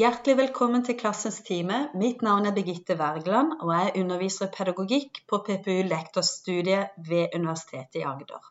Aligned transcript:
Hjertelig 0.00 0.36
velkommen 0.38 0.80
til 0.80 0.96
Klassens 0.96 1.42
time. 1.44 1.78
Mitt 2.00 2.22
navn 2.24 2.46
er 2.48 2.54
Birgitte 2.56 2.94
Wergeland, 2.96 3.50
og 3.60 3.72
jeg 3.74 3.90
underviser 4.00 4.46
i 4.46 4.52
pedagogikk 4.54 5.18
på 5.28 5.40
PPU 5.44 5.82
lektorstudiet 5.90 6.94
ved 7.08 7.34
Universitetet 7.36 7.98
i 8.00 8.04
Agder. 8.08 8.46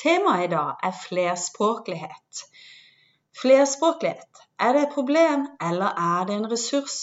Temaet 0.00 0.46
i 0.46 0.50
dag 0.54 0.86
er 0.88 0.94
flerspråklighet. 1.00 2.40
Flerspråklighet, 3.42 4.40
er 4.64 4.72
det 4.72 4.86
et 4.86 4.94
problem, 4.94 5.44
eller 5.68 6.00
er 6.04 6.24
det 6.30 6.38
en 6.38 6.48
ressurs? 6.54 6.96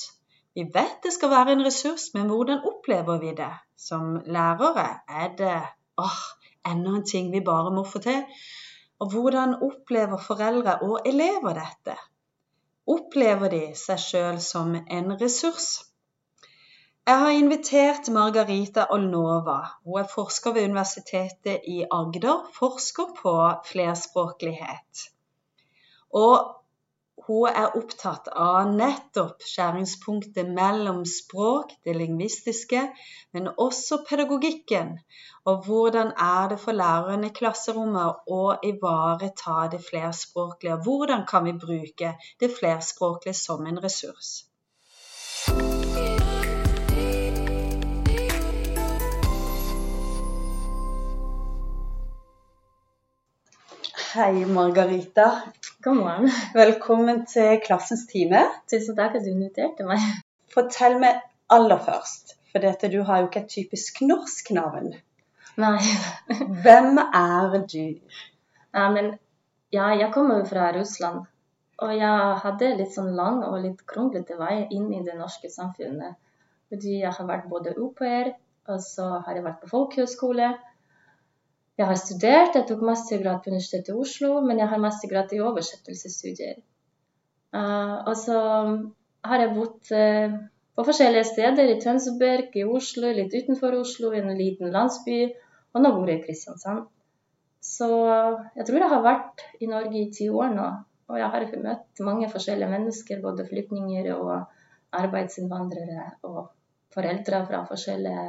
Vi 0.57 0.65
vet 0.79 0.97
det 1.05 1.13
skal 1.13 1.33
være 1.35 1.53
en 1.53 1.63
ressurs, 1.67 2.07
men 2.17 2.33
hvordan 2.33 2.65
opplever 2.71 3.21
vi 3.21 3.35
det? 3.37 3.51
Som 3.77 4.17
lærere 4.25 4.87
er 5.21 5.29
det 5.43 5.61
åh, 6.07 6.25
enda 6.71 6.97
en 6.97 7.05
ting 7.13 7.29
vi 7.37 7.45
bare 7.53 7.77
må 7.77 7.85
få 7.93 8.01
til. 8.09 8.25
Og 8.97 9.13
hvordan 9.13 9.55
opplever 9.69 10.17
foreldre 10.31 10.79
og 10.81 11.05
elever 11.05 11.61
dette? 11.61 11.99
Opplever 12.87 13.51
de 13.51 13.63
seg 13.77 14.01
sjøl 14.01 14.39
som 14.43 14.75
en 14.75 15.13
ressurs. 15.21 15.69
Jeg 17.05 17.21
har 17.21 17.37
invitert 17.37 18.07
Margarita 18.09 18.87
Olnova. 18.93 19.59
Hun 19.85 19.99
er 20.01 20.07
forsker 20.09 20.55
ved 20.55 20.69
Universitetet 20.71 21.67
i 21.69 21.83
Agder, 21.85 22.47
forsker 22.55 23.11
på 23.19 23.33
flerspråklighet. 23.69 25.03
Og 26.17 26.64
hun 27.27 27.49
er 27.49 27.75
opptatt 27.79 28.27
av 28.45 28.71
nettopp 28.71 29.45
skjæringspunktet 29.49 30.51
mellom 30.57 31.01
språk, 31.09 31.71
det 31.87 31.95
lingvistiske, 31.97 32.83
men 33.33 33.49
også 33.65 34.03
pedagogikken. 34.09 34.93
Og 35.49 35.65
hvordan 35.65 36.13
er 36.27 36.49
det 36.53 36.59
for 36.61 36.77
læreren 36.77 37.25
i 37.25 37.33
klasserommet 37.39 38.29
å 38.39 38.41
ivareta 38.71 39.69
det 39.73 39.81
flerspråklige? 39.89 40.81
Hvordan 40.85 41.25
kan 41.29 41.49
vi 41.49 41.57
bruke 41.65 42.13
det 42.41 42.51
flerspråklige 42.59 43.41
som 43.41 43.65
en 43.65 43.81
ressurs? 43.87 44.35
Hei, 54.15 54.45
Margarita. 54.45 55.41
God 55.83 55.97
morgen. 55.97 56.29
Velkommen 56.53 57.25
til 57.27 57.57
Klassens 57.59 58.05
time. 58.07 58.45
Tusen 58.71 58.95
takk 58.95 59.17
at 59.17 59.25
du 59.25 59.33
inviterte 59.33 59.83
meg. 59.83 59.99
Fortell 60.53 60.93
meg 61.01 61.17
aller 61.51 61.81
først, 61.83 62.37
for 62.53 62.63
dette, 62.63 62.87
du 62.93 63.01
har 63.09 63.19
jo 63.19 63.27
ikke 63.27 63.41
et 63.41 63.49
typisk 63.51 63.99
norsk 64.07 64.53
navn. 64.55 64.93
Nei. 65.59 65.81
Hvem 66.63 67.01
er 67.03 67.57
du? 67.73 67.81
Ja, 68.71 68.85
men 68.93 69.11
ja, 69.75 69.89
jeg 69.99 70.07
kommer 70.15 70.47
fra 70.47 70.69
Russland. 70.77 71.25
Og 71.83 71.91
jeg 71.99 72.39
hadde 72.45 72.71
litt 72.79 72.95
sånn 72.95 73.11
lang 73.19 73.43
og 73.49 73.57
litt 73.65 73.83
kronglete 73.83 74.39
vei 74.39 74.61
inn 74.69 74.93
i 74.95 75.03
det 75.03 75.17
norske 75.19 75.51
samfunnet. 75.51 76.15
Fordi 76.71 77.01
jeg 77.01 77.11
har 77.19 77.31
vært 77.33 77.51
både 77.51 77.75
au 77.75 77.91
pair, 77.99 78.31
og 78.71 78.79
så 78.79 79.17
har 79.27 79.35
jeg 79.35 79.43
vært 79.49 79.59
på 79.65 79.73
folkehøyskole. 79.75 80.53
Jeg 81.75 81.89
har 81.89 81.99
studert, 81.99 82.55
jeg 82.55 82.67
tok 82.69 82.83
mastergrad 82.87 83.41
på 83.43 83.51
Universitetet 83.51 83.91
i 83.91 83.99
Oslo, 83.99 84.39
men 84.45 84.61
jeg 84.61 84.71
har 84.71 84.79
mastergrad 84.79 85.33
i 85.35 85.41
oversettelsesstudier. 85.43 86.61
Uh, 87.55 87.97
og 88.07 88.15
så 88.19 88.37
har 89.27 89.43
jeg 89.43 89.55
bodd 89.57 89.91
uh, 89.91 90.37
på 90.75 90.85
forskjellige 90.87 91.27
steder, 91.33 91.71
i 91.71 91.79
Tønsberg, 91.83 92.55
i 92.55 92.63
Oslo, 92.67 93.11
litt 93.15 93.35
utenfor 93.35 93.75
Oslo, 93.81 94.13
i 94.15 94.23
en 94.23 94.31
liten 94.39 94.71
landsby, 94.71 95.19
og 95.75 95.83
nå 95.83 95.91
bor 95.97 96.11
jeg 96.11 96.21
i 96.21 96.25
Kristiansand. 96.29 96.87
Så 97.65 97.87
jeg 98.55 98.65
tror 98.67 98.79
jeg 98.79 98.91
har 98.91 99.03
vært 99.03 99.45
i 99.59 99.67
Norge 99.67 99.99
i 99.99 100.09
ti 100.13 100.27
år 100.29 100.51
nå, 100.55 100.65
og 101.09 101.19
jeg 101.19 101.31
har 101.33 101.47
møtt 101.63 102.03
mange 102.05 102.29
forskjellige 102.31 102.71
mennesker, 102.71 103.23
både 103.23 103.47
flyktninger 103.49 104.11
og 104.15 104.35
arbeidsinnvandrere 104.95 106.11
og 106.29 106.43
foreldre 106.95 107.41
fra 107.49 107.63
forskjellige 107.67 108.25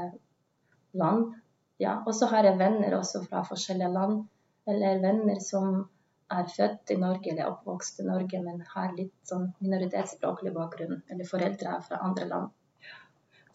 land. 0.98 1.34
Ja, 1.82 1.98
og 2.06 2.14
så 2.14 2.28
har 2.30 2.48
jeg 2.48 2.58
venner 2.58 2.96
også 2.96 3.22
fra 3.26 3.42
forskjellige 3.44 3.92
land, 3.92 4.22
eller 4.66 5.00
venner 5.02 5.40
som 5.44 5.84
er 6.32 6.46
født 6.50 6.90
i 6.90 6.98
Norge 6.98 7.30
eller 7.30 7.50
oppvokst 7.50 8.00
i 8.00 8.06
Norge, 8.06 8.40
men 8.42 8.62
har 8.74 8.94
litt 8.96 9.14
sånn 9.28 9.50
minoritetsspråklig 9.62 10.54
bakgrunn, 10.54 11.02
eller 11.12 11.28
foreldre 11.28 11.76
fra 11.86 12.00
andre 12.08 12.28
land. 12.30 12.54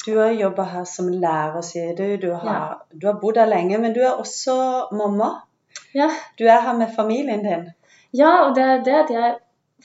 Du 0.05 0.15
har 0.17 0.31
jobba 0.33 0.63
her 0.65 0.85
som 0.89 1.09
lærer, 1.13 1.61
sier 1.65 1.93
du. 1.97 2.05
Du 2.17 2.31
har, 2.33 2.53
ja. 2.53 2.77
du 2.91 3.07
har, 3.09 3.19
bodd 3.21 3.37
her 3.37 3.49
lenge, 3.49 3.77
men 3.81 3.93
du 3.93 4.01
er 4.01 4.17
også 4.17 4.55
mamma. 4.97 5.29
Ja. 5.93 6.09
Du 6.39 6.47
er 6.47 6.63
her 6.65 6.77
med 6.77 6.95
familien 6.95 7.43
din. 7.45 7.67
Ja, 8.17 8.31
og 8.47 8.55
det 8.57 8.63
er 8.65 8.81
det 8.85 8.95
at 9.03 9.13
jeg 9.13 9.35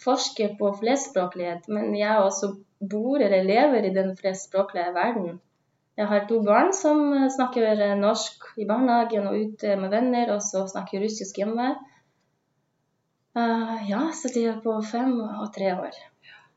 forsker 0.01 0.55
på 0.59 0.73
flerspråklighet, 0.81 1.69
men 1.69 1.93
jeg 1.99 2.23
også 2.23 2.55
bor 2.81 3.21
eller 3.21 3.45
lever 3.45 3.89
i 3.89 3.93
den 3.95 4.15
flerspråklige 4.17 4.95
verden. 4.97 5.37
Jeg 5.97 6.09
har 6.11 6.27
to 6.29 6.43
barn 6.45 6.75
som 6.77 6.99
eh, 7.17 7.29
snakker 7.33 7.81
eh, 7.81 7.95
norsk 7.97 8.51
i 8.61 8.67
barnehagen 8.69 9.29
og 9.31 9.39
ute 9.41 9.77
med 9.81 9.93
venner, 9.95 10.35
og 10.35 10.43
så 10.45 10.67
snakker 10.69 11.01
russisk 11.01 11.41
hjemme. 11.41 11.71
Uh, 13.37 13.73
ja, 13.89 14.03
så 14.17 14.31
de 14.33 14.47
er 14.49 14.61
på 14.65 14.75
fem 14.91 15.17
og 15.21 15.49
tre 15.53 15.73
år. 15.75 15.97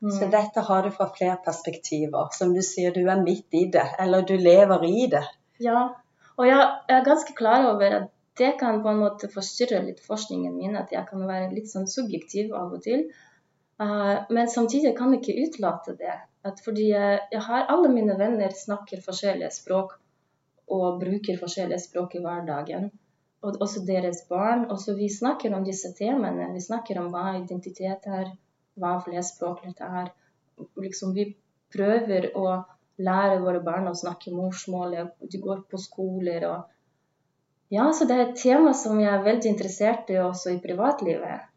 Mm. 0.00 0.12
Så 0.16 0.28
dette 0.32 0.64
har 0.64 0.84
du 0.84 0.92
fra 0.94 1.10
flere 1.16 1.36
perspektiver. 1.44 2.30
Som 2.36 2.54
du 2.56 2.62
sier, 2.64 2.92
du 2.92 3.04
er 3.04 3.20
midt 3.20 3.56
i 3.56 3.66
det, 3.72 3.84
eller 4.00 4.24
du 4.28 4.32
lever 4.40 4.86
i 4.88 5.08
det. 5.12 5.26
Ja, 5.60 5.82
og 6.40 6.48
jeg 6.48 6.68
er 6.88 7.04
ganske 7.04 7.36
klar 7.36 7.68
over 7.68 7.98
at 7.98 8.08
det 8.40 8.54
kan 8.60 8.80
på 8.80 8.92
en 8.92 9.02
måte 9.02 9.28
forstyrre 9.28 9.82
litt 9.84 10.00
forskningen 10.04 10.56
min, 10.56 10.78
at 10.80 10.92
jeg 10.92 11.04
kan 11.08 11.26
være 11.28 11.50
litt 11.52 11.68
sånn 11.68 11.88
subjektiv 11.88 12.54
av 12.56 12.72
og 12.76 12.84
til. 12.84 13.08
Uh, 13.80 14.28
men 14.32 14.48
samtidig 14.48 14.94
kan 14.96 15.12
jeg 15.12 15.24
ikke 15.24 15.48
utelate 15.48 15.96
det. 16.00 16.16
At 16.44 16.60
fordi 16.64 16.88
jeg, 16.88 17.40
har 17.46 17.66
Alle 17.68 17.90
mine 17.92 18.16
venner 18.18 18.54
snakker 18.56 19.02
forskjellige 19.04 19.50
språk 19.52 19.98
og 20.70 21.00
bruker 21.02 21.38
forskjellige 21.40 21.82
språk 21.84 22.16
i 22.16 22.22
hverdagen. 22.24 22.90
Og 23.42 23.60
også 23.64 23.82
deres 23.88 24.22
barn. 24.28 24.66
Også 24.70 24.94
vi 24.96 25.08
snakker 25.12 25.54
om 25.56 25.64
disse 25.64 25.92
temaene. 25.98 26.50
Vi 26.54 26.64
snakker 26.64 27.00
om 27.00 27.10
hva 27.12 27.36
identitet 27.38 28.08
er, 28.20 28.32
hva 28.80 28.96
flerspråklighet 29.04 29.80
er. 29.86 30.10
Liksom, 30.80 31.14
vi 31.16 31.30
prøver 31.74 32.30
å 32.36 32.46
lære 33.00 33.40
våre 33.44 33.62
barn 33.64 33.88
å 33.88 33.96
snakke 33.96 34.32
morsmålet. 34.34 35.16
De 35.32 35.40
går 35.40 35.64
på 35.70 35.80
skoler 35.88 36.46
og 36.50 36.76
Ja, 37.70 37.84
så 37.94 38.04
det 38.04 38.14
er 38.16 38.24
et 38.24 38.40
tema 38.40 38.72
som 38.74 38.98
jeg 38.98 39.12
er 39.12 39.22
veldig 39.22 39.46
interessert 39.46 40.08
i 40.10 40.16
også 40.18 40.56
i 40.56 40.62
privatlivet 40.62 41.49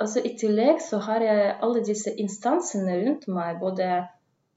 altså 0.00 0.22
I 0.24 0.34
tillegg 0.40 0.80
så 0.84 1.00
har 1.04 1.24
jeg 1.24 1.56
alle 1.64 1.82
disse 1.84 2.12
instansene 2.22 2.96
rundt 3.02 3.26
meg, 3.30 3.58
både 3.60 3.88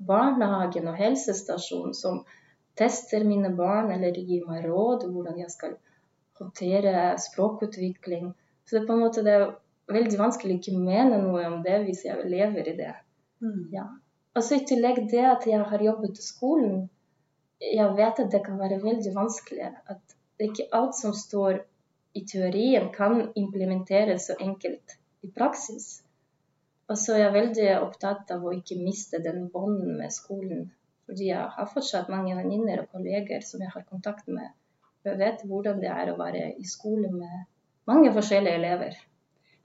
barnehagen 0.04 0.88
og 0.92 1.00
helsestasjonen, 1.00 1.94
som 1.96 2.24
tester 2.80 3.26
mine 3.28 3.52
barn 3.56 3.92
eller 3.94 4.16
gir 4.18 4.46
meg 4.50 4.66
råd 4.68 5.06
hvordan 5.12 5.38
jeg 5.44 5.52
skal 5.54 5.76
håndtere 6.40 7.14
språkutvikling. 7.22 8.32
Så 8.66 8.76
det 8.76 8.82
er 8.82 8.88
på 8.88 8.96
en 8.96 9.04
måte 9.04 9.26
det 9.26 9.36
er 9.38 9.52
veldig 9.94 10.20
vanskelig 10.20 10.56
å 10.56 10.62
ikke 10.62 10.80
mene 10.80 11.20
noe 11.22 11.44
om 11.50 11.60
det 11.66 11.84
hvis 11.86 12.06
jeg 12.08 12.32
lever 12.32 12.72
i 12.72 12.78
det. 12.80 12.96
Mm. 13.44 13.68
Ja. 13.76 13.86
Altså 14.34 14.58
I 14.58 14.66
tillegg 14.68 15.04
det 15.12 15.24
at 15.30 15.46
jeg 15.48 15.62
har 15.70 15.86
jobbet 15.86 16.18
i 16.18 16.26
skolen, 16.26 16.88
jeg 17.64 17.94
vet 18.00 18.20
at 18.20 18.32
det 18.34 18.42
kan 18.48 18.58
være 18.60 18.82
veldig 18.82 19.14
vanskelig. 19.16 19.70
At 19.92 20.18
det 20.40 20.50
ikke 20.50 20.72
alt 20.74 20.98
som 20.98 21.14
står 21.16 21.62
i 22.18 22.24
teorien 22.30 22.90
kan 22.96 23.30
implementeres 23.40 24.30
så 24.30 24.38
enkelt 24.42 24.98
i 25.24 25.32
praksis. 25.32 26.02
Og 26.92 27.00
så 27.00 27.16
er 27.16 27.24
jeg 27.24 27.36
veldig 27.38 27.70
opptatt 27.80 28.32
av 28.36 28.44
å 28.44 28.54
ikke 28.56 28.80
miste 28.82 29.22
den 29.24 29.48
bånden 29.54 29.96
med 30.00 30.14
skolen. 30.14 30.68
Fordi 31.08 31.30
jeg 31.30 31.48
har 31.56 31.72
fortsatt 31.72 32.12
mange 32.12 32.36
venninner 32.38 32.84
og 32.84 32.92
kolleger 32.96 33.44
som 33.46 33.64
jeg 33.64 33.72
har 33.74 33.88
kontakt 33.88 34.28
med. 34.32 34.52
Jeg 35.04 35.20
vet 35.20 35.42
hvordan 35.48 35.82
det 35.84 35.90
er 35.92 36.12
å 36.12 36.20
være 36.20 36.54
i 36.60 36.68
skole 36.68 37.10
med 37.12 37.44
mange 37.90 38.14
forskjellige 38.16 38.60
elever. 38.60 38.96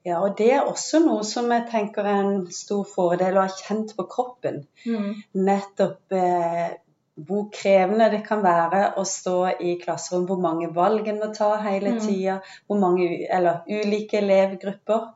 Ja, 0.06 0.21
og 0.23 0.38
det 0.38 0.49
er 0.55 0.67
også 0.67 1.03
noe 1.05 1.25
som 1.27 1.50
jeg 1.53 1.67
tenker 1.71 2.06
er 2.06 2.21
en 2.23 2.44
stor 2.55 2.85
fordel 2.88 3.38
å 3.38 3.47
ha 3.47 3.55
kjent 3.55 3.94
på 3.99 4.06
kroppen. 4.11 4.62
Mm. 4.87 5.11
Nettopp 5.47 6.15
eh, 6.17 6.79
hvor 7.27 7.49
krevende 7.55 8.06
det 8.12 8.23
kan 8.27 8.44
være 8.44 8.93
å 9.00 9.05
stå 9.06 9.37
i 9.59 9.75
klasserom, 9.82 10.27
hvor 10.29 10.38
mange 10.43 10.71
valg 10.75 11.09
en 11.11 11.19
må 11.23 11.32
ta 11.35 11.50
hele 11.65 11.97
tida, 11.99 12.38
mm. 12.38 12.62
hvor 12.71 12.81
mange 12.82 13.09
eller 13.27 13.67
ulike 13.67 14.21
elevgrupper. 14.23 15.11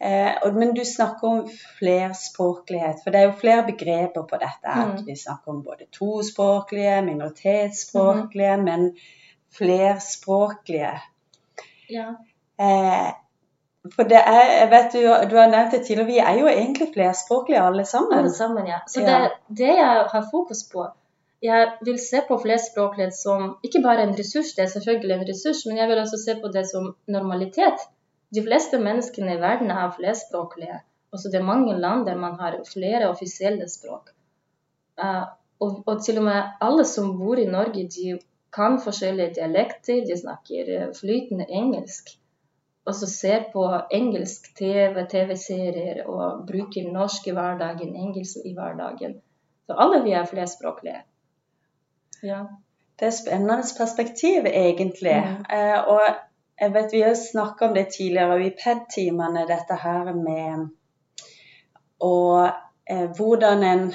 Eh, 0.00 0.52
men 0.52 0.74
du 0.74 0.84
snakker 0.84 1.28
om 1.28 1.48
flerspråklighet, 1.78 3.02
for 3.04 3.12
det 3.12 3.20
er 3.20 3.26
jo 3.28 3.40
flere 3.40 3.66
begreper 3.66 4.22
på 4.24 4.38
dette. 4.40 4.76
Mm. 4.76 4.94
Vi 5.06 5.16
snakker 5.16 5.52
om 5.52 5.62
både 5.64 5.90
tospråklige, 5.92 7.02
minoritetsspråklige, 7.04 8.54
mm. 8.56 8.64
men 8.64 8.86
flerspråklige. 9.58 10.94
Ja. 11.90 12.06
Eh, 12.60 13.10
for 13.96 14.08
det 14.08 14.22
er, 14.22 14.40
jeg 14.60 14.70
vet 14.70 14.96
du, 14.96 15.04
du 15.30 15.36
har 15.36 15.52
nevnt 15.52 15.76
det 15.76 15.84
tidligere, 15.84 16.08
vi 16.08 16.18
er 16.18 16.40
jo 16.40 16.48
egentlig 16.48 16.90
flerspråklige 16.94 17.60
alle 17.66 17.84
sammen. 17.84 18.18
Alle 18.18 18.32
sammen, 18.32 18.66
ja. 18.72 18.80
Så 18.88 19.04
det, 19.04 19.20
det 19.48 19.70
jeg 19.76 20.08
har 20.12 20.26
fokus 20.32 20.64
på, 20.72 20.88
jeg 21.42 21.70
vil 21.84 22.00
se 22.00 22.20
på 22.28 22.40
flerspråklighet 22.40 23.14
som 23.16 23.56
ikke 23.64 23.80
bare 23.84 24.08
en 24.08 24.16
ressurs, 24.18 24.52
det 24.56 24.64
er 24.64 24.74
selvfølgelig 24.74 25.14
en 25.16 25.28
ressurs, 25.28 25.64
men 25.68 25.80
jeg 25.80 25.88
vil 25.88 25.98
også 25.98 26.24
se 26.24 26.40
på 26.40 26.48
det 26.56 26.68
som 26.72 26.94
normalitet. 27.08 27.88
De 28.34 28.42
fleste 28.46 28.78
menneskene 28.78 29.34
i 29.34 29.40
verden 29.42 29.70
er 29.74 29.90
flerspråklige. 29.96 30.80
Også 31.10 31.30
det 31.32 31.40
er 31.40 31.46
mange 31.46 31.74
land 31.78 32.06
der 32.06 32.16
man 32.16 32.38
har 32.38 32.56
flere 32.72 33.08
offisielle 33.10 33.68
språk. 33.68 34.12
Uh, 35.00 35.26
og, 35.60 35.82
og, 35.86 36.04
til 36.04 36.18
og 36.18 36.24
med 36.24 36.42
alle 36.60 36.84
som 36.84 37.16
bor 37.18 37.38
i 37.38 37.48
Norge, 37.48 37.88
de 37.88 38.18
kan 38.54 38.78
forskjellige 38.82 39.34
dialekter, 39.34 40.04
de 40.06 40.16
snakker 40.18 40.70
eh, 40.76 40.86
flytende 41.00 41.46
engelsk. 41.48 42.08
Og 42.88 42.94
så 42.94 43.06
ser 43.10 43.44
på 43.52 43.64
engelsk 43.92 44.48
TV, 44.58 45.04
TV-serier 45.10 46.00
og 46.08 46.46
bruker 46.48 46.88
norsk 46.92 47.28
i 47.28 47.34
hverdagen, 47.36 47.92
engelsk 47.96 48.40
i 48.44 48.54
hverdagen. 48.56 49.20
Så 49.66 49.76
alle 49.78 50.00
vi 50.02 50.16
er 50.16 50.24
flerspråklige. 50.26 51.02
Ja. 52.22 52.40
Det 53.00 53.06
er 53.06 53.16
spennende 53.16 53.62
perspektiv, 53.78 54.48
egentlig. 54.48 55.16
Mm. 55.28 55.44
Uh, 55.52 55.78
og 55.94 56.02
jeg 56.60 56.74
vet 56.74 56.92
Vi 56.92 57.00
har 57.02 57.16
snakka 57.16 57.68
om 57.68 57.74
det 57.74 57.88
tidligere 57.94 58.44
i 58.44 58.52
PED-timene, 58.56 59.46
dette 59.48 59.78
her 59.80 60.12
med 60.14 60.68
og 62.00 62.48
eh, 62.88 63.08
hvordan 63.16 63.64
en 63.64 63.90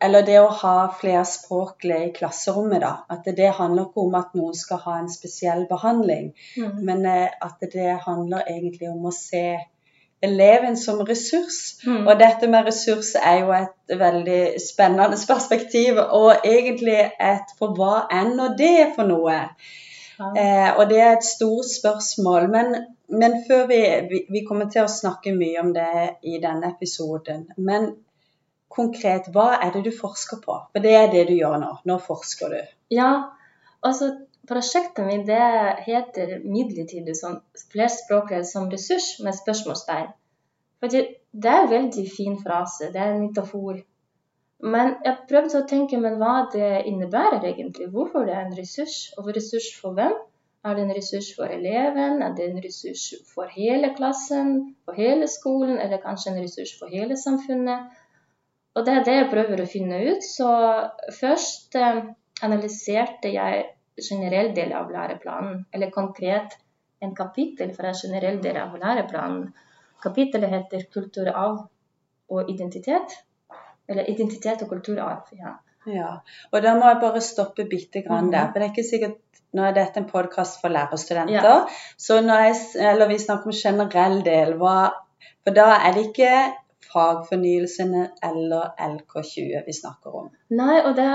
eller 0.00 0.24
det 0.24 0.38
å 0.40 0.52
ha 0.62 0.76
flerspråklig 0.96 1.96
i 2.06 2.12
klasserommet, 2.16 2.80
da. 2.80 2.92
At 3.12 3.26
det 3.36 3.50
handler 3.58 3.90
ikke 3.90 4.04
om 4.06 4.14
at 4.16 4.30
noen 4.38 4.56
skal 4.56 4.80
ha 4.86 4.94
en 5.00 5.10
spesiell 5.12 5.66
behandling, 5.68 6.30
mm. 6.56 6.78
men 6.88 7.04
eh, 7.04 7.28
at 7.28 7.60
det 7.74 7.98
handler 8.06 8.48
egentlig 8.48 8.88
om 8.88 9.10
å 9.10 9.12
se 9.12 9.58
eleven 10.24 10.78
som 10.80 11.02
ressurs. 11.04 11.60
Mm. 11.84 12.06
Og 12.06 12.14
dette 12.20 12.48
med 12.48 12.64
ressurs 12.70 13.12
er 13.20 13.42
jo 13.42 13.52
et 13.58 14.00
veldig 14.00 14.40
spennende 14.64 15.20
perspektiv, 15.34 16.00
og 16.00 16.48
egentlig 16.48 16.98
et 17.04 17.54
for 17.60 17.76
hva 17.76 18.06
enn 18.22 18.38
og 18.40 18.56
det 18.56 18.72
er 18.86 18.96
for 18.96 19.10
noe. 19.10 19.38
Eh, 20.20 20.70
og 20.76 20.88
det 20.90 21.00
er 21.00 21.16
et 21.16 21.26
stort 21.26 21.68
spørsmål. 21.70 22.48
Men, 22.52 22.74
men 23.08 23.40
før 23.48 23.66
vi, 23.70 23.80
vi, 24.10 24.22
vi 24.28 24.44
kommer 24.48 24.70
til 24.72 24.84
å 24.84 24.92
snakke 24.92 25.34
mye 25.36 25.60
om 25.62 25.74
det 25.76 25.90
i 26.28 26.38
denne 26.42 26.72
episoden. 26.74 27.46
Men 27.56 27.92
konkret, 28.70 29.30
hva 29.34 29.52
er 29.58 29.74
det 29.74 29.84
du 29.88 29.92
forsker 29.96 30.42
på? 30.44 30.56
For 30.72 30.84
det 30.84 30.96
er 30.96 31.12
det 31.12 31.26
du 31.30 31.36
gjør 31.38 31.58
nå. 31.62 31.70
Nå 31.88 31.98
forsker 32.04 32.54
du. 32.54 32.74
Ja, 32.94 33.10
altså 33.86 34.12
prosjektet 34.50 35.06
mitt 35.06 35.26
det 35.28 35.42
heter 35.86 36.38
midlertidig 36.44 37.14
som 37.18 37.40
flerspråklighet 37.72 38.48
som 38.48 38.70
ressurs 38.72 39.12
med 39.24 39.36
spørsmålstegn. 39.36 40.10
For 40.80 40.92
det 40.92 41.52
er 41.52 41.64
en 41.64 41.70
veldig 41.70 42.06
fin 42.08 42.38
frase, 42.40 42.88
det 42.92 43.00
er 43.00 43.12
en 43.12 43.26
metafor. 43.26 43.82
Men 44.62 44.96
jeg 45.04 45.16
prøvde 45.28 45.62
å 45.62 45.68
tenke 45.68 45.98
men 46.00 46.18
hva 46.20 46.34
det 46.52 46.82
innebærer 46.90 47.46
egentlig. 47.48 47.88
Hvorfor 47.94 48.26
det 48.28 48.34
er 48.36 48.44
en 48.44 48.56
ressurs, 48.58 48.96
og 49.16 49.30
ressurs 49.32 49.70
for 49.80 49.96
hvem? 49.96 50.16
Er 50.60 50.76
det 50.76 50.82
en 50.84 50.92
ressurs 50.92 51.30
for 51.36 51.48
eleven? 51.48 52.20
Er 52.22 52.34
det 52.36 52.50
en 52.50 52.60
ressurs 52.60 53.06
for 53.32 53.48
hele 53.54 53.94
klassen, 53.96 54.74
for 54.84 54.98
hele 55.00 55.28
skolen, 55.32 55.78
eller 55.80 56.02
kanskje 56.02 56.34
en 56.34 56.42
ressurs 56.42 56.74
for 56.78 56.92
hele 56.92 57.16
samfunnet? 57.16 57.88
Og 58.76 58.84
det 58.86 58.94
er 58.94 59.06
det 59.06 59.14
jeg 59.16 59.30
prøver 59.32 59.62
å 59.62 59.70
finne 59.70 60.02
ut. 60.10 60.26
Så 60.26 60.50
først 61.16 61.78
eh, 61.80 62.02
analyserte 62.44 63.32
jeg 63.32 63.64
generell 64.00 64.52
del 64.56 64.76
av 64.76 64.92
læreplanen, 64.92 65.64
eller 65.72 65.94
konkret 65.94 66.58
en 67.00 67.16
kapittel 67.16 67.72
fra 67.76 67.94
generell 67.96 68.38
del 68.44 68.60
av 68.60 68.76
læreplanen. 68.76 69.48
Kapittelet 70.04 70.52
heter 70.52 70.86
'Kulturarv 70.92 71.58
og 72.28 72.52
identitet'. 72.52 73.16
Eller 73.90 74.06
'Identitet 74.06 74.62
og 74.62 74.70
kulturarv'. 74.72 75.34
ja. 75.38 75.58
Ja, 75.88 76.08
og 76.52 76.62
da 76.62 76.74
må 76.76 76.88
jeg 76.90 76.98
bare 77.00 77.20
stoppe 77.24 77.64
bitte 77.68 78.02
grann 78.04 78.32
der. 78.32 78.50
For 78.50 78.60
det 78.60 78.66
er 78.66 78.72
ikke 78.74 78.90
sikkert 78.90 79.18
Nå 79.50 79.64
er 79.66 79.72
dette 79.74 79.98
en 79.98 80.06
podkast 80.06 80.60
for 80.62 80.70
lærerstudenter. 80.70 81.34
Ja. 81.42 81.54
Så 81.98 82.20
når 82.22 82.42
jeg, 82.44 82.58
eller 82.92 83.08
vi 83.10 83.16
snakker 83.18 83.50
om 83.50 83.56
generell 83.56 84.20
del, 84.22 84.52
hva, 84.60 84.92
for 85.42 85.56
da 85.56 85.64
er 85.88 85.96
det 85.96 86.04
ikke 86.06 86.34
fagfornyelsene 86.92 88.04
eller 88.28 88.68
LK20 88.86 89.64
vi 89.66 89.74
snakker 89.80 90.18
om? 90.22 90.28
Nei, 90.54 90.76
og 90.84 90.94
det 90.96 91.08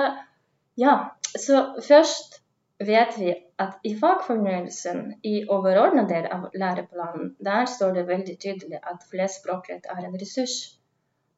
Ja, 0.77 0.95
så 1.39 1.61
først 1.87 2.41
vet 2.83 3.15
vi 3.19 3.29
at 3.59 3.77
i 3.87 3.93
fagfornyelsen 3.99 5.13
i 5.23 5.45
overordna 5.47 6.03
del 6.09 6.27
av 6.27 6.49
læreplanen, 6.51 7.37
der 7.39 7.65
står 7.71 7.93
det 7.95 8.07
veldig 8.09 8.35
tydelig 8.39 8.81
at 8.83 9.05
flerspråklighet 9.11 9.87
er 9.93 10.03
en 10.03 10.19
ressurs. 10.19 10.57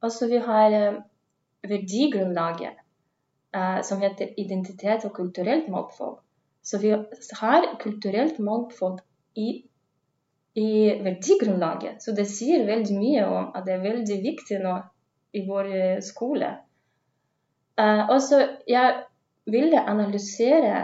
Altså 0.01 0.27
vi 0.33 0.41
har 0.41 0.73
eh, 0.73 0.97
verdigrunnlaget 1.65 2.77
eh, 3.55 3.79
som 3.83 4.03
heter 4.03 4.35
identitet 4.39 5.05
og 5.05 5.15
kulturelt 5.15 5.69
mangfold. 5.71 6.19
Så 6.61 6.81
vi 6.83 6.91
har 7.39 7.71
kulturelt 7.79 8.39
mangfold 8.39 8.99
i 9.35 9.63
i 10.57 10.89
verdigrunnlaget. 11.03 12.01
Så 12.01 12.15
det 12.17 12.25
sier 12.25 12.63
veldig 12.65 12.95
mye 12.97 13.25
om 13.29 13.51
at 13.53 13.65
det 13.67 13.75
er 13.75 13.83
veldig 13.83 14.15
viktig 14.23 14.57
nå 14.63 14.77
i 15.37 15.43
vår 15.45 15.67
eh, 15.69 15.99
skole. 16.01 16.49
Uh, 17.77 18.09
og 18.09 18.17
så 18.25 18.39
jeg 18.65 19.03
ville 19.53 19.83
analysere 19.85 20.79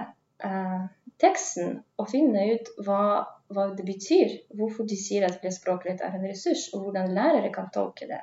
uh, 0.45 0.83
teksten 1.17 1.79
og 1.97 2.11
finne 2.11 2.43
ut 2.53 2.69
hva, 2.85 3.23
hva, 3.49 3.65
det 3.73 3.87
betyr. 3.87 4.35
Hvorfor 4.53 4.85
de 4.85 4.99
sier 4.99 5.25
at 5.25 5.39
flerspråklighet 5.41 6.03
er 6.05 6.19
en 6.19 6.27
ressurs, 6.29 6.67
og 6.75 6.85
hvordan 6.85 7.15
lærere 7.17 7.49
kan 7.55 7.71
tolke 7.73 8.05
det. 8.11 8.21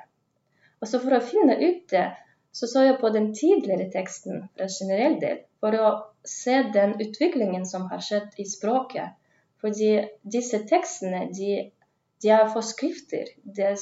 Og 0.79 0.87
så 0.87 1.01
For 1.03 1.17
å 1.17 1.25
finne 1.25 1.59
ut 1.59 1.83
det, 1.91 2.05
så 2.51 2.67
så 2.67 2.83
jeg 2.83 2.99
på 2.99 3.09
den 3.09 3.31
tidligere 3.35 3.89
teksten 3.93 4.45
fra 4.55 4.67
generell 4.67 5.17
del, 5.21 5.41
for 5.63 5.77
å 5.79 5.91
se 6.27 6.57
den 6.73 6.97
utviklingen 6.99 7.65
som 7.65 7.87
har 7.91 8.03
skjedd 8.03 8.39
i 8.41 8.45
språket 8.49 9.17
fordi 9.61 9.91
disse 10.35 10.63
tekstene 10.69 11.27
de, 11.37 11.51
de 12.23 12.31
er 12.33 12.49
forskrifter. 12.53 13.29
Det, 13.43 13.75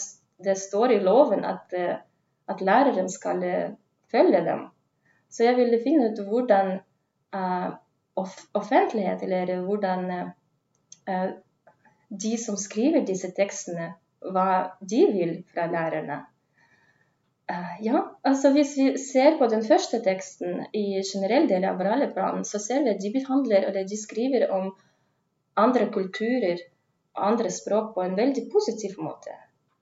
det, 0.44 0.57
står 0.60 0.95
i 0.95 1.00
loven 1.04 1.45
at, 1.48 1.74
eh, 1.74 2.01
at 2.51 2.62
læreren 2.62 3.10
skal 3.12 3.44
eh, 3.48 3.69
følge 4.12 4.44
dem. 4.45 4.66
Så 5.30 5.45
jeg 5.45 5.56
ville 5.60 5.80
finne 5.83 6.10
ut 6.10 6.19
hvordan 6.25 6.80
uh, 7.38 7.68
offentlighet, 8.57 9.22
eller 9.22 9.60
hvordan 9.62 10.07
uh, 11.06 11.27
de 12.10 12.31
som 12.42 12.57
skriver 12.57 13.06
disse 13.06 13.30
tekstene, 13.38 13.92
hva 14.33 14.48
de 14.81 15.04
vil 15.13 15.36
fra 15.54 15.68
lærerne. 15.69 16.24
Uh, 17.50 17.78
ja, 17.81 18.04
altså 18.24 18.51
Hvis 18.54 18.75
vi 18.78 18.92
ser 19.01 19.38
på 19.40 19.48
den 19.50 19.63
første 19.66 20.01
teksten 20.06 20.68
i 20.74 21.01
generell 21.01 21.48
del 21.50 21.66
av 21.66 21.80
braleplanen, 21.81 22.46
så 22.46 22.62
ser 22.62 22.84
vi 22.86 22.94
at 22.94 23.01
de 23.01 23.13
behandler, 23.16 23.65
eller 23.70 23.88
de 23.89 23.98
skriver 23.98 24.51
om 24.53 24.75
andre 25.58 25.88
kulturer 25.94 26.62
og 27.18 27.25
andre 27.32 27.50
språk 27.51 27.96
på 27.96 28.06
en 28.06 28.18
veldig 28.20 28.46
positiv 28.53 29.00
måte. 29.01 29.34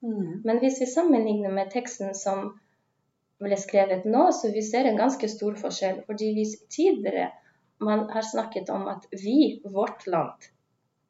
Mm. 0.02 0.46
Men 0.46 0.62
hvis 0.62 0.80
vi 0.82 0.88
sammenligner 0.90 1.52
med 1.52 1.74
teksten 1.74 2.16
som 2.16 2.54
ble 3.44 3.58
skrevet 3.60 4.08
nå, 4.08 4.30
så 4.32 4.52
vi 4.54 4.64
ser 4.66 4.88
en 4.88 5.00
ganske 5.00 5.28
stor 5.30 5.58
forskjell. 5.60 6.02
Fordi 6.08 6.32
hvis 6.38 6.56
tidligere 6.74 7.30
man 7.84 8.08
har 8.14 8.26
snakket 8.26 8.72
om 8.74 8.88
at 8.90 9.06
vi, 9.12 9.60
vårt 9.66 10.08
land, 10.08 10.50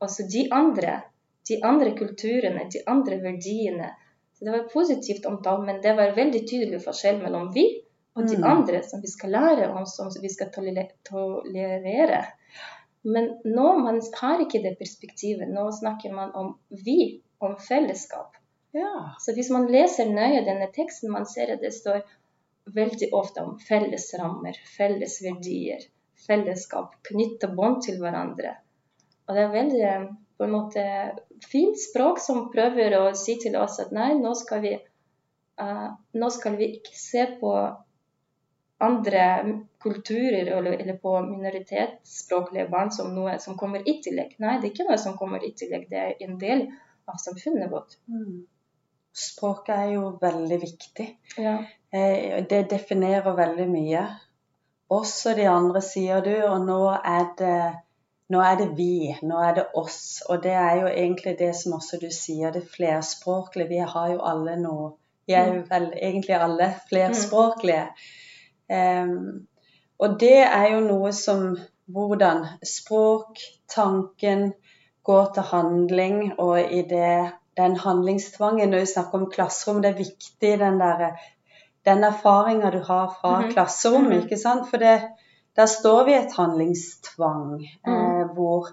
altså 0.04 0.26
de 0.34 0.48
andre, 0.52 1.02
de 1.48 1.62
andre 1.64 1.94
kulturene, 1.98 2.66
de 2.74 2.84
andre 2.88 3.22
verdiene 3.24 3.94
så 4.38 4.46
Det 4.46 4.51
var 4.51 4.70
positivt 4.70 5.25
omtalt, 5.25 5.65
men 5.65 5.82
det 5.82 5.94
var 5.98 6.15
veldig 6.15 6.44
tydelig 6.50 6.84
forskjell 6.84 7.22
mellom 7.24 7.50
vi 7.56 7.65
og 8.17 8.27
de 8.27 8.38
mm. 8.38 8.44
andre 8.50 8.82
som 8.86 9.01
vi 9.01 9.10
skal 9.10 9.34
lære 9.34 9.70
om, 9.74 9.86
som 9.86 10.10
vi 10.22 10.29
skal 10.29 10.50
tolerere. 10.53 12.22
Men 13.06 13.29
nå 13.46 13.67
man 13.82 14.00
har 14.22 14.41
ikke 14.41 14.62
det 14.62 14.75
perspektivet. 14.79 15.50
Nå 15.53 15.67
snakker 15.72 16.13
man 16.13 16.34
om 16.36 16.53
vi, 16.86 17.22
om 17.38 17.56
fellesskap. 17.62 18.38
Ja. 18.77 19.15
Så 19.22 19.34
hvis 19.38 19.50
man 19.53 19.70
leser 19.72 20.10
nøye 20.10 20.41
denne 20.46 20.70
teksten, 20.74 21.13
man 21.13 21.25
ser 21.29 21.53
at 21.53 21.62
det 21.62 21.74
står 21.74 22.01
veldig 22.75 23.12
ofte 23.15 23.46
om 23.46 23.60
felles 23.63 24.10
rammer, 24.20 24.58
felles 24.77 25.22
verdier, 25.24 25.86
fellesskap, 26.27 26.98
knytte 27.10 27.50
bånd 27.53 27.84
til 27.86 28.01
hverandre. 28.01 28.58
Og 29.27 29.38
det 29.38 29.46
er 29.46 29.56
veldig 29.56 29.94
på 30.38 30.46
en 30.46 30.53
måte 30.53 30.84
fint 31.46 31.79
språk 31.79 32.22
som 32.24 32.48
prøver 32.53 32.98
å 33.00 33.03
si 33.17 33.38
til 33.41 33.58
oss 33.60 33.79
at 33.84 33.91
nei, 33.96 34.13
nå 34.20 34.34
skal 34.38 34.63
vi, 34.63 34.74
uh, 35.62 35.89
nå 36.13 36.29
skal 36.34 36.58
vi 36.60 36.72
ikke 36.79 36.96
se 36.98 37.25
på 37.41 37.53
andre 38.77 39.24
kulturer 39.82 40.51
eller, 40.58 40.72
eller, 40.72 40.98
på 41.01 41.13
minoritetsspråklige 41.22 42.67
barn 42.70 42.91
som 42.94 43.10
noe 43.15 43.39
som 43.41 43.58
kommer 43.58 43.82
i 43.89 43.98
tillegg. 44.03 44.36
Nei, 44.44 44.60
det 44.62 44.70
er 44.70 44.75
ikke 44.75 44.89
noe 44.89 45.00
som 45.01 45.17
kommer 45.17 45.46
i 45.46 45.53
tillegg, 45.58 45.88
det 45.89 46.03
er 46.03 46.27
en 46.27 46.38
del 46.41 46.67
av 47.10 47.17
samfunnet 47.22 47.72
vårt. 47.72 47.98
Mm. 48.12 48.46
Språket 49.17 49.74
er 49.74 49.91
jo 49.96 50.12
veldig 50.22 50.60
viktig. 50.62 51.08
Ja. 51.41 51.58
Eh, 51.89 52.44
det 52.50 52.67
definerer 52.70 53.34
veldig 53.38 53.65
mye. 53.72 54.03
Også 54.94 55.34
de 55.36 55.48
andre, 55.50 55.82
sier 55.82 56.22
du, 56.24 56.36
og 56.46 56.62
nå 56.67 56.82
er 56.96 57.25
det 57.39 57.58
nå 58.30 58.42
er 58.44 58.56
det 58.60 58.70
vi, 58.78 59.16
nå 59.24 59.40
er 59.44 59.54
det 59.56 59.66
oss. 59.80 60.22
Og 60.30 60.44
det 60.44 60.52
er 60.52 60.82
jo 60.82 60.88
egentlig 60.88 61.38
det 61.40 61.54
som 61.56 61.78
også 61.78 62.00
du 62.02 62.10
sier, 62.12 62.52
det 62.52 62.66
flerspråklige. 62.74 63.70
Vi 63.70 63.78
har 63.78 64.12
jo 64.14 64.22
alle 64.22 64.56
nå 64.62 64.78
Vi 65.28 65.34
er 65.34 65.48
jo 65.48 65.54
mm. 65.54 65.64
vel 65.70 65.86
egentlig 65.96 66.36
alle 66.36 66.70
flerspråklige. 66.90 67.88
Mm. 68.70 69.10
Um, 69.12 69.48
og 70.00 70.20
det 70.20 70.38
er 70.44 70.70
jo 70.74 70.80
noe 70.86 71.12
som 71.12 71.58
hvordan 71.92 72.46
språk, 72.64 73.40
tanken, 73.68 74.54
går 75.04 75.26
til 75.34 75.44
handling, 75.44 76.40
og 76.40 76.60
i 76.60 76.82
det 76.88 77.32
den 77.58 77.76
handlingstvangen 77.76 78.70
når 78.70 78.80
vi 78.80 78.86
snakker 78.94 79.20
om 79.20 79.30
klasserom, 79.32 79.82
det 79.82 79.92
er 79.92 79.98
viktig 80.04 80.60
den 80.60 80.80
der, 80.80 81.18
den 81.86 82.04
erfaringa 82.04 82.70
du 82.72 82.80
har 82.80 83.16
fra 83.22 83.40
Mhm. 83.42 83.52
klasserommet, 83.52 84.18
Mhm. 84.18 84.24
ikke 84.24 84.38
sant? 84.38 84.70
For 84.70 84.78
det, 84.78 85.02
der 85.58 85.66
står 85.66 86.04
vi 86.06 86.12
i 86.14 86.20
et 86.26 86.34
handlingstvang 86.38 87.64
eh, 87.88 87.94
Mhm. 87.94 88.30
hvor 88.36 88.68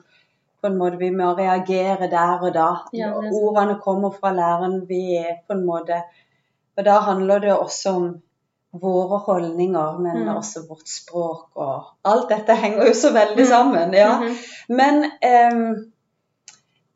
på 0.62 0.66
en 0.70 0.78
måte 0.78 0.96
vi 0.98 1.10
må 1.10 1.32
reagere 1.36 2.08
der 2.10 2.38
og 2.42 2.54
da. 2.54 2.68
Ja. 2.92 3.10
Ordene 3.12 3.78
kommer 3.84 4.10
fra 4.10 4.32
læreren. 4.32 4.88
Vi 4.88 5.16
er 5.16 5.34
på 5.48 5.52
en 5.58 5.66
måte 5.66 6.02
Og 6.76 6.84
da 6.84 6.98
handler 7.00 7.38
det 7.38 7.52
også 7.58 7.90
om 7.96 8.06
våre 8.82 9.18
holdninger, 9.18 9.98
men 9.98 10.16
mm. 10.24 10.36
også 10.36 10.64
vårt 10.68 10.88
språk 10.88 11.50
og 11.56 11.82
Alt 12.04 12.28
dette 12.28 12.54
henger 12.54 12.86
jo 12.88 12.94
så 12.94 13.12
veldig 13.12 13.44
Mhm. 13.44 13.46
sammen. 13.48 13.92
ja. 13.94 14.18
Mhm. 14.20 14.34
Men 14.68 15.04
um, 15.52 15.74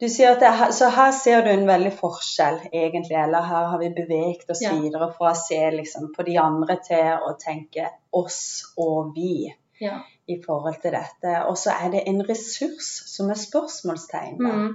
du 0.01 0.09
sier 0.09 0.31
at 0.33 0.41
det, 0.41 0.75
Så 0.75 0.89
her 0.89 1.11
ser 1.13 1.41
du 1.45 1.49
en 1.51 1.67
veldig 1.67 1.93
forskjell, 1.93 2.59
egentlig. 2.73 3.17
Eller 3.23 3.41
her 3.43 3.65
har 3.67 3.79
vi 3.79 3.89
beveget 3.89 4.51
oss 4.51 4.63
Ja. 4.63 4.73
videre 4.75 5.13
fra 5.19 5.31
å 5.31 5.37
se 5.37 5.71
liksom, 5.71 6.13
på 6.17 6.23
de 6.25 6.37
andre 6.39 6.77
til 6.89 7.19
å 7.29 7.37
tenke 7.39 7.89
oss 8.13 8.65
og 8.79 9.13
vi 9.15 9.55
Ja. 9.81 10.01
i 10.27 10.37
forhold 10.45 10.81
til 10.83 10.93
dette. 10.93 11.35
Og 11.47 11.57
så 11.59 11.71
er 11.71 11.93
det 11.93 12.03
en 12.07 12.23
ressurs 12.29 12.89
som 13.09 13.31
er 13.31 13.39
spørsmålstegn. 13.39 14.41
Mm. 14.43 14.73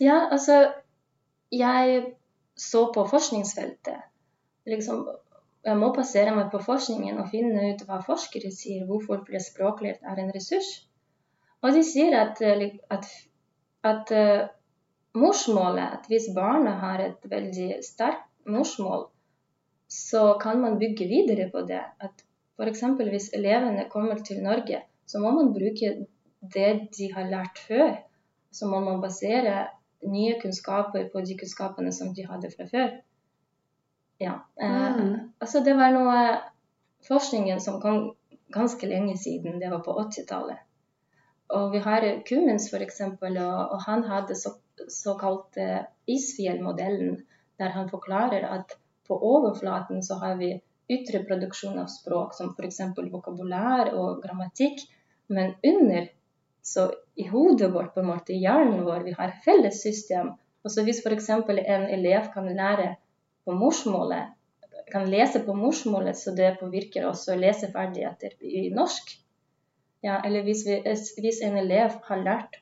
Ja, 0.00 0.28
altså 0.30 0.72
Jeg 1.52 2.06
så 2.56 2.92
på 2.94 3.06
forskningsfeltet. 3.06 4.02
Liksom, 4.66 5.08
jeg 5.64 5.78
må 5.78 5.92
passere 5.94 6.34
meg 6.34 6.50
på 6.50 6.58
forskningen 6.62 7.18
og 7.22 7.30
finne 7.30 7.70
ut 7.70 7.84
hva 7.86 8.00
forskere 8.06 8.50
sier, 8.54 8.86
hvorfor 8.88 9.22
språklighet 9.22 10.02
er 10.02 10.20
en 10.22 10.32
ressurs. 10.34 10.70
Og 11.62 11.72
de 11.74 11.82
sier 11.86 12.16
at, 12.18 12.40
eh, 12.42 12.76
at, 12.90 13.06
at 13.90 14.12
uh, 14.12 14.48
morsmålet, 15.16 15.98
at 15.98 16.10
hvis 16.10 16.28
barna 16.36 16.76
har 16.82 17.02
et 17.04 17.30
veldig 17.30 17.70
sterkt 17.84 18.26
morsmål, 18.46 19.08
så 19.88 20.36
kan 20.42 20.60
man 20.60 20.78
bygge 20.78 21.08
videre 21.10 21.48
på 21.50 21.62
det. 21.68 21.82
At 22.00 22.25
F.eks. 22.56 22.82
hvis 23.10 23.30
elevene 23.36 23.88
kommer 23.90 24.18
til 24.24 24.42
Norge, 24.42 24.82
så 25.06 25.18
må 25.20 25.30
man 25.36 25.52
bruke 25.54 26.06
det 26.54 26.70
de 26.98 27.12
har 27.12 27.28
lært 27.30 27.58
før. 27.68 27.96
Så 28.52 28.66
må 28.66 28.80
man 28.80 29.00
basere 29.02 29.66
nye 30.06 30.36
kunnskaper 30.40 31.08
på 31.12 31.20
de 31.20 31.36
kunnskapene 31.38 31.92
som 31.92 32.14
de 32.14 32.26
hadde 32.26 32.50
fra 32.56 32.68
før. 32.70 32.94
Ja. 34.20 34.38
Eh, 34.60 34.96
Mm. 34.96 35.32
altså 35.40 35.60
det 35.64 35.76
var 35.76 35.90
noe 35.92 36.40
forskningen 37.08 37.60
som 37.60 37.80
kom 37.80 38.14
ganske 38.52 38.86
lenge 38.86 39.16
siden, 39.18 39.60
det 39.60 39.70
var 39.70 39.82
på 39.84 39.92
80-tallet. 39.92 40.58
Og 41.48 41.72
vi 41.72 41.78
har 41.78 42.22
Cummins 42.28 42.72
f.eks., 42.72 43.00
og, 43.00 43.70
og 43.72 43.82
han 43.86 44.02
hadde 44.04 44.34
så, 44.34 44.54
såkalte 44.88 45.86
isfjellmodellen, 46.06 47.26
der 47.58 47.68
han 47.68 47.90
forklarer 47.90 48.46
at 48.48 48.78
på 49.08 49.18
overflaten 49.22 50.02
så 50.02 50.14
har 50.14 50.34
vi 50.36 50.60
ytre 50.92 51.22
produksjon 51.26 51.78
av 51.82 51.88
språk, 51.90 52.34
som 52.36 52.52
f.eks. 52.54 52.80
vokabulær 53.12 53.92
og 53.94 54.22
grammatikk, 54.22 54.84
men 55.32 55.54
under, 55.66 56.08
så 56.62 56.88
i 57.18 57.26
hodet 57.30 57.72
vårt, 57.74 57.92
på 57.94 58.02
en 58.02 58.10
måte, 58.12 58.34
i 58.34 58.42
hjernen 58.42 58.84
vår, 58.86 59.02
vi 59.06 59.14
har 59.18 59.34
felles 59.44 59.80
system. 59.82 60.34
Og 60.62 60.72
så 60.72 60.84
hvis 60.86 61.02
f.eks. 61.02 61.30
en 61.30 61.88
elev 61.98 62.30
kan 62.34 62.48
lære 62.50 62.94
på 63.46 63.54
morsmålet, 63.54 64.34
kan 64.92 65.08
lese 65.10 65.42
på 65.42 65.54
morsmålet, 65.54 66.18
så 66.18 66.34
det 66.34 66.58
påvirker 66.60 67.08
også 67.08 67.34
leseferdigheter 67.38 68.36
i 68.40 68.68
norsk. 68.74 69.16
Ja, 70.06 70.20
eller 70.24 70.46
hvis, 70.46 70.62
vi, 70.66 70.76
hvis 71.22 71.40
en 71.42 71.58
elev 71.58 71.96
har 72.06 72.22
lært 72.22 72.60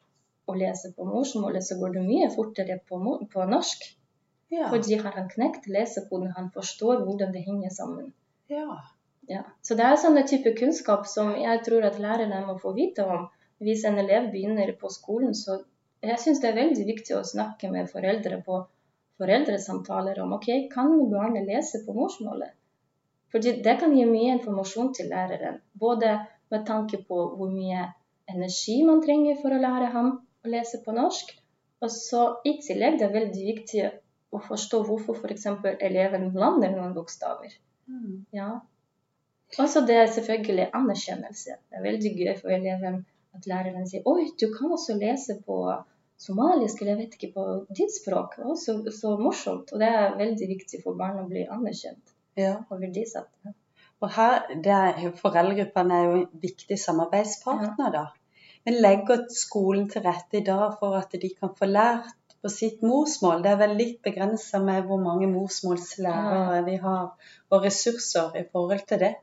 å 0.48 0.56
lese 0.56 0.92
på 0.96 1.04
morsmålet, 1.08 1.64
så 1.66 1.76
går 1.80 1.96
det 1.96 2.04
mye 2.06 2.30
fortere 2.32 2.78
på, 2.88 3.00
på 3.32 3.46
norsk. 3.50 3.84
Ja. 4.52 4.68
Fordi 4.70 4.98
har 5.00 5.16
han 5.16 5.30
knekt 5.30 5.66
lesekoden, 5.66 6.32
han 6.36 6.50
forstår 6.54 7.04
hvordan 7.06 7.32
det 7.32 7.46
henger 7.46 7.70
sammen. 7.70 8.12
ja. 8.52 8.82
Ja. 9.28 9.40
Så 9.62 9.74
det 9.78 9.84
er 9.88 9.96
sånne 9.96 10.26
type 10.28 10.50
kunnskap 10.58 11.06
som 11.08 11.30
jeg 11.40 11.62
tror 11.64 11.86
at 11.88 12.00
lærerne 12.00 12.42
må 12.44 12.58
få 12.60 12.74
vite 12.76 13.06
om. 13.08 13.28
Hvis 13.64 13.84
en 13.88 13.96
elev 14.02 14.26
begynner 14.34 14.72
på 14.80 14.90
skolen, 14.92 15.32
så 15.34 15.62
jeg 16.04 16.20
syns 16.20 16.42
det 16.42 16.50
er 16.50 16.58
veldig 16.58 16.84
viktig 16.90 17.16
å 17.16 17.22
snakke 17.24 17.70
med 17.72 17.88
foreldre 17.88 18.42
på 18.44 18.58
foreldresamtaler 19.22 20.20
om 20.20 20.34
ok, 20.36 20.48
kan 20.72 20.92
barnet 21.08 21.46
lese 21.48 21.80
på 21.86 21.94
morsmålet? 21.96 22.52
Fordi 23.32 23.56
det 23.64 23.78
kan 23.80 23.94
gi 23.96 24.04
mye 24.06 24.34
informasjon 24.36 24.92
til 24.94 25.08
læreren. 25.10 25.56
Både 25.72 26.18
med 26.52 26.66
tanke 26.68 27.00
på 27.08 27.22
hvor 27.38 27.50
mye 27.50 27.88
energi 28.30 28.76
man 28.86 29.00
trenger 29.06 29.40
for 29.40 29.54
å 29.54 29.62
lære 29.62 29.88
ham 29.94 30.10
å 30.44 30.52
lese 30.52 30.82
på 30.84 30.94
norsk. 30.94 31.32
Og 31.82 31.90
så 31.90 32.26
i 32.46 32.58
tillegg 32.66 33.00
det 33.00 33.08
er 33.08 33.16
veldig 33.16 33.46
viktig 33.48 33.88
å 34.34 34.42
forstå 34.42 34.82
hvorfor 34.88 35.18
f.eks. 35.20 35.48
eleven 35.88 36.30
blander 36.34 36.74
noen 36.74 36.94
bokstaver. 36.96 37.54
Mm. 37.90 38.24
Ja. 38.34 38.50
Og 39.58 39.68
så 39.70 39.84
det 39.86 39.96
er 40.00 40.12
selvfølgelig 40.12 40.70
anerkjennelse. 40.74 41.58
Det 41.70 41.78
er 41.78 41.84
veldig 41.84 42.14
gøy 42.18 42.32
for 42.40 42.54
eleven 42.54 43.02
at 43.34 43.48
læreren 43.50 43.86
sier 43.90 44.06
oi, 44.10 44.30
du 44.40 44.48
kan 44.54 44.72
også 44.74 44.96
lese 44.98 45.38
på 45.46 45.58
somalisk, 46.24 46.80
eller 46.80 46.94
jeg 46.94 47.00
vet 47.02 47.16
ikke, 47.18 47.32
på 47.34 47.44
ditt 47.74 47.94
språk. 47.94 48.38
Å, 48.42 48.56
så, 48.58 48.78
så 48.94 49.14
morsomt. 49.20 49.74
Og 49.74 49.82
det 49.82 49.90
er 49.90 50.18
veldig 50.18 50.50
viktig 50.54 50.82
for 50.84 50.98
barn 50.98 51.22
å 51.22 51.28
bli 51.30 51.44
anerkjent 51.50 52.14
ja. 52.40 52.56
og 52.68 52.82
verdisatt. 52.82 53.30
Og 54.02 54.10
her, 54.16 54.44
er, 54.58 55.00
Foreldregruppene 55.18 55.96
er 55.96 56.04
jo 56.06 56.18
en 56.20 56.28
viktig 56.42 56.78
samarbeidspartner. 56.80 57.94
da. 57.94 58.04
Men 58.64 58.80
legger 58.80 59.26
skolen 59.34 59.88
til 59.92 60.04
rette 60.06 60.40
i 60.40 60.46
dag 60.46 60.78
for 60.80 60.96
at 60.98 61.14
de 61.20 61.30
kan 61.36 61.52
få 61.56 61.68
lært 61.68 62.14
på 62.44 62.50
sitt 62.52 62.82
morsmål? 62.84 63.42
Det 63.42 63.52
er 63.54 63.60
vel 63.62 63.76
litt 63.78 64.00
begrensa 64.04 64.60
med 64.60 64.84
hvor 64.88 65.00
mange 65.00 65.30
morsmålslærere 65.32 66.60
vi 66.66 66.74
har, 66.82 67.30
og 67.48 67.64
ressurser 67.64 68.36
i 68.36 68.44
forhold 68.52 68.84
til 68.90 69.00
det. 69.00 69.14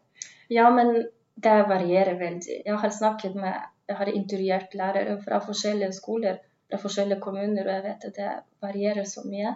Ja, 0.50 0.72
men 0.74 0.96
det 1.44 1.58
varierer 1.70 2.18
veldig. 2.18 2.58
Jeg 2.66 2.80
har 2.82 2.96
snakket 2.98 3.38
med, 3.38 3.62
jeg 3.88 4.00
har 4.01 4.10
intervjuert 4.10 4.74
lærere 4.74 5.20
fra 5.22 5.40
forskjellige 5.46 5.94
skoler, 6.00 6.42
fra 6.72 6.82
forskjellige 6.82 7.22
kommuner, 7.22 7.62
og 7.62 7.74
jeg 7.75 7.86
vet 7.86 8.10
at 8.10 8.18
det 8.18 8.34
varierer 8.66 9.08
så 9.13 9.24
mye. 9.30 9.56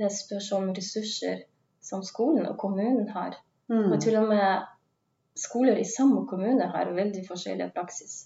Det 0.00 0.08
spørs 0.16 0.52
om 0.56 0.72
ressurser 0.72 1.44
som 1.84 2.02
skolen 2.02 2.46
og 2.48 2.58
kommunen 2.58 3.08
har. 3.12 3.36
Mm. 3.68 3.92
Og 3.92 4.00
til 4.00 4.16
og 4.16 4.28
med 4.32 4.68
skoler 5.36 5.76
i 5.76 5.88
samme 5.96 6.26
kommune 6.28 6.68
har 6.74 6.96
veldig 6.96 7.24
forskjellig 7.28 7.72
praksis. 7.76 8.22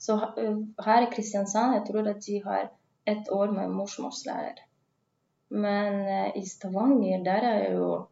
Så 0.00 0.16
uh, 0.16 0.56
her 0.84 1.04
i 1.04 1.10
Kristiansand, 1.12 1.76
jeg 1.76 1.84
tror 1.90 2.08
at 2.10 2.24
de 2.26 2.40
har 2.44 2.70
ett 3.04 3.30
år 3.30 3.52
med 3.52 3.70
morsmålslærer. 3.70 4.62
Men 5.48 5.94
uh, 6.08 6.36
i 6.36 6.46
Stavanger, 6.46 7.24
der 7.24 7.48
er 7.48 7.72
jo 7.74 8.06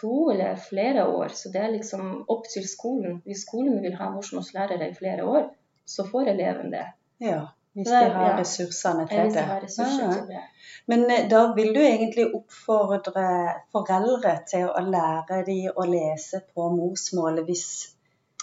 to 0.00 0.30
eller 0.30 0.56
flere 0.56 1.06
år. 1.06 1.28
Så 1.28 1.48
det 1.48 1.60
er 1.60 1.74
liksom 1.76 2.24
opp 2.28 2.46
til 2.54 2.68
skolen. 2.68 3.20
Hvis 3.24 3.44
skolen 3.46 3.82
vil 3.82 3.96
ha 3.96 4.10
morsmålslærere 4.10 4.90
i 4.90 4.94
flere 4.94 5.24
år, 5.24 5.50
så 5.86 6.06
får 6.08 6.32
eleven 6.34 6.72
det. 6.72 6.86
Ja, 7.20 7.40
hvis 7.72 7.88
de 7.88 7.94
har 7.94 8.30
ja. 8.30 8.40
ressursene 8.40 9.06
til 9.08 9.30
det. 9.34 9.44
har 9.48 9.60
ressurser 9.60 10.04
Ja. 10.04 10.12
til 10.12 10.26
det. 10.28 10.42
Men 10.86 11.10
eh, 11.10 11.28
da 11.30 11.52
vil 11.54 11.74
du 11.74 11.80
egentlig 11.80 12.26
oppfordre 12.34 13.26
foreldre 13.72 14.34
til 14.50 14.66
å 14.68 14.82
lære 14.82 15.44
de 15.46 15.58
å 15.76 15.86
lese 15.86 16.42
på 16.54 16.68
morsmålet 16.74 17.44
hvis, 17.44 17.66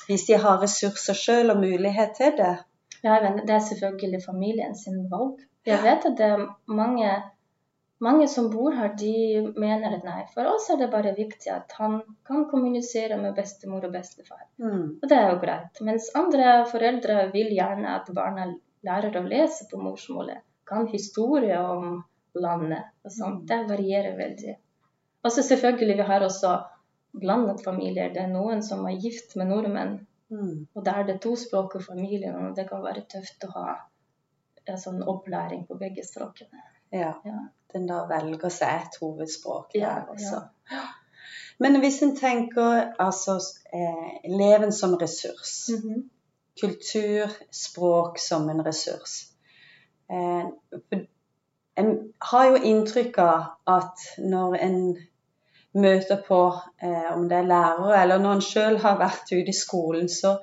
hvis 0.07 0.25
de 0.29 0.37
har 0.37 0.61
ressurser 0.63 1.13
sjøl 1.13 1.53
og 1.53 1.61
mulighet 1.61 2.15
til 2.17 2.33
det? 2.37 2.55
Ja, 3.03 3.19
det 3.45 3.53
er 3.55 3.59
selvfølgelig 3.59 4.23
familien 4.25 4.75
sin 4.75 5.05
valg. 5.11 5.39
Jeg 5.67 5.83
vet 5.83 6.05
at 6.07 6.15
det 6.17 6.27
er 6.33 6.45
mange, 6.71 7.09
mange 7.99 8.27
som 8.31 8.47
bor 8.53 8.75
her, 8.75 8.93
de 8.99 9.51
mener 9.59 9.97
at 9.97 10.05
nei, 10.07 10.21
for 10.33 10.47
oss 10.53 10.69
er 10.71 10.79
det 10.79 10.91
bare 10.93 11.15
viktig 11.17 11.51
at 11.53 11.75
han 11.79 11.99
kan 12.27 12.45
kommunisere 12.51 13.19
med 13.21 13.35
bestemor 13.37 13.85
og 13.85 13.93
bestefar. 13.93 14.45
Mm. 14.61 14.85
Og 15.01 15.05
det 15.09 15.17
er 15.17 15.33
jo 15.33 15.41
greit. 15.43 15.81
Mens 15.85 16.09
andre 16.15 16.63
foreldre 16.71 17.27
vil 17.33 17.51
gjerne 17.57 17.97
at 17.97 18.09
barna 18.15 18.47
lærer 18.87 19.19
å 19.19 19.27
lese 19.27 19.67
på 19.71 19.81
morsmålet. 19.81 20.41
Kan 20.69 20.87
historie 20.87 21.59
om 21.59 22.01
landet 22.39 22.91
og 23.03 23.11
sånt. 23.11 23.45
Det 23.49 23.63
varierer 23.69 24.17
veldig. 24.17 24.55
Og 25.25 25.31
så 25.33 25.43
selvfølgelig, 25.43 25.97
vi 25.99 26.07
har 26.07 26.23
også 26.23 26.53
blandet 27.19 27.63
familier. 27.65 28.13
Det 28.13 28.21
er 28.23 28.31
noen 28.31 28.61
som 28.63 28.85
er 28.87 28.99
gift 29.01 29.35
med 29.35 29.51
nordmenn. 29.51 29.97
Mm. 30.29 30.67
Og 30.77 30.83
da 30.85 30.99
er 30.99 31.07
det 31.09 31.21
tospråkige 31.23 31.83
familier, 31.83 32.35
og 32.37 32.55
det 32.55 32.67
kan 32.69 32.83
være 32.85 33.07
tøft 33.09 33.47
å 33.47 33.53
ha 33.55 33.65
en 34.71 34.81
sånn 34.81 35.01
opplæring 35.03 35.65
på 35.67 35.77
begge 35.79 36.03
språkene. 36.07 36.61
Ja. 36.91 37.13
Ja. 37.25 37.39
Den 37.73 37.85
da 37.87 38.03
velger 38.09 38.49
seg 38.49 38.81
et 38.87 38.95
hovedspråk 39.01 39.75
Ja, 39.77 39.95
også. 40.09 40.39
ja. 40.71 40.85
Men 41.59 41.75
hvis 41.83 42.01
en 42.05 42.15
tenker 42.17 42.93
altså 42.99 43.35
eh, 43.73 44.09
eleven 44.25 44.71
som 44.71 44.95
ressurs, 44.97 45.69
Mhm. 45.75 46.09
kultur, 46.61 47.29
språk 47.51 48.17
som 48.19 48.49
en 48.49 48.61
ressurs 48.65 49.27
eh, 50.09 50.45
En 51.77 51.91
har 52.31 52.45
jo 52.49 52.55
inntrykk 52.55 53.17
av 53.23 53.43
at 53.67 54.01
når 54.19 54.55
en 54.65 54.97
møter 55.79 56.17
på, 56.27 56.39
eh, 56.81 57.11
om 57.13 57.27
det 57.29 57.37
er 57.37 57.47
lærere 57.47 58.01
eller 58.01 58.19
når 58.19 58.33
en 58.39 58.41
sjøl 58.41 58.77
har 58.83 58.97
vært 58.99 59.31
ute 59.31 59.47
i 59.49 59.53
skolen, 59.55 60.09
så, 60.09 60.33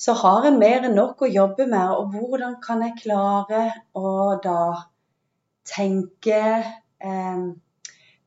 så 0.00 0.14
har 0.16 0.46
en 0.48 0.60
mer 0.60 0.86
enn 0.88 0.96
nok 0.96 1.26
å 1.26 1.28
jobbe 1.28 1.66
med. 1.68 1.96
Og 1.96 2.14
hvordan 2.16 2.56
kan 2.64 2.84
jeg 2.86 2.96
klare 3.02 3.64
å 3.92 4.12
da 4.40 4.60
tenke 5.68 6.40
eh, 7.04 7.42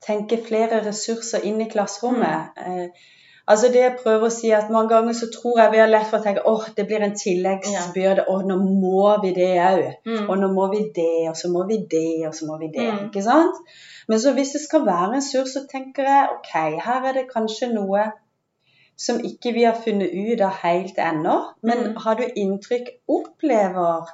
tenke 0.06 0.40
flere 0.48 0.82
ressurser 0.86 1.46
inn 1.48 1.62
i 1.64 1.70
klasserommet. 1.72 2.58
Eh, 2.58 3.10
altså 3.46 3.70
det 3.74 3.82
jeg 3.84 3.96
prøver 4.02 4.28
å 4.28 4.34
si 4.34 4.52
at 4.56 4.72
Mange 4.74 4.94
ganger 4.94 5.18
så 5.18 5.30
tror 5.34 5.62
jeg 5.62 5.74
vi 5.74 5.82
har 5.82 5.92
lett 5.92 6.10
for 6.10 6.20
å 6.20 6.26
tenke 6.26 6.46
åh, 6.50 6.68
det 6.78 6.88
blir 6.90 7.06
en 7.06 7.16
tilleggsbyrde. 7.20 8.28
Å, 8.28 8.38
nå 8.50 8.60
må 8.64 9.06
vi 9.24 9.34
det 9.38 9.52
òg. 9.64 9.84
Mm. 10.10 10.26
Og 10.28 10.36
nå 10.42 10.52
må 10.56 10.70
vi 10.74 10.86
det, 10.96 11.30
og 11.32 11.38
så 11.40 11.52
må 11.54 11.66
vi 11.70 11.82
det, 11.96 12.24
og 12.30 12.36
så 12.38 12.50
må 12.50 12.60
vi 12.62 12.72
det. 12.76 12.90
Mm. 12.90 13.06
Ikke 13.10 13.26
sant? 13.26 13.62
Men 14.12 14.20
så 14.20 14.34
hvis 14.36 14.56
det 14.58 14.64
skal 14.66 14.84
være 14.88 15.20
en 15.20 15.24
sur, 15.24 15.48
så 15.48 15.64
tenker 15.70 16.10
jeg 16.10 16.32
ok, 16.38 16.54
her 16.88 17.10
er 17.10 17.20
det 17.20 17.30
kanskje 17.32 17.72
noe 17.72 18.10
som 19.04 19.20
ikke 19.28 19.52
vi 19.56 19.64
har 19.68 19.76
funnet 19.84 20.14
ut 20.16 20.42
av 20.46 20.60
helt 20.64 21.00
ennå. 21.02 21.34
Men 21.62 21.80
Mm. 21.90 21.96
har 22.06 22.16
du 22.20 22.24
inntrykk 22.44 22.90
Opplever 23.12 24.08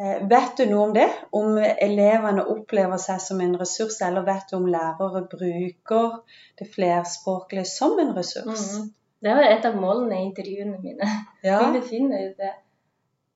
eh, 0.00 0.22
Vet 0.28 0.56
du 0.56 0.64
noe 0.70 0.86
om 0.88 0.94
det? 0.96 1.08
Om 1.32 1.58
elevene 1.58 2.44
opplever 2.48 2.98
seg 2.98 3.20
som 3.20 3.40
en 3.44 3.56
ressurs, 3.60 4.00
eller 4.02 4.24
vet 4.26 4.48
du 4.50 4.56
om 4.56 4.66
lærere 4.66 5.22
bruker 5.30 6.16
det 6.58 6.68
flerspråklige 6.74 7.64
som 7.68 7.98
en 8.00 8.14
ressurs? 8.16 8.64
Mm. 8.78 8.88
Det 9.22 9.34
var 9.38 9.46
et 9.46 9.64
av 9.68 9.76
målene 9.78 10.16
i 10.18 10.24
intervjuene 10.30 10.78
mine. 10.82 11.10
Ja. 11.46 11.58
Ville 11.66 11.82
finne 11.86 12.18
ut 12.30 12.36
det. 12.38 12.54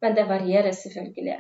Men 0.03 0.15
det 0.17 0.25
varierer 0.29 0.73
selvfølgelig. 0.73 1.37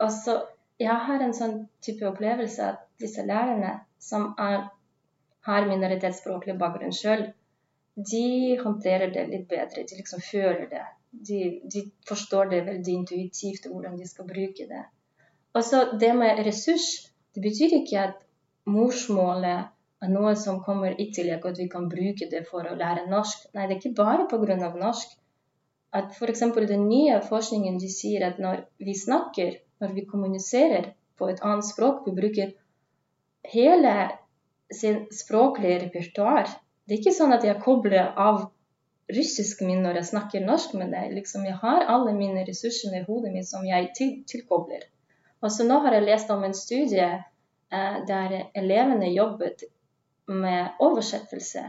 Og 0.00 0.10
så, 0.12 0.40
jeg 0.80 0.96
har 1.06 1.20
en 1.22 1.34
sånn 1.36 1.56
type 1.82 2.06
opplevelse 2.08 2.62
at 2.72 2.80
disse 3.00 3.22
lærerne 3.26 3.80
som 4.00 4.34
er, 4.38 4.68
har 5.46 5.66
minoritetsspråklig 5.68 6.56
bakgrunn 6.58 6.92
sjøl, 6.96 7.26
de 8.06 8.56
håndterer 8.60 9.12
det 9.14 9.26
litt 9.30 9.48
bedre. 9.50 9.84
De 9.88 9.98
liksom 9.98 10.22
føler 10.24 10.66
det. 10.70 10.86
De, 11.10 11.40
de 11.72 11.84
forstår 12.08 12.50
det 12.52 12.64
veldig 12.68 12.96
intuitivt 13.02 13.66
hvordan 13.66 13.98
de 13.98 14.06
skal 14.08 14.28
bruke 14.28 14.66
det. 14.70 14.84
Og 15.54 15.64
så 15.66 15.84
det 15.98 16.12
med 16.14 16.44
ressurs, 16.46 16.88
det 17.34 17.42
betyr 17.42 17.80
ikke 17.80 18.04
at 18.08 18.20
morsmålet 18.70 19.70
er 20.00 20.12
noe 20.12 20.34
som 20.38 20.60
kommer 20.64 20.94
i 21.02 21.10
tillegg, 21.14 21.44
at 21.44 21.58
vi 21.58 21.66
kan 21.72 21.88
bruke 21.90 22.28
det 22.30 22.44
for 22.48 22.66
å 22.66 22.76
lære 22.78 23.08
norsk. 23.10 23.50
Nei, 23.54 23.66
det 23.66 23.76
er 23.76 23.80
ikke 23.80 23.98
bare 23.98 24.28
pga. 24.30 24.70
norsk. 24.84 25.16
At 25.92 26.14
f.eks. 26.14 26.44
den 26.70 26.86
nye 26.88 27.18
forskningen 27.26 27.78
de 27.82 27.90
sier 27.90 28.24
at 28.28 28.38
når 28.38 28.64
vi 28.78 28.94
snakker, 28.94 29.58
når 29.82 29.94
vi 29.96 30.06
kommuniserer 30.06 30.92
på 31.18 31.28
et 31.28 31.42
annet 31.42 31.66
språk, 31.66 32.04
vi 32.06 32.14
bruker 32.14 32.52
hele 33.52 33.94
sin 34.72 35.06
språklige 35.12 35.80
repertoar. 35.86 36.48
Det 36.90 36.96
er 36.96 37.04
ikke 37.04 37.14
sånn 37.14 37.30
at 37.30 37.44
jeg 37.46 37.62
kobler 37.62 38.08
av 38.18 38.48
russisk 39.14 39.60
min 39.62 39.84
når 39.84 40.00
jeg 40.00 40.08
snakker 40.08 40.42
norsk 40.42 40.72
med 40.74 40.90
deg. 40.90 41.12
Liksom, 41.14 41.44
jeg 41.46 41.54
har 41.60 41.84
alle 41.94 42.14
mine 42.16 42.42
ressurser 42.48 42.96
i 42.98 43.02
hodet 43.04 43.30
mitt 43.30 43.46
som 43.46 43.62
jeg 43.62 43.92
til 43.94 44.16
tilkobler. 44.26 44.88
Og 45.38 45.54
nå 45.68 45.76
har 45.84 45.94
jeg 45.94 46.06
lest 46.08 46.32
om 46.34 46.42
en 46.42 46.56
studie 46.58 47.06
eh, 47.14 48.00
der 48.08 48.34
elevene 48.58 49.12
jobbet 49.12 49.62
med 50.26 50.82
oversettelse. 50.82 51.62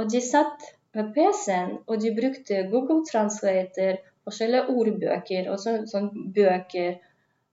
Og 0.00 0.08
de 0.08 0.22
satt 0.24 0.64
ved 0.96 1.12
PC-en, 1.18 1.76
og 1.84 2.00
de 2.00 2.14
brukte 2.16 2.62
Google 2.72 3.04
Translator, 3.12 4.00
forskjellige 4.24 4.72
ordbøker 4.72 5.52
og 5.52 5.60
så, 5.60 5.76
sånn 5.92 6.08
bøker. 6.32 6.96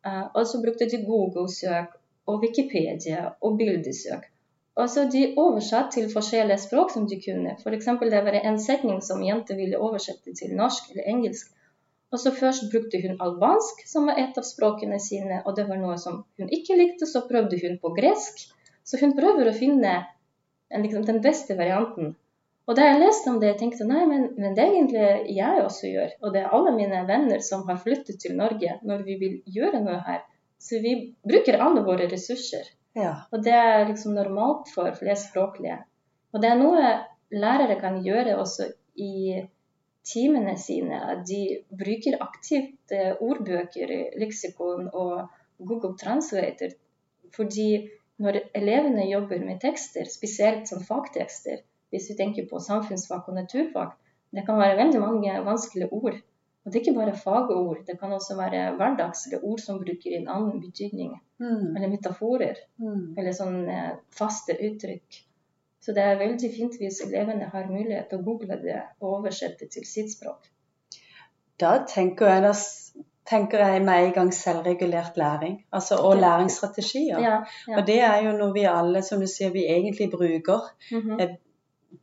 Eh, 0.07 0.25
og 0.31 0.47
så 0.47 0.63
brukte 0.63 0.87
de 0.87 1.03
Google-søk 1.03 1.99
og 2.31 2.47
Wikipedia 2.47 3.27
og 3.43 3.59
bildesøk. 3.59 4.31
Og 4.77 4.89
så 4.93 5.07
de 5.09 5.23
oversatt 5.41 5.89
til 5.95 6.09
forskjellige 6.11 6.61
språk 6.67 6.91
som 6.93 7.07
de 7.09 7.17
kunne. 7.21 7.55
F.eks. 7.57 7.87
det 8.01 8.19
var 8.27 8.35
en 8.39 8.59
setning 8.61 8.99
som 9.01 9.23
jente 9.25 9.57
ville 9.57 9.79
oversette 9.81 10.35
til 10.37 10.53
norsk 10.57 10.91
eller 10.91 11.09
engelsk. 11.13 11.49
Og 12.13 12.21
så 12.21 12.31
først 12.31 12.69
brukte 12.71 13.01
hun 13.03 13.17
albansk, 13.23 13.81
som 13.89 14.05
var 14.07 14.19
et 14.21 14.37
av 14.39 14.45
språkene 14.47 14.99
sine, 15.03 15.41
og 15.45 15.57
det 15.57 15.65
var 15.67 15.81
noe 15.81 15.97
som 15.99 16.21
hun 16.39 16.53
ikke 16.59 16.77
likte, 16.79 17.09
så 17.09 17.25
prøvde 17.27 17.59
hun 17.63 17.75
på 17.81 17.91
gresk. 17.97 18.45
Så 18.87 19.01
hun 19.01 19.17
prøver 19.17 19.49
å 19.49 19.57
finne 19.57 19.97
liksom, 20.71 21.03
den 21.09 21.19
beste 21.25 21.57
varianten. 21.59 22.13
Og 22.67 22.77
da 22.77 22.85
jeg 22.85 23.01
leste 23.01 23.31
om 23.31 23.41
det, 23.41 23.53
jeg 23.53 23.59
tenkte 23.63 23.87
nei, 23.87 24.05
men, 24.07 24.29
men 24.37 24.55
det 24.55 24.63
er 24.63 24.73
egentlig 24.77 25.35
jeg 25.35 25.65
også 25.65 25.91
gjør. 25.91 26.15
Og 26.21 26.33
det 26.35 26.41
er 26.43 26.55
alle 26.55 26.73
mine 26.75 27.03
venner 27.09 27.43
som 27.43 27.65
har 27.67 27.79
flyttet 27.83 28.21
til 28.23 28.35
Norge 28.39 28.77
når 28.87 29.05
vi 29.07 29.19
vil 29.21 29.37
gjøre 29.57 29.83
noe 29.83 30.01
her. 30.07 30.25
Så 30.59 30.81
vi 30.83 30.97
bruker 31.27 31.59
alle 31.63 31.83
våre 31.87 32.09
ressurser. 32.11 32.67
Ja. 32.97 33.13
Og 33.31 33.43
det 33.45 33.53
er 33.53 33.85
liksom 33.89 34.15
normalt 34.17 34.71
for 34.73 34.95
flerspråklige. 34.97 35.77
Og 36.33 36.41
det 36.41 36.49
er 36.49 36.59
noe 36.59 36.89
lærere 37.33 37.77
kan 37.81 38.01
gjøre 38.05 38.37
også 38.41 38.71
i 38.97 39.43
timene 40.07 40.55
sine. 40.59 40.99
De 41.27 41.41
bruker 41.69 42.17
aktivt 42.23 42.95
eh, 42.95 43.13
ordbøker, 43.21 43.93
leksikon 44.19 44.89
og 44.93 45.27
Google 45.59 45.95
Translator. 45.99 46.73
Fordi 47.35 47.69
når 48.23 48.39
elevene 48.57 49.09
jobber 49.11 49.43
med 49.45 49.59
tekster, 49.61 50.07
spesielt 50.09 50.69
som 50.69 50.83
fagtekster, 50.83 51.61
hvis 51.91 52.09
vi 52.09 52.17
tenker 52.19 52.47
på 52.49 52.59
samfunnsfag 52.63 53.27
og 53.29 53.37
naturfag, 53.37 53.93
det 54.35 54.43
kan 54.47 54.59
være 54.59 54.79
veldig 54.79 55.01
mange 55.03 55.35
vanskelige 55.45 55.91
ord. 55.93 56.17
Og 56.67 56.73
det 56.73 56.81
er 56.81 56.83
ikke 56.83 56.99
bare 56.99 57.15
fagord, 57.15 57.77
det 57.87 57.93
kan 57.99 58.11
også 58.11 58.35
være 58.35 58.73
hverdagslige 58.75 59.37
ord 59.39 59.59
som 59.63 59.77
bruker 59.79 60.17
en 60.17 60.25
annen 60.27 60.57
betydning. 60.59 61.13
Mm. 61.39 61.75
Eller 61.77 61.87
metaforer, 61.87 62.57
Mm. 62.77 63.13
eller 63.17 63.31
sånn 63.31 63.69
eh, 63.71 63.93
faste 64.11 64.51
uttrykk. 64.67 65.21
Så 65.79 65.93
det 65.95 66.03
er 66.03 66.19
veldig 66.19 66.49
fint 66.51 66.75
hvis 66.81 66.99
elevene 67.05 67.47
har 67.53 67.69
mulighet 67.71 68.09
til 68.09 68.19
å 68.19 68.25
google 68.25 68.57
det 68.59 68.81
og 68.99 69.13
oversette 69.21 69.69
til 69.71 69.85
sitt 69.87 70.11
språk. 70.11 70.49
Da 71.59 71.77
tenker 71.87 72.27
jeg, 72.27 72.43
da 72.43 72.51
tenker 73.31 73.63
jeg 73.63 73.85
med 73.87 74.03
en 74.03 74.13
gang 74.19 74.33
selvregulert 74.35 75.15
læring. 75.17 75.61
Altså, 75.71 75.95
og 76.03 76.17
læringsstrategier. 76.19 77.21
Ja, 77.23 77.37
ja. 77.67 77.77
Og 77.77 77.87
det 77.87 78.01
er 78.01 78.21
jo 78.27 78.35
noe 78.37 78.51
vi 78.53 78.67
alle, 78.67 79.01
som 79.01 79.23
du 79.23 79.27
sier, 79.31 79.55
vi 79.55 79.63
egentlig 79.71 80.11
bruker. 80.11 80.67
Mhm. 80.91 81.37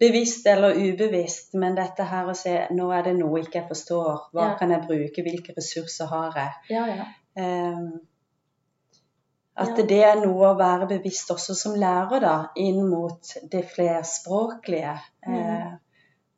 Bevisst 0.01 0.47
eller 0.47 0.75
ubevisst, 0.75 1.53
men 1.55 1.75
dette 1.77 2.03
her 2.09 2.27
å 2.27 2.35
se 2.35 2.55
nå 2.75 2.87
er 2.97 3.03
det 3.03 3.13
noe 3.19 3.41
ikke 3.43 3.61
jeg 3.61 3.69
forstår. 3.69 4.25
Hva 4.33 4.49
Ja. 4.51 4.55
kan 4.59 4.71
jeg 4.71 4.83
bruke? 4.89 5.23
Hvilke 5.23 5.55
ressurser 5.57 6.07
har 6.07 6.33
jeg? 6.35 6.51
ja, 6.71 6.87
ja. 6.87 7.05
Um, 7.37 8.01
at 9.57 9.77
det 9.89 10.01
er 10.03 10.17
noe 10.19 10.49
å 10.51 10.57
være 10.59 10.89
bevisst 10.91 11.31
også 11.31 11.55
som 11.55 11.77
lærer, 11.79 12.21
da, 12.25 12.35
inn 12.57 12.81
mot 12.91 13.35
det 13.53 13.63
flerspråklige. 13.71 14.95
Mm. 15.29 15.35
Eh, 15.39 15.73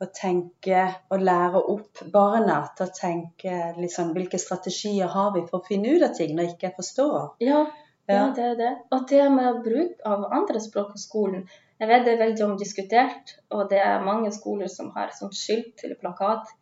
å 0.04 0.08
tenke 0.12 0.82
og 1.10 1.22
lære 1.24 1.62
opp 1.72 2.02
barna 2.12 2.58
til 2.76 2.84
å 2.86 2.92
tenke 2.92 3.54
liksom, 3.80 4.10
hvilke 4.12 4.36
strategier 4.38 5.08
har 5.08 5.30
vi 5.32 5.46
for 5.48 5.62
å 5.62 5.64
finne 5.66 5.94
ut 5.96 6.02
av 6.04 6.12
ting 6.18 6.34
når 6.36 6.50
ikke 6.52 6.68
jeg 6.68 6.76
forstår. 6.76 7.30
Ja, 7.40 7.62
ja, 8.08 8.14
Ja. 8.18 8.26
det 8.36 8.44
er 8.50 8.54
det. 8.60 8.74
Og 8.92 9.08
det 9.08 9.30
med 9.32 9.62
bruk 9.64 10.04
av 10.04 10.26
andre 10.30 10.60
språk 10.60 10.92
på 10.92 10.98
skolen, 10.98 11.48
jeg 11.80 11.88
vet 11.90 12.06
det 12.06 12.12
er 12.14 12.22
veldig 12.22 12.44
omdiskutert, 12.46 13.34
og 13.52 13.68
det 13.70 13.80
er 13.84 14.04
mange 14.04 14.30
skoler 14.32 14.70
som 14.72 14.88
har 14.94 15.12
som 15.16 15.32
skilt 15.34 15.82
eller 15.84 15.98
plakat. 16.00 16.52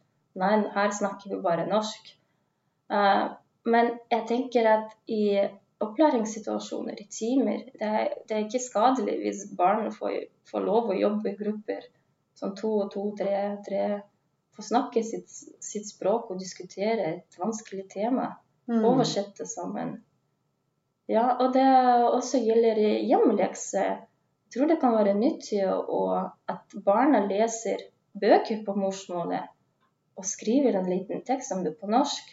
Nei, 0.41 0.55
her 0.75 0.95
snakker 0.95 1.31
vi 1.31 1.43
bare 1.43 1.69
norsk. 1.71 2.09
Eh, 2.91 3.27
men 3.71 3.93
jeg 4.11 4.25
tenker 4.29 4.67
at 4.69 4.97
i 5.07 5.39
opplæringssituasjoner, 5.85 6.99
i 6.99 7.07
timer, 7.11 7.63
det 7.79 7.91
er, 8.01 8.09
det 8.27 8.37
er 8.37 8.47
ikke 8.47 8.63
skadelig 8.63 9.15
hvis 9.23 9.45
barn 9.59 9.87
får, 9.95 10.17
får 10.51 10.67
lov 10.67 10.91
å 10.91 10.99
jobbe 10.99 11.31
i 11.31 11.39
grupper. 11.39 11.87
Sånn 12.35 12.57
to 12.59 12.73
og 12.83 12.91
to, 12.95 13.05
tre, 13.19 13.37
tre. 13.67 13.85
Få 14.55 14.63
snakke 14.67 15.03
sitt, 15.07 15.31
sitt 15.63 15.87
språk 15.87 16.31
og 16.31 16.43
diskutere 16.43 17.07
et 17.13 17.39
vanskelig 17.39 17.87
tema. 17.93 18.33
Mm. 18.71 18.83
Oversette 18.87 19.47
sammen. 19.47 19.97
Ja, 21.11 21.37
og 21.39 21.53
det 21.55 21.65
også 22.09 22.41
gjelder. 22.43 22.81
Jeg 22.81 23.21
tror 24.55 24.71
det 24.71 24.81
kan 24.81 24.95
være 24.97 25.15
nyttig 25.19 25.61
at 25.67 26.79
barna 26.87 27.25
leser 27.27 27.83
bøker 28.15 28.63
på 28.67 28.75
morsmålet 28.79 29.51
og 30.17 30.25
skriver 30.25 30.77
en 30.79 30.87
liten 30.91 31.25
tekst 31.27 31.53
om 31.53 31.65
det 31.65 31.75
på 31.81 31.91
norsk, 31.91 32.29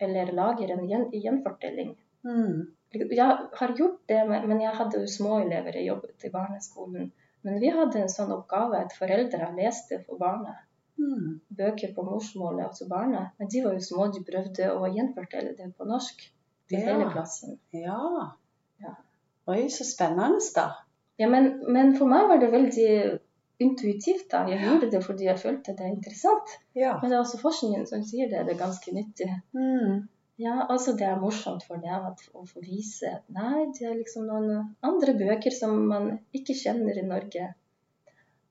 eller 0.00 0.30
lager 0.32 0.70
en 0.70 0.84
gjen, 0.86 1.08
gjenfortelling. 1.10 1.96
Mm. 2.24 2.60
Jeg 2.94 3.38
har 3.58 3.72
gjort 3.76 4.00
det, 4.08 4.20
men 4.28 4.46
men 4.48 4.60
jeg 4.62 4.76
hadde 4.76 5.00
jo 5.00 5.06
små 5.10 5.40
elever, 5.42 5.74
jeg 5.74 5.86
jobbet 5.88 6.24
i 6.24 6.30
barneskolen. 6.30 7.10
Men 7.42 7.58
vi 7.60 7.68
hadde 7.74 8.00
en 8.00 8.08
sånn 8.08 8.30
oppgave 8.32 8.78
at 8.84 8.94
foreldre 8.98 9.50
leste 9.56 10.04
for 10.06 10.18
barna 10.18 10.54
Mm. 10.96 11.40
bøker 11.50 11.90
på 11.94 12.02
morsmålet 12.06 12.76
til 12.78 12.88
barna. 12.88 13.30
Men 13.38 13.48
de 13.48 13.64
var 13.64 13.72
jo 13.74 13.80
små, 13.80 14.06
de 14.14 14.20
prøvde 14.24 14.70
å 14.70 14.86
gjenfortelle 14.94 15.56
det 15.56 15.72
på 15.76 15.84
norsk 15.84 16.22
til 16.68 16.78
Ja. 16.78 16.84
hele 16.86 17.10
klassen. 17.10 17.58
Ja. 17.72 18.30
Ja. 18.80 18.94
Oi, 19.48 19.68
så 19.68 19.84
spennende, 19.84 20.38
da. 20.54 20.68
Ja, 21.20 21.28
men, 21.30 21.50
men 21.70 21.94
for 21.98 22.10
meg 22.10 22.26
var 22.30 22.40
det 22.42 22.50
veldig 22.52 22.88
intuitivt. 23.62 24.26
da. 24.30 24.44
Jeg 24.50 24.62
gjorde 24.64 24.90
det 24.90 25.02
fordi 25.04 25.28
jeg 25.28 25.40
følte 25.40 25.76
det 25.76 25.86
er 25.86 25.94
interessant. 25.94 26.56
Ja. 26.74 26.96
Men 27.02 27.10
det 27.10 27.18
er 27.18 27.22
også 27.22 27.42
forskningen 27.42 27.86
som 27.90 28.02
sier 28.06 28.30
det. 28.32 28.42
Det 28.48 28.56
er 28.56 28.64
ganske 28.64 28.94
nyttig. 28.94 29.30
Mm. 29.54 30.08
Ja, 30.42 30.66
altså 30.68 30.96
Det 30.98 31.06
er 31.06 31.20
morsomt 31.20 31.62
for 31.66 31.78
dem 31.78 32.08
å 32.34 32.42
få 32.48 32.62
vise 32.64 33.12
at 33.20 33.28
nei, 33.30 33.68
det 33.76 33.86
er 33.86 34.00
liksom 34.00 34.26
noen 34.26 34.72
andre 34.82 35.14
bøker 35.20 35.54
som 35.54 35.76
man 35.86 36.08
ikke 36.34 36.56
kjenner 36.58 36.98
i 36.98 37.06
Norge. 37.06 37.52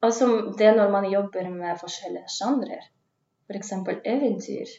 Altså 0.03 0.29
det 0.59 0.71
når 0.77 0.95
man 0.95 1.09
jobber 1.11 1.49
med 1.51 1.79
forskjellige 1.79 2.31
sjangrer. 2.31 2.87
F.eks. 3.51 3.73
eventyr. 4.07 4.71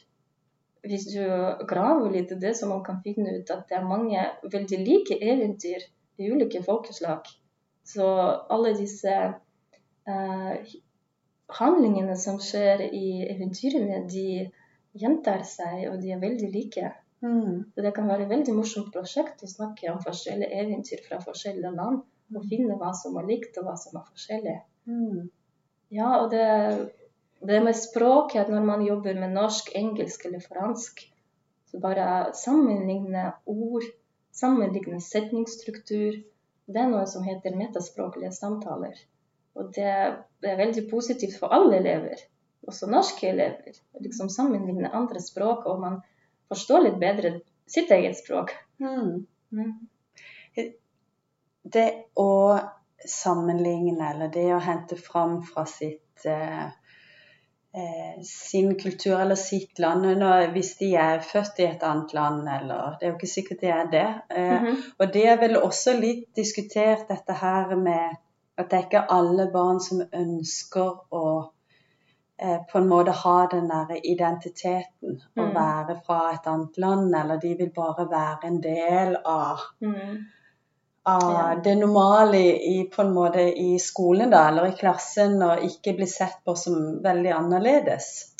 Hvis 0.84 1.06
du 1.12 1.20
graver 1.68 2.10
litt 2.12 2.32
i 2.32 2.40
det, 2.40 2.54
så 2.56 2.68
man 2.68 2.82
kan 2.84 3.00
finne 3.04 3.36
ut 3.36 3.52
at 3.52 3.68
det 3.68 3.76
er 3.78 3.88
mange 3.88 4.24
veldig 4.52 4.80
like 4.84 5.16
eventyr 5.20 5.84
i 6.20 6.28
ulike 6.32 6.60
folkeslag. 6.64 7.28
Så 7.84 8.06
alle 8.54 8.72
disse 8.78 9.14
uh, 10.08 10.74
handlingene 11.58 12.16
som 12.16 12.40
skjer 12.40 12.86
i 12.88 13.06
eventyrene, 13.28 14.04
de 14.08 14.50
gjentar 14.96 15.44
seg, 15.48 15.88
og 15.90 16.00
de 16.02 16.14
er 16.14 16.22
veldig 16.22 16.50
like. 16.54 16.90
Mm. 17.24 17.70
Så 17.74 17.84
det 17.84 17.94
kan 17.96 18.08
være 18.08 18.26
et 18.26 18.32
veldig 18.32 18.56
morsomt 18.56 18.92
prosjekt 18.94 19.44
å 19.44 19.50
snakke 19.50 19.92
om 19.92 20.02
forskjellige 20.04 20.60
eventyr 20.64 21.04
fra 21.06 21.20
forskjellige 21.24 21.72
land. 21.76 22.02
Og 22.34 22.46
finne 22.48 22.76
hva 22.80 22.90
som 22.96 23.16
er 23.20 23.26
likt, 23.28 23.56
og 23.60 23.68
hva 23.68 23.74
som 23.78 23.98
er 24.00 24.06
forskjellig. 24.08 24.58
Mm. 24.88 25.26
Ja, 25.94 26.10
og 26.22 26.30
det, 26.32 26.46
det 27.44 27.60
med 27.64 27.76
språket, 27.78 28.48
når 28.50 28.64
man 28.66 28.84
jobber 28.86 29.18
med 29.18 29.36
norsk, 29.36 29.70
engelsk 29.76 30.24
eller 30.28 30.42
fransk, 30.42 31.04
så 31.70 31.80
bare 31.82 32.32
sammenligne 32.38 33.28
ord, 33.50 33.86
sammenligne 34.34 35.00
setningsstruktur. 35.04 36.20
Det 36.66 36.80
er 36.80 36.90
noe 36.90 37.04
som 37.08 37.24
heter 37.26 37.56
metaspråklige 37.56 38.32
samtaler. 38.32 38.96
Og 39.54 39.70
det, 39.76 39.90
er 40.44 40.58
veldig 40.58 40.86
positivt 40.90 41.36
for 41.38 41.54
alle 41.54 41.78
elever, 41.78 42.22
også 42.66 42.88
norske 42.90 43.28
elever. 43.30 43.76
Liksom 44.02 44.30
sammenligne 44.32 44.90
andre 44.90 45.22
språk, 45.22 45.66
og 45.70 45.82
man 45.82 45.98
forstår 46.50 46.88
litt 46.88 46.96
bedre 47.02 47.36
sitt 47.70 47.92
eget 47.94 48.18
språk. 48.18 48.54
Mm. 48.82 49.26
Mm. 49.54 49.74
Det 51.64 51.86
å 52.20 52.30
sammenligne, 53.08 54.10
eller 54.10 54.32
det 54.32 54.48
å 54.54 54.62
hente 54.64 54.96
fram 55.00 55.38
fra 55.46 55.64
sitt 55.68 56.26
eh, 56.28 56.66
sin 58.22 58.74
kultur 58.78 59.16
eller 59.20 59.34
sitt 59.34 59.78
land, 59.82 60.04
når, 60.18 60.50
hvis 60.52 60.74
de 60.78 60.92
er 60.94 61.20
født 61.26 61.58
i 61.58 61.64
et 61.66 61.82
annet 61.82 62.12
land, 62.14 62.44
eller 62.48 62.96
Det 63.00 63.06
er 63.06 63.10
jo 63.10 63.16
ikke 63.16 63.26
sikkert 63.32 63.60
de 63.60 63.66
er 63.66 63.86
det. 63.90 64.06
Mm 64.30 64.66
-hmm. 64.66 64.76
Og 64.98 65.12
det 65.14 65.28
er 65.28 65.36
vel 65.40 65.56
også 65.62 65.96
litt 66.00 66.36
diskutert 66.36 67.08
dette 67.08 67.32
her 67.32 67.74
med 67.76 68.16
at 68.58 68.70
det 68.70 68.78
er 68.78 68.82
ikke 68.84 69.10
alle 69.10 69.50
barn 69.52 69.80
som 69.80 70.02
ønsker 70.12 70.90
å 71.12 71.50
eh, 72.38 72.58
på 72.72 72.78
en 72.78 72.88
måte 72.88 73.10
ha 73.10 73.46
den 73.50 73.68
der 73.68 73.96
identiteten. 74.04 75.20
Å 75.36 75.42
Mm. 75.42 75.54
være 75.54 76.00
fra 76.06 76.32
et 76.34 76.46
annet 76.46 76.78
land, 76.78 77.14
eller 77.14 77.36
de 77.36 77.54
vil 77.58 77.70
bare 77.76 78.06
være 78.10 78.38
en 78.46 78.60
del 78.62 79.16
av, 79.24 79.58
Mm. 79.80 80.24
Av 81.06 81.62
det 81.64 81.74
normale 81.76 82.38
i, 82.56 82.84
på 82.96 83.02
en 83.02 83.10
måte 83.14 83.42
i 83.60 83.78
skolen 83.78 84.30
da, 84.32 84.48
eller 84.48 84.66
i 84.70 84.76
klassen, 84.78 85.34
og 85.42 85.64
ikke 85.66 85.92
bli 85.98 86.06
sett 86.08 86.38
på 86.44 86.54
som 86.56 86.78
veldig 87.04 87.32
annerledes. 87.36 88.30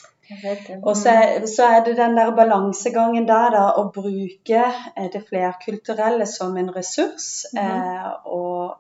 Og 0.82 0.96
så 0.96 1.12
så 1.52 1.66
er 1.68 1.82
det 1.84 1.96
den 1.98 2.14
der 2.16 2.30
balansegangen 2.36 3.26
der, 3.28 3.50
da, 3.52 3.64
å 3.76 3.90
bruke 3.92 4.62
eh, 4.96 5.10
det 5.12 5.20
flerkulturelle 5.28 6.26
som 6.26 6.56
en 6.56 6.70
ressurs, 6.72 7.44
Mhm. 7.52 7.60
eh, 7.60 8.10
og, 8.24 8.76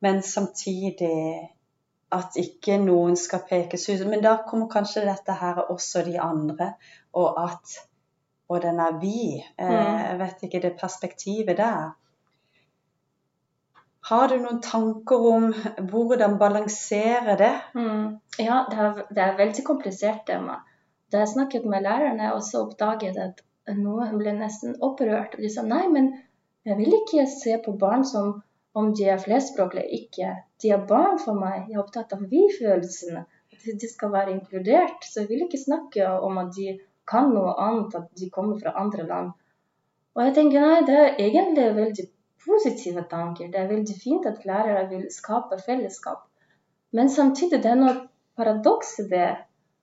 men 0.00 0.22
samtidig 0.22 1.50
at 2.12 2.36
ikke 2.40 2.78
noen 2.82 3.16
skal 3.16 3.44
pekes 3.50 3.88
ut. 3.90 4.06
Men 4.08 4.22
da 4.24 4.36
kommer 4.48 4.66
kanskje 4.72 5.04
dette 5.04 5.32
her 5.32 5.60
også 5.70 6.02
de 6.08 6.16
andre, 6.20 6.72
og 7.12 7.36
at 7.44 7.78
Og 8.50 8.62
den 8.62 8.80
er 8.80 8.96
vi. 9.00 9.44
Eh, 9.58 9.68
Mm. 9.68 9.98
jeg 10.08 10.18
vet 10.18 10.40
ikke 10.42 10.60
det 10.62 10.72
perspektivet 10.80 11.56
der. 11.56 11.92
Har 14.10 14.28
du 14.28 14.40
noen 14.42 14.58
tanker 14.64 15.26
om 15.30 15.44
hvordan 15.92 16.32
balansere 16.40 17.36
det? 17.38 17.52
Mm. 17.78 18.16
Ja, 18.42 18.64
det 18.70 18.78
er, 18.86 19.04
det 19.14 19.22
er 19.22 19.38
veldig 19.38 19.64
komplisert 19.68 20.24
tema. 20.26 20.56
Da 21.12 21.22
jeg 21.22 21.30
snakket 21.36 21.68
med 21.70 21.86
lærerne, 21.86 22.32
og 22.34 22.42
så 22.42 22.64
oppdaget 22.64 23.20
at 23.22 23.44
noen 23.78 24.18
ble 24.18 24.34
nesten 24.34 24.74
opprørt. 24.82 25.38
De 25.38 25.50
sa 25.52 25.62
nei, 25.62 25.84
men 25.94 26.10
jeg 26.66 26.78
vil 26.80 26.98
ikke 26.98 27.28
se 27.30 27.54
på 27.62 27.76
barn 27.78 28.02
som 28.06 28.40
om 28.74 28.90
de 28.98 29.06
er 29.14 29.22
flerspråklige 29.22 30.02
ikke. 30.02 30.34
De 30.62 30.74
er 30.74 30.86
barn 30.90 31.18
for 31.22 31.38
meg. 31.38 31.68
Jeg 31.68 31.78
er 31.78 31.84
opptatt 31.84 32.14
av 32.18 32.26
vi-følelsene. 32.34 33.24
De 33.66 33.88
skal 33.94 34.10
være 34.14 34.34
inkludert. 34.34 35.06
Så 35.06 35.22
jeg 35.22 35.30
vil 35.30 35.46
ikke 35.46 35.64
snakke 35.68 36.10
om 36.18 36.38
at 36.42 36.50
de 36.58 36.78
kan 37.10 37.30
noe 37.34 37.54
annet, 37.62 37.94
at 37.94 38.10
de 38.18 38.30
kommer 38.34 38.58
fra 38.58 38.74
andre 38.78 39.06
land. 39.06 39.34
Og 40.18 40.26
jeg 40.26 40.34
tenker 40.34 40.66
nei, 40.66 40.78
det 40.86 40.98
er 40.98 41.20
egentlig 41.28 41.74
veldig 41.78 42.10
positive 42.44 43.04
tanker. 43.10 43.50
Det 43.52 43.60
er 43.60 43.70
veldig 43.70 43.96
fint 44.02 44.26
at 44.26 44.44
lærere 44.48 44.88
vil 44.90 45.06
skape 45.12 45.58
fellesskap. 45.66 46.24
Men 46.92 47.10
samtidig 47.10 47.62
det 47.62 47.70
er 47.70 47.80
noe 47.80 47.96
paradoks 48.36 48.96
i 49.02 49.06
det. 49.10 49.30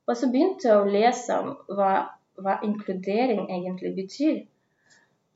Og 0.08 0.17
så 0.17 0.30
begynte 0.32 0.70
jeg 0.70 0.78
å 0.80 0.91
lese 0.91 1.38
om 1.41 1.54
hva, 1.78 1.91
hva 2.39 2.58
inkludering 2.65 3.48
egentlig 3.52 3.93
betyr. 3.96 4.41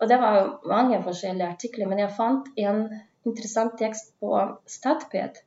Og 0.01 0.09
det 0.09 0.17
var 0.17 0.55
mange 0.65 0.97
forskjellige 1.05 1.49
artikler, 1.53 1.89
men 1.89 2.01
jeg 2.01 2.15
fant 2.17 2.47
en 2.57 2.85
interessant 3.27 3.75
tekst 3.77 4.15
på 4.19 4.33
Statped. 4.65 5.43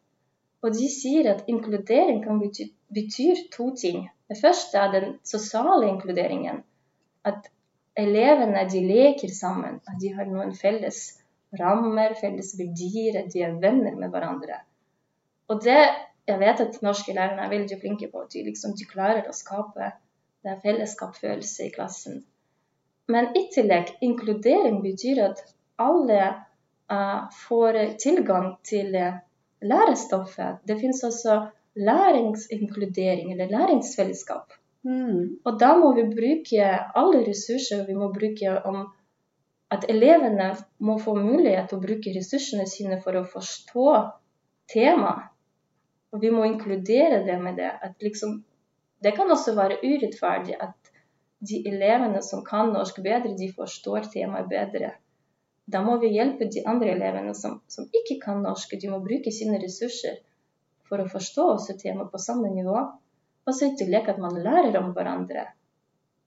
Og 0.63 0.77
de 0.77 0.87
sier 0.89 1.27
at 1.33 1.49
inkludering 1.51 2.23
kan 2.25 2.39
bety, 2.41 2.69
betyr 2.95 3.43
to 3.53 3.73
ting. 3.81 4.07
Det 4.31 4.39
første 4.41 4.79
er 4.79 4.93
den 4.93 5.11
sosiale 5.27 5.89
inkluderingen. 5.91 6.63
At 7.25 7.51
elevene 7.99 8.63
de 8.71 8.81
leker 8.87 9.33
sammen, 9.35 9.81
at 9.89 9.99
de 10.01 10.13
har 10.15 10.31
noen 10.31 10.55
felles 10.57 11.03
rammer, 11.61 12.17
felles 12.21 12.55
verdier, 12.59 13.21
at 13.23 13.33
de 13.33 13.45
er 13.47 13.59
venner 13.63 13.97
med 13.99 14.13
hverandre. 14.15 14.61
Og 15.53 15.63
det 15.65 15.81
jeg 16.29 16.41
vet 16.41 16.61
at 16.65 16.81
norske 16.85 17.13
lærere 17.13 17.45
er 17.45 17.53
veldig 17.53 17.77
flinke 17.81 18.09
på. 18.13 18.23
De, 18.33 18.45
liksom, 18.47 18.73
de 18.79 18.87
klarer 18.89 19.29
å 19.29 19.37
skape 19.37 19.91
den 20.45 20.61
fellesskapsfølelse 20.63 21.67
i 21.67 21.75
klassen. 21.75 22.23
Men 23.13 23.29
i 23.37 23.45
tillegg, 23.53 23.93
inkludering 24.05 24.81
betyr 24.85 25.21
at 25.27 25.43
alle 25.81 26.21
uh, 26.33 27.27
får 27.45 27.79
tilgang 28.01 28.55
til 28.65 28.97
uh, 28.97 29.21
lærestoffet. 29.61 30.63
Det 30.65 30.79
finnes 30.81 31.05
også 31.05 31.43
læringsinkludering, 31.77 33.33
eller 33.35 33.53
læringsfellesskap. 33.53 34.57
Mm. 34.85 35.41
Og 35.45 35.61
da 35.61 35.75
må 35.81 35.93
vi 35.97 36.07
bruke 36.09 36.69
alle 36.97 37.25
ressurser 37.29 37.85
vi 37.89 37.97
må 37.97 38.11
bruke 38.13 38.57
om 38.69 38.87
at 39.75 39.87
elevene 39.91 40.51
må 40.87 40.97
få 41.03 41.15
mulighet 41.19 41.71
til 41.71 41.79
å 41.79 41.85
bruke 41.85 42.15
ressursene 42.15 42.67
sine 42.71 43.01
for 43.05 43.19
å 43.19 43.27
forstå 43.29 43.87
temaet. 44.73 45.31
Og 46.15 46.23
vi 46.23 46.31
må 46.31 46.45
inkludere 46.47 47.25
det 47.27 47.37
med 47.43 47.57
det. 47.59 47.73
Liksom, 48.05 48.37
det 49.03 49.17
kan 49.17 49.31
også 49.35 49.57
være 49.59 49.81
urettferdig 49.83 50.55
at 50.63 50.93
de 51.45 51.59
elevene 51.69 52.21
som 52.23 52.45
kan 52.47 52.71
norsk 52.73 53.01
bedre, 53.03 53.35
de 53.37 53.49
forstår 53.53 54.07
temaet 54.13 54.47
bedre. 54.49 54.93
Da 55.67 55.81
må 55.83 55.97
vi 56.01 56.13
hjelpe 56.15 56.47
de 56.53 56.63
andre 56.69 56.93
elevene 56.95 57.35
som, 57.35 57.59
som 57.69 57.89
ikke 57.89 58.21
kan 58.23 58.43
norsk. 58.45 58.77
De 58.81 58.93
må 58.93 59.01
bruke 59.05 59.33
sine 59.33 59.59
ressurser 59.63 60.21
for 60.89 61.03
å 61.03 61.09
forstå 61.11 61.49
også 61.57 61.77
temaet 61.81 62.13
på 62.13 62.21
samme 62.23 62.53
nivå. 62.53 62.79
Og 63.45 63.53
så 63.57 63.71
i 63.73 63.77
tillegg 63.81 64.09
at 64.13 64.21
man 64.23 64.39
lærer 64.45 64.79
om 64.81 64.93
hverandre. 64.97 65.49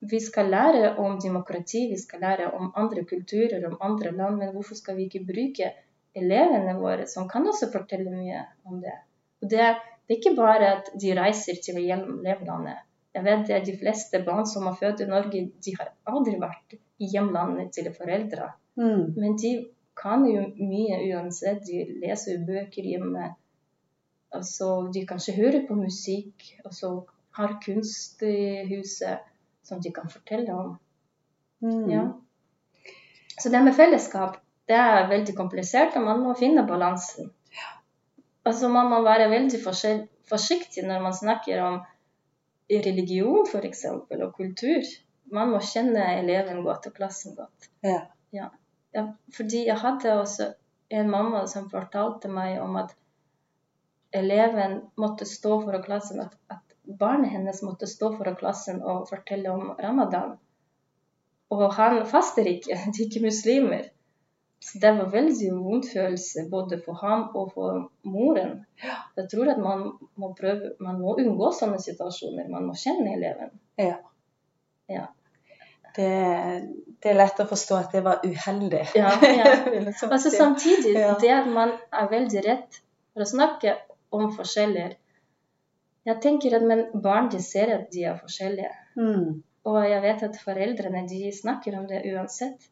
Vi 0.10 0.20
skal 0.24 0.50
lære 0.54 0.94
om 1.04 1.18
demokrati, 1.24 1.88
vi 1.92 1.98
skal 2.00 2.24
lære 2.24 2.52
om 2.56 2.72
andre 2.76 3.04
kulturer, 3.06 3.66
om 3.68 3.78
andre 3.82 4.12
land, 4.12 4.38
men 4.38 4.54
hvorfor 4.56 4.76
skal 4.76 4.98
vi 4.98 5.08
ikke 5.08 5.26
bruke 5.28 5.72
elevene 6.16 6.76
våre, 6.80 7.08
som 7.08 7.30
kan 7.30 7.48
også 7.48 7.72
fortelle 7.74 8.12
mye 8.12 8.44
om 8.66 8.82
det? 8.82 8.98
Og 9.42 9.50
det, 9.52 9.72
det 10.08 10.16
er 10.16 10.20
ikke 10.20 10.36
bare 10.38 10.74
at 10.78 10.92
de 11.02 11.16
reiser 11.18 11.60
til 11.64 11.80
hjemlandet. 11.84 12.84
Jeg 13.18 13.26
vet 13.26 13.50
er 13.50 13.66
De 13.66 13.78
fleste 13.78 14.22
barn 14.26 14.46
som 14.46 14.68
er 14.70 14.78
født 14.78 15.02
i 15.02 15.10
Norge, 15.10 15.42
de 15.66 15.74
har 15.80 15.92
aldri 16.06 16.36
vært 16.42 16.78
i 17.02 17.10
hjemlandet 17.14 17.74
til 17.74 17.90
foreldre. 17.96 18.52
Mm. 18.78 19.14
Men 19.18 19.38
de 19.42 19.52
kan 19.98 20.26
jo 20.30 20.44
mye 20.60 21.00
uansett. 21.10 21.64
De 21.66 21.84
leser 22.04 22.36
jo 22.36 22.46
bøker 22.46 22.86
hjemme. 22.86 23.32
Altså, 24.38 24.68
de 24.94 25.06
kanskje 25.10 25.38
hører 25.38 25.64
på 25.68 25.78
musikk, 25.80 26.46
og 26.66 26.76
så 26.76 26.92
har 27.38 27.58
kunst 27.64 28.22
i 28.26 28.66
huset 28.70 29.26
som 29.68 29.82
de 29.84 29.92
kan 29.94 30.10
fortelle 30.10 30.54
om. 30.56 30.76
Mm. 31.64 31.90
Ja. 31.92 32.04
Så 33.38 33.50
det 33.54 33.62
med 33.66 33.76
fellesskap 33.78 34.40
det 34.68 34.76
er 34.76 35.08
veldig 35.08 35.36
komplisert, 35.36 35.96
og 35.96 36.04
man 36.04 36.24
må 36.24 36.34
finne 36.36 36.66
balansen. 36.68 37.32
Altså 38.48 38.68
Man 38.72 38.90
må 38.92 39.02
være 39.04 39.30
veldig 39.32 39.60
forsiktig 39.64 40.84
når 40.88 41.02
man 41.04 41.16
snakker 41.16 41.62
om 41.64 41.82
religion 42.72 43.48
f.eks. 43.48 43.86
og 43.88 44.34
kultur. 44.36 44.84
Man 45.32 45.52
må 45.52 45.60
kjenne 45.64 46.04
eleven 46.20 46.64
godt 46.64 46.88
og 46.88 46.96
klassen 47.00 47.36
godt. 47.36 47.70
Ja. 47.84 48.02
Ja. 48.36 48.50
Ja, 48.96 49.04
fordi 49.36 49.66
jeg 49.68 49.78
hadde 49.80 50.20
også 50.20 50.54
en 50.90 51.10
mamma 51.12 51.44
som 51.48 51.70
fortalte 51.70 52.32
meg 52.32 52.62
om 52.64 52.76
at 52.80 52.96
eleven 54.16 54.80
måtte 54.98 55.28
stå 55.28 55.60
for 55.66 55.80
klassen, 55.84 56.24
at, 56.24 56.36
at 56.50 56.67
barnet 56.88 57.32
hennes 57.32 57.62
måtte 57.66 57.88
stå 57.88 58.14
foran 58.18 58.38
klassen 58.40 58.82
og 58.82 59.08
fortelle 59.10 59.52
om 59.52 59.72
ramadan. 59.80 60.38
Og 61.54 61.70
han 61.74 62.02
faster 62.08 62.48
ikke, 62.48 62.76
de 62.94 63.04
er 63.04 63.06
ikke 63.08 63.24
muslimer. 63.26 63.86
Så 64.60 64.80
det 64.82 64.90
var 64.98 65.12
veldig 65.14 65.52
vond 65.54 65.86
følelse 65.86 66.48
både 66.52 66.80
for 66.86 66.98
ham 66.98 67.28
og 67.38 67.52
for 67.54 67.84
moren. 68.10 68.66
Jeg 69.18 69.28
tror 69.32 69.52
at 69.54 69.60
man 69.62 69.84
må 70.18 70.32
prøve, 70.40 70.72
man 70.82 70.98
må 71.02 71.14
unngå 71.22 71.52
sånne 71.54 71.78
situasjoner. 71.82 72.50
Man 72.50 72.66
må 72.66 72.74
kjenne 72.74 73.14
eleven. 73.14 73.54
Ja. 73.78 74.00
Ja. 74.90 75.06
Det, 75.98 76.10
det 77.04 77.12
er 77.12 77.20
lett 77.20 77.40
å 77.42 77.48
forstå 77.50 77.78
at 77.78 77.94
det 77.94 78.02
var 78.06 78.26
uheldig. 78.26 78.84
Ja, 78.98 79.14
ja. 79.22 79.54
Altså. 80.10 80.34
Samtidig 80.34 80.96
det 81.22 81.32
at 81.34 81.50
man 81.54 81.76
er 81.94 82.10
veldig 82.12 82.44
redd 82.46 82.82
for 83.14 83.26
å 83.26 83.30
snakke 83.30 83.78
om 84.14 84.32
forskjeller 84.34 84.98
Jeg 86.08 86.22
tenker 86.24 86.56
at 86.56 86.64
men 86.64 86.86
barn 87.04 87.28
de 87.34 87.42
ser 87.44 87.74
at 87.74 87.90
de 87.92 88.06
er 88.08 88.20
forskjellige. 88.22 88.72
Mm. 88.96 89.42
Og 89.68 89.78
jeg 89.84 90.02
vet 90.06 90.24
at 90.24 90.40
foreldrene 90.40 91.04
de 91.10 91.32
snakker 91.36 91.76
om 91.76 91.88
det 91.90 92.06
uansett. 92.14 92.70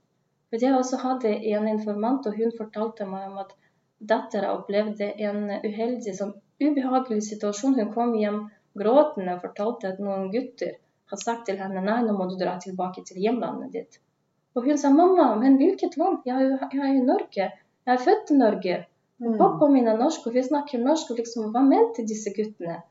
For 0.50 0.62
Jeg 0.62 0.76
også 0.78 1.02
hadde 1.02 1.34
en 1.52 1.68
informant, 1.68 2.28
og 2.28 2.38
hun 2.38 2.54
fortalte 2.58 3.08
meg 3.10 3.28
om 3.28 3.42
at 3.44 3.52
dattera 4.00 4.54
opplevde 4.56 5.10
en 5.28 5.50
uheldig, 5.66 6.14
sånn 6.16 6.32
ubehagelig 6.62 7.26
situasjon. 7.28 7.76
Hun 7.80 7.92
kom 7.94 8.16
hjem 8.16 8.40
gråtende 8.80 9.36
og 9.36 9.44
fortalte 9.44 9.92
at 9.92 10.00
noen 10.00 10.30
gutter 10.32 10.78
har 11.12 11.22
sagt 11.22 11.46
til 11.50 11.60
henne 11.60 11.84
nei, 11.84 12.00
nå 12.06 12.16
må 12.16 12.30
du 12.30 12.38
dra 12.40 12.56
tilbake 12.62 13.04
til 13.08 13.20
hjemlandet 13.22 13.76
ditt. 13.76 14.00
Og 14.56 14.64
hun 14.70 14.80
sa 14.80 14.90
mamma, 14.96 15.34
men 15.36 15.58
hvilket 15.60 15.98
land? 16.00 16.24
Jeg 16.26 16.56
er 16.56 16.88
i 16.88 17.04
Norge. 17.04 17.52
Jeg 17.86 17.94
er 17.98 18.04
født 18.08 18.32
i 18.32 18.40
Norge. 18.40 18.84
Og 19.22 19.32
Mm. 19.32 19.38
pappa 19.40 19.68
min 19.72 19.88
er 19.88 19.98
norsk, 19.98 20.28
og 20.28 20.34
vi 20.34 20.44
snakker 20.44 20.80
norsk. 20.80 21.12
Og 21.12 21.18
liksom, 21.18 21.52
hva 21.52 21.62
mente 21.64 22.04
disse 22.08 22.32
guttene? 22.36 22.82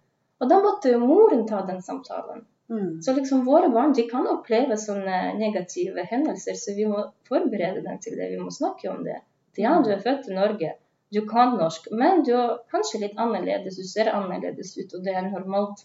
Og 0.45 0.51
da 0.51 0.59
måtte 0.61 0.93
jo 0.93 1.01
moren 1.01 1.47
ta 1.49 1.63
den 1.65 1.81
samtalen. 1.83 2.45
Mm. 2.69 3.03
Så 3.03 3.13
liksom 3.17 3.45
våre 3.45 3.69
barn 3.73 3.93
de 3.97 4.05
kan 4.09 4.27
oppleve 4.29 4.77
sånne 4.81 5.35
negative 5.41 6.05
hendelser, 6.11 6.57
så 6.61 6.75
vi 6.77 6.85
må 6.89 7.07
forberede 7.29 7.81
dem 7.85 8.01
til 8.05 8.19
det. 8.21 8.29
Vi 8.35 8.41
må 8.41 8.53
snakke 8.53 8.91
om 8.93 9.05
det. 9.07 9.23
Ja, 9.57 9.79
du 9.85 9.89
er 9.95 10.03
født 10.05 10.29
i 10.29 10.37
Norge, 10.37 10.75
du 11.15 11.21
kan 11.29 11.57
norsk, 11.61 11.89
men 11.95 12.25
du 12.27 12.33
er 12.37 12.57
kanskje 12.73 13.05
litt 13.05 13.21
annerledes, 13.21 13.77
du 13.79 13.87
ser 13.87 14.11
annerledes 14.13 14.73
ut, 14.81 14.97
og 14.97 15.05
det 15.07 15.15
er 15.15 15.29
normalt. 15.29 15.85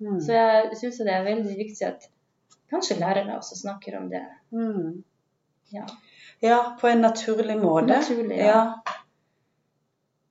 Mm. 0.00 0.20
Så 0.22 0.36
jeg 0.36 0.78
syns 0.80 1.00
det 1.04 1.12
er 1.12 1.26
veldig 1.26 1.56
viktig 1.58 1.88
at 1.88 2.06
kanskje 2.70 3.00
lærere 3.00 3.36
også 3.36 3.58
snakker 3.58 3.98
om 3.98 4.08
det. 4.12 4.22
Mm. 4.54 5.02
Ja. 5.74 5.84
Ja, 6.40 6.60
på 6.80 6.88
en 6.88 7.02
naturlig 7.04 7.58
måte. 7.60 7.98
Naturlig, 7.98 8.38
ja. 8.38 8.62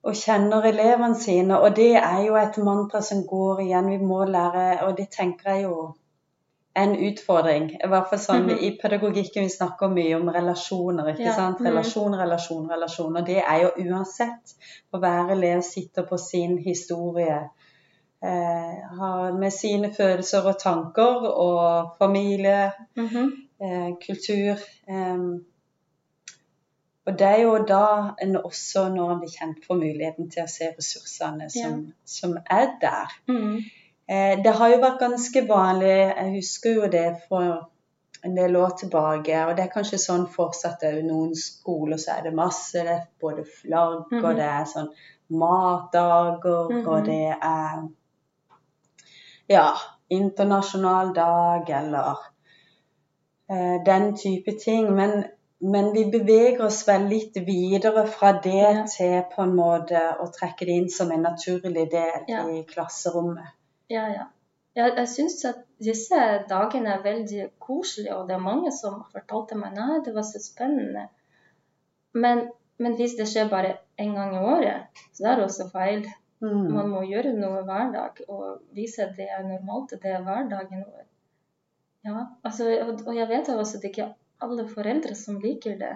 Og 0.04 0.16
kjenner 0.16 0.64
elevene 0.70 1.16
sine. 1.20 1.60
Og 1.60 1.76
det 1.76 1.96
er 1.98 2.22
jo 2.26 2.36
et 2.40 2.58
mantra 2.64 3.02
som 3.02 3.24
går 3.28 3.60
igjen. 3.66 3.90
Vi 3.90 3.98
må 3.98 4.24
lære, 4.26 4.84
og 4.88 4.98
det 4.98 5.10
tenker 5.12 5.52
jeg 5.52 5.64
jo 5.64 5.94
er 6.76 6.84
en 6.84 6.96
utfordring. 7.10 7.72
I 7.84 7.88
hvert 7.92 8.08
fall 8.10 8.20
sånn 8.20 8.46
Mhm. 8.46 8.60
i 8.62 8.70
pedagogikken 8.82 9.44
vi 9.44 9.50
snakker 9.50 9.90
mye 9.92 10.16
om 10.16 10.30
relasjoner. 10.30 11.08
ikke 11.12 11.24
Ja, 11.26 11.34
sant? 11.36 11.60
mhm. 11.60 11.68
Relasjon, 11.68 12.14
relasjon, 12.16 12.70
relasjon. 12.72 13.18
Og 13.18 13.26
det 13.26 13.38
er 13.48 13.62
jo 13.62 13.70
uansett 13.90 14.54
å 14.94 15.00
hver 15.00 15.32
elev 15.32 15.62
sitter 15.62 16.04
på 16.04 16.18
sin 16.18 16.58
historie. 16.58 17.50
Eh, 18.22 18.76
har 19.00 19.32
med 19.34 19.52
sine 19.52 19.92
følelser 19.94 20.46
og 20.46 20.58
tanker 20.60 21.28
og 21.38 21.92
familie, 22.00 22.72
Mhm. 22.96 23.32
eh, 23.62 23.92
kultur. 24.08 24.58
Eh, 24.88 25.18
og 27.10 27.18
det 27.20 27.28
er 27.28 27.42
jo 27.42 27.58
da 27.66 27.86
en 28.22 28.38
også, 28.38 28.86
når 28.94 29.12
en 29.12 29.20
blir 29.24 29.32
kjent, 29.34 29.64
får 29.66 29.78
muligheten 29.80 30.30
til 30.30 30.44
å 30.46 30.52
se 30.52 30.68
ressursene 30.76 31.48
som, 31.50 31.80
som 32.06 32.36
er 32.46 32.68
der. 32.82 33.16
Mm. 33.32 33.56
Eh, 34.10 34.36
det 34.44 34.54
har 34.60 34.70
jo 34.70 34.82
vært 34.84 35.02
ganske 35.02 35.44
vanlig, 35.50 35.96
jeg 36.06 36.34
husker 36.36 36.78
jo 36.78 36.90
det 36.94 37.08
for 37.26 37.48
en 38.26 38.36
del 38.38 38.58
år 38.62 38.76
tilbake, 38.78 39.46
og 39.46 39.56
det 39.58 39.66
er 39.66 39.74
kanskje 39.74 40.02
sånn 40.02 40.28
fortsatt 40.30 40.86
òg. 40.86 41.00
Noen 41.08 41.34
skoler 41.40 41.98
så 42.02 42.18
er 42.18 42.28
det 42.28 42.36
masse, 42.38 42.78
det 42.78 42.94
er 42.94 43.08
både 43.22 43.48
flagg, 43.48 44.12
mm. 44.12 44.20
og 44.22 44.38
det 44.38 44.50
er 44.50 44.68
sånn 44.70 44.92
matdager, 45.40 46.74
mm. 46.74 46.84
og 46.86 47.10
det 47.10 47.26
er 47.34 47.88
ja, 49.50 49.66
internasjonal 50.14 51.14
dag, 51.16 51.74
eller 51.82 52.24
eh, 53.50 53.78
den 53.86 54.12
type 54.18 54.58
ting. 54.62 54.94
Men, 54.94 55.24
men 55.62 55.94
vi 55.94 56.06
beveger 56.12 56.62
oss 56.66 56.88
vel 56.88 57.08
litt 57.12 57.36
videre 57.46 58.06
fra 58.08 58.32
det 58.44 58.54
Ja. 58.56 58.84
til 58.88 59.24
på 59.36 59.44
en 59.44 59.56
måte 59.56 60.00
å 60.20 60.28
trekke 60.32 60.66
det 60.66 60.76
inn 60.82 60.90
som 60.90 61.12
en 61.12 61.22
naturlig 61.22 61.90
del 61.92 62.26
Ja. 62.28 62.48
i 62.48 62.64
klasserommet. 62.64 63.48
Ja, 63.90 64.08
ja. 64.08 64.28
Jeg, 64.76 64.94
jeg 64.98 65.08
syns 65.08 65.46
at 65.46 65.66
disse 65.84 66.20
dagene 66.50 66.94
er 66.94 67.04
veldig 67.04 67.50
koselige, 67.60 68.16
og 68.16 68.28
det 68.28 68.36
er 68.36 68.40
mange 68.46 68.72
som 68.72 69.04
fortalte 69.12 69.56
meg 69.56 69.74
nei, 69.76 70.00
det 70.06 70.14
var 70.16 70.24
så 70.24 70.40
spennende. 70.40 71.08
Men, 72.14 72.50
men 72.78 72.96
hvis 72.96 73.16
det 73.18 73.28
skjer 73.28 73.50
bare 73.50 73.78
én 74.00 74.14
gang 74.16 74.36
i 74.36 74.40
året, 74.40 75.04
så 75.12 75.24
det 75.24 75.32
er 75.32 75.44
også 75.44 75.70
feil. 75.74 76.08
Mm. 76.40 76.72
Man 76.72 76.90
må 76.94 77.02
gjøre 77.04 77.34
noe 77.36 77.64
hver 77.68 77.92
dag 77.92 78.22
og 78.30 78.62
vise 78.72 79.04
at 79.04 79.18
det 79.18 79.28
er 79.28 79.44
normalt, 79.44 79.92
det 79.92 80.14
er 80.14 80.24
hverdagen 80.24 80.86
vår. 80.86 81.06
Ja, 82.06 82.22
altså, 82.48 82.70
og, 82.86 83.02
og 83.08 83.16
jeg 83.18 83.28
vet 83.28 83.50
også 83.50 83.78
at 83.78 83.84
det 83.84 83.90
ikke 83.92 84.06
er 84.06 84.14
alle 84.46 84.66
foreldre 84.68 85.16
som 85.16 85.40
liker 85.44 85.78
det. 85.80 85.96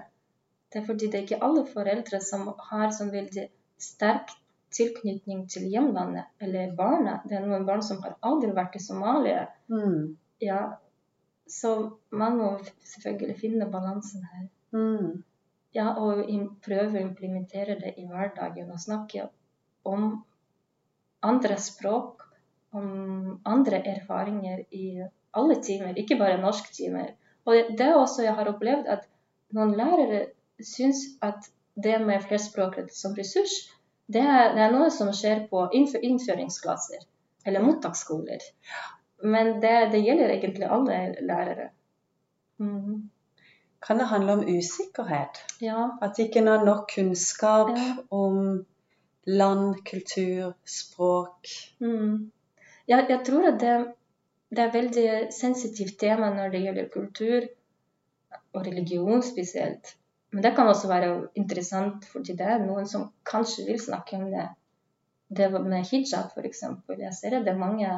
Det 0.71 0.81
er 0.81 0.87
fordi 0.87 1.09
det 1.09 1.19
er 1.19 1.27
ikke 1.27 1.43
alle 1.45 1.65
foreldre 1.69 2.19
som 2.23 2.47
har 2.69 2.93
sånn 2.95 3.11
veldig 3.13 3.47
sterk 3.81 4.31
tilknytning 4.73 5.45
til 5.53 5.67
hjemlandet 5.69 6.31
eller 6.41 6.73
barna. 6.77 7.19
Det 7.25 7.37
er 7.37 7.45
noen 7.45 7.67
barn 7.67 7.83
som 7.85 8.01
har 8.05 8.15
aldri 8.25 8.49
vært 8.57 8.79
i 8.79 8.81
Somalia. 8.81 9.45
Mm. 9.69 10.15
Ja, 10.41 10.61
så 11.47 11.73
man 12.09 12.39
må 12.39 12.49
selvfølgelig 12.93 13.37
finne 13.39 13.69
balansen 13.69 14.25
her. 14.31 14.47
Mm. 14.73 15.23
Ja, 15.77 15.93
og 15.97 16.25
prøve 16.65 16.99
å 16.99 17.05
implementere 17.05 17.77
det 17.81 17.95
i 18.01 18.05
hverdagen 18.09 18.69
og 18.73 18.81
snakke 18.81 19.27
om 19.89 20.23
andre 21.23 21.57
språk, 21.61 22.21
om 22.73 23.39
andre 23.45 23.79
erfaringer 23.93 24.63
i 24.73 25.03
alle 25.33 25.57
timer, 25.65 25.97
ikke 25.97 26.17
bare 26.19 26.41
norsktimer. 26.41 27.13
Og 27.45 27.75
det 27.77 27.85
er 27.85 27.97
også 27.99 28.23
jeg 28.23 28.35
har 28.37 28.49
opplevd 28.53 28.87
at 28.87 29.07
noen 29.53 29.75
lærere 29.77 30.25
syns 30.63 31.03
at 31.21 31.49
det 31.83 31.97
med 32.05 32.21
flerspråklighet 32.27 32.93
som 32.95 33.15
ressurs, 33.17 33.53
det 34.13 34.21
er, 34.21 34.53
det 34.55 34.61
er 34.65 34.73
noe 34.73 34.89
som 34.93 35.09
skjer 35.15 35.45
på 35.49 35.65
innfør, 35.73 36.03
innføringsklasser 36.03 37.03
eller 37.45 37.63
mottaksskoler. 37.63 38.43
Men 39.23 39.57
det, 39.63 39.73
det 39.93 40.03
gjelder 40.03 40.35
egentlig 40.35 40.67
alle 40.69 40.99
lærere. 41.23 41.69
Mm. 42.59 43.09
Kan 43.83 43.99
det 43.99 44.07
handle 44.07 44.33
om 44.37 44.45
usikkerhet? 44.47 45.41
Ja. 45.61 45.89
At 46.01 46.19
ikke 46.19 46.39
en 46.39 46.47
har 46.51 46.63
nok 46.65 46.91
kunnskap 46.95 47.73
Ja. 47.75 47.95
om 48.11 48.65
land, 49.27 49.75
kultur, 49.87 50.53
språk? 50.67 51.47
Mm. 51.79 52.31
Ja, 52.87 53.05
jeg 53.09 53.19
tror 53.25 53.47
at 53.53 53.59
det, 53.59 53.75
det 54.55 54.63
er 54.63 54.73
veldig 54.73 55.09
sensitivt 55.33 55.97
tema 56.01 56.29
når 56.33 56.53
det 56.53 56.63
gjelder 56.65 56.89
kultur 56.93 57.47
og 58.53 58.65
religion 58.65 59.23
spesielt. 59.25 59.95
Men 60.33 60.45
det 60.45 60.53
kan 60.57 60.69
også 60.69 60.89
være 60.89 61.09
interessant 61.37 62.05
fordi 62.09 62.35
det 62.37 62.49
er 62.49 62.61
noen 62.63 62.87
som 62.89 63.09
kanskje 63.29 63.67
vil 63.69 63.81
snakke 63.81 64.17
om 64.17 64.29
det. 64.33 64.47
Det 65.33 65.49
med 65.53 65.89
hijab 65.89 66.33
f.eks. 66.33 66.63
Jeg 66.97 67.13
ser 67.17 67.37
at 67.37 67.45
det 67.45 67.53
er 67.53 67.59
mange 67.59 67.89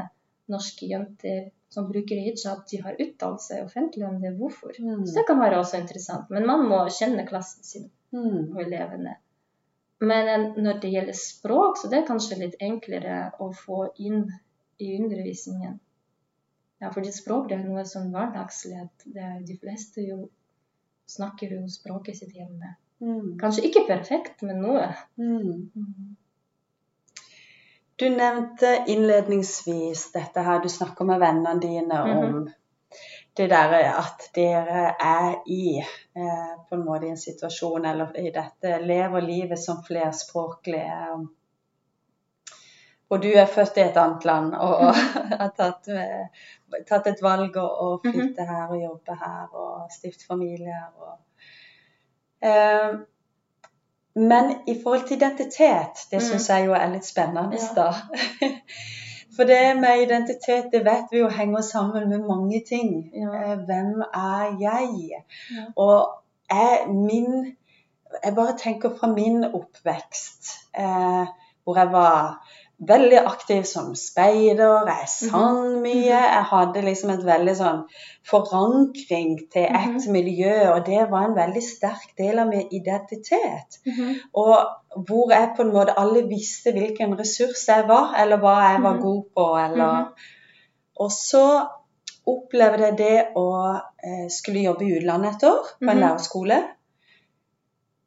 norske 0.51 0.87
jenter 0.87 1.49
som 1.71 1.87
bruker 1.91 2.21
hijab. 2.23 2.63
De 2.71 2.79
har 2.83 2.99
uttalt 2.99 3.43
seg 3.43 3.65
offentlig 3.65 4.05
om 4.07 4.19
det. 4.21 4.35
Hvorfor? 4.39 4.75
Mm. 4.79 5.03
Så 5.07 5.19
det 5.19 5.25
kan 5.27 5.39
være 5.41 5.59
også 5.59 5.81
interessant. 5.81 6.31
Men 6.31 6.47
man 6.47 6.67
må 6.69 6.85
kjenne 6.91 7.27
klassen 7.27 7.63
sin 7.67 7.89
Mm. 8.15 8.55
og 8.55 8.61
elevene. 8.61 9.15
Men 9.99 10.27
eh, 10.27 10.43
når 10.63 10.79
det 10.81 10.91
gjelder 10.93 11.17
språk, 11.19 11.79
så 11.79 11.89
det 11.91 11.99
er 11.99 12.07
kanskje 12.07 12.39
litt 12.39 12.57
enklere 12.63 13.31
å 13.43 13.49
få 13.55 13.87
inn 13.97 14.21
i 14.79 14.93
undervisningen. 14.99 15.79
Ja, 16.83 16.91
fordi 16.91 17.11
språk 17.15 17.47
det 17.49 17.59
er 17.59 17.63
noe 17.63 17.85
sånn 17.87 18.11
hverdagslig. 18.13 18.81
at 18.83 19.05
De 19.47 19.55
fleste 19.61 20.03
jo 20.03 20.25
snakker 21.09 21.53
jo 21.55 21.63
språket 21.69 22.17
sitt 22.17 22.35
hjemme. 22.35 22.75
Mm. 23.03 23.35
Kanskje 23.39 23.67
ikke 23.69 23.85
perfekt, 23.87 24.41
men 24.47 24.61
noe. 24.63 24.87
Mm. 25.21 26.15
Du 27.95 28.09
nevnte 28.11 28.71
innledningsvis 28.91 30.09
dette 30.11 30.43
her, 30.43 30.61
du 30.63 30.69
snakker 30.71 31.07
med 31.07 31.21
vennene 31.21 31.59
dine 31.63 32.01
om 32.11 32.39
det 33.37 33.49
der 33.51 33.73
at 33.91 34.29
dere 34.35 34.83
er 34.99 35.33
i 35.51 35.77
eh, 35.79 36.53
på 36.69 36.75
en 36.75 36.85
måte 36.87 37.07
i 37.07 37.11
en 37.11 37.19
situasjon, 37.19 37.85
eller 37.85 38.13
i 38.19 38.31
dette, 38.35 38.77
lever 38.79 39.21
livet 39.21 39.59
som 39.59 39.81
flerspråklige. 39.83 40.99
Og- 43.09 43.17
Og 43.17 43.23
du 43.23 43.27
er 43.35 43.45
født 43.45 43.77
i 43.77 43.81
et 43.81 43.97
annet 43.97 44.25
land 44.25 44.53
og 44.55 44.95
har 44.95 45.51
tatt, 45.57 45.87
med, 45.87 46.85
tatt 46.89 47.07
et 47.07 47.21
valg 47.21 47.55
å, 47.57 47.65
å 47.85 47.99
flytte 48.05 48.45
her 48.49 48.67
og 48.71 48.81
jobbe 48.81 49.15
her 49.19 49.47
og 49.53 49.91
stifte 49.93 50.25
familie 50.27 50.73
her. 50.73 50.89
Og, 50.99 51.17
eh, 52.41 52.97
men 54.15 54.51
i 54.67 54.75
forhold 54.83 55.07
til 55.07 55.17
identitet, 55.17 56.05
det 56.11 56.17
Mm. 56.21 56.25
syns 56.29 56.49
jeg 56.49 56.65
jo 56.65 56.73
er 56.73 56.87
litt 56.93 57.05
spennende. 57.05 57.59
Ja. 57.59 57.73
da. 57.75 57.93
For 59.35 59.43
det 59.43 59.75
med 59.77 60.01
identitet, 60.01 60.69
det 60.71 60.85
vet 60.85 61.09
vi 61.11 61.17
jo 61.19 61.27
henger 61.29 61.61
sammen 61.61 62.09
med 62.09 62.19
mange 62.27 62.61
ting. 62.67 63.11
Ja. 63.13 63.33
Eh, 63.51 63.57
Hvem 63.67 64.01
er 64.13 64.57
jeg? 64.59 65.11
Ja. 65.51 65.65
Og 65.75 66.09
er 66.49 66.87
min 66.87 67.55
Jeg 68.23 68.35
bare 68.35 68.53
tenker 68.57 68.93
fra 68.99 69.07
min 69.07 69.43
oppvekst, 69.43 70.53
eh, 70.77 71.25
hvor 71.65 71.75
jeg 71.77 71.91
var 71.91 72.44
veldig 72.79 73.19
aktiv 73.25 73.63
som 73.63 73.95
speider, 73.95 74.85
jeg 74.87 75.07
sang 75.07 75.81
mye. 75.81 76.09
Jeg 76.11 76.43
hadde 76.49 76.81
liksom 76.81 77.09
et 77.13 77.23
veldig 77.25 77.55
sånn 77.55 77.83
forankring 78.27 79.37
til 79.51 79.63
et 79.63 79.95
Mhm. 79.95 80.11
miljø, 80.11 80.71
og 80.73 80.85
det 80.85 81.09
var 81.11 81.25
en 81.25 81.35
veldig 81.35 81.63
sterk 81.63 82.15
del 82.17 82.39
av 82.39 82.47
min 82.47 82.67
identitet. 82.71 83.79
Mhm. 83.85 84.15
Og 84.33 84.57
hvor 85.07 85.31
jeg 85.31 85.53
på 85.55 85.61
en 85.61 85.71
måte 85.73 85.93
alle 85.97 86.27
visste 86.27 86.71
hvilken 86.73 87.17
ressurs 87.19 87.65
jeg 87.67 87.87
var, 87.87 88.13
eller 88.17 88.37
hva 88.37 88.71
jeg 88.73 88.81
var 88.83 88.93
Mhm. 88.93 89.01
god 89.01 89.23
på, 89.37 89.47
eller 89.65 89.93
Mhm. 89.93 90.05
Og 90.99 91.11
så 91.11 91.67
opplevde 92.27 92.79
jeg 92.85 92.97
det 92.97 93.27
å 93.35 93.75
eh, 94.03 94.27
skulle 94.29 94.63
jobbe 94.63 94.85
i 94.85 94.97
utlandet 94.99 95.35
et 95.35 95.43
år 95.43 95.65
på 95.79 95.89
en 95.91 95.97
Mhm. 95.97 95.99
lærerskole. 95.99 96.63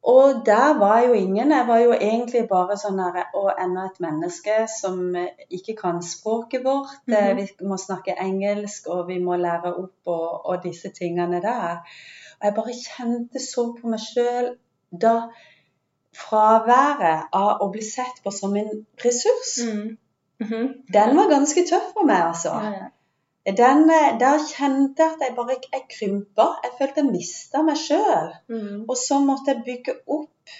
Og 0.03 0.45
der 0.45 0.77
var 0.79 0.99
jo 1.01 1.13
ingen. 1.13 1.51
Jeg 1.51 1.67
var 1.67 1.79
jo 1.83 1.91
egentlig 1.91 2.45
bare 2.47 2.77
sånn 2.79 2.99
her 3.03 3.25
Og 3.35 3.49
enda 3.59 3.85
et 3.89 3.99
menneske 3.99 4.55
som 4.71 5.15
eh, 5.15 5.33
ikke 5.49 5.75
kan 5.81 6.01
språket 6.03 6.63
vårt. 6.63 7.01
Mm 7.05 7.13
-hmm. 7.15 7.35
Vi 7.35 7.67
må 7.67 7.77
snakke 7.77 8.15
engelsk, 8.21 8.87
og 8.87 9.07
vi 9.07 9.19
må 9.19 9.35
lære 9.35 9.75
opp 9.75 10.07
og, 10.07 10.45
og 10.45 10.63
disse 10.63 10.89
tingene 10.89 11.41
der. 11.41 11.83
Og 12.39 12.45
jeg 12.45 12.55
bare 12.55 12.73
kjente 12.85 13.39
så 13.39 13.75
på 13.81 13.87
meg 13.87 13.99
sjøl 13.99 14.55
da 15.01 15.15
fraværet 16.15 17.27
av 17.33 17.61
å 17.61 17.69
bli 17.71 17.81
sett 17.81 18.23
på 18.23 18.31
som 18.31 18.55
en 18.55 18.85
ressurs, 19.05 19.57
Mm. 19.65 19.97
Mhm. 20.39 20.67
den 20.93 21.17
var 21.17 21.29
ganske 21.29 21.65
tøff 21.69 21.93
for 21.93 22.05
meg, 22.05 22.21
altså. 22.27 22.49
Ja, 22.49 22.71
ja. 22.71 22.87
Den, 23.45 23.89
eh, 23.89 24.19
der 24.19 24.41
kjente 24.45 25.03
jeg 25.03 25.11
at 25.15 25.21
jeg 25.27 25.35
bare 25.35 25.55
jeg 25.73 25.85
krympa. 25.89 26.47
Jeg 26.63 26.71
følte 26.77 27.01
jeg 27.03 27.11
mista 27.11 27.61
meg 27.61 27.77
sjøl. 27.77 28.33
Mm. 28.49 28.85
Og 28.89 28.97
så 28.97 29.19
måtte 29.19 29.53
jeg 29.55 29.63
bygge 29.65 29.95
opp 30.07 30.55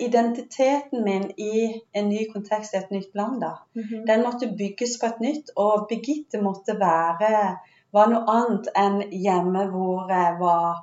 identiteten 0.00 1.04
min 1.04 1.30
i 1.38 1.82
en 1.94 2.08
ny 2.08 2.24
kontekst 2.32 2.74
i 2.74 2.78
et 2.78 2.90
nytt 2.90 3.14
land. 3.14 3.40
da. 3.40 3.52
Mhm. 3.74 4.06
Den 4.06 4.22
måtte 4.22 4.48
bygges 4.58 4.98
på 5.00 5.06
et 5.06 5.20
nytt, 5.20 5.50
og 5.56 5.86
Birgitte 5.88 6.42
måtte 6.42 6.74
være 6.80 7.58
var 7.92 8.10
noe 8.10 8.24
annet 8.28 8.68
enn 8.76 8.98
hjemme 9.12 9.68
hvor 9.70 10.10
jeg 10.10 10.36
var 10.40 10.82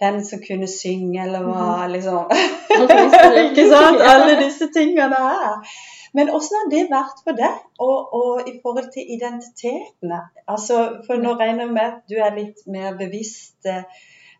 den 0.00 0.24
som 0.24 0.40
kunne 0.48 0.68
synge, 0.68 1.22
eller 1.22 1.42
var 1.42 1.88
liksom 1.88 2.30
Ikke 3.44 3.66
sant? 3.68 4.00
Alle 4.00 4.36
disse 4.44 4.70
tingene 4.72 5.16
her. 5.16 5.74
Men 6.12 6.30
åssen 6.34 6.56
har 6.58 6.70
det 6.70 6.86
vært 6.90 7.20
for 7.24 7.36
deg, 7.38 7.58
og, 7.78 8.14
og 8.18 8.48
i 8.48 8.56
forhold 8.62 8.88
til 8.94 9.06
identitetene? 9.16 10.20
Altså, 10.48 10.80
for 11.06 11.20
nå 11.22 11.36
regner 11.38 11.66
jeg 11.66 11.72
med 11.76 11.82
at 11.86 12.00
du 12.10 12.16
er 12.18 12.34
litt 12.34 12.66
mer 12.66 12.96
bevisst, 12.98 13.56
eh, 13.66 13.84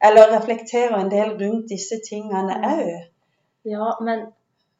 eller 0.02 0.32
reflekterer 0.34 0.96
en 0.98 1.10
del 1.12 1.36
rundt 1.42 1.68
disse 1.70 2.00
tingene 2.08 2.56
Mm. 2.58 2.68
òg. 2.74 3.00
Ja, 3.64 3.90
men 4.00 4.26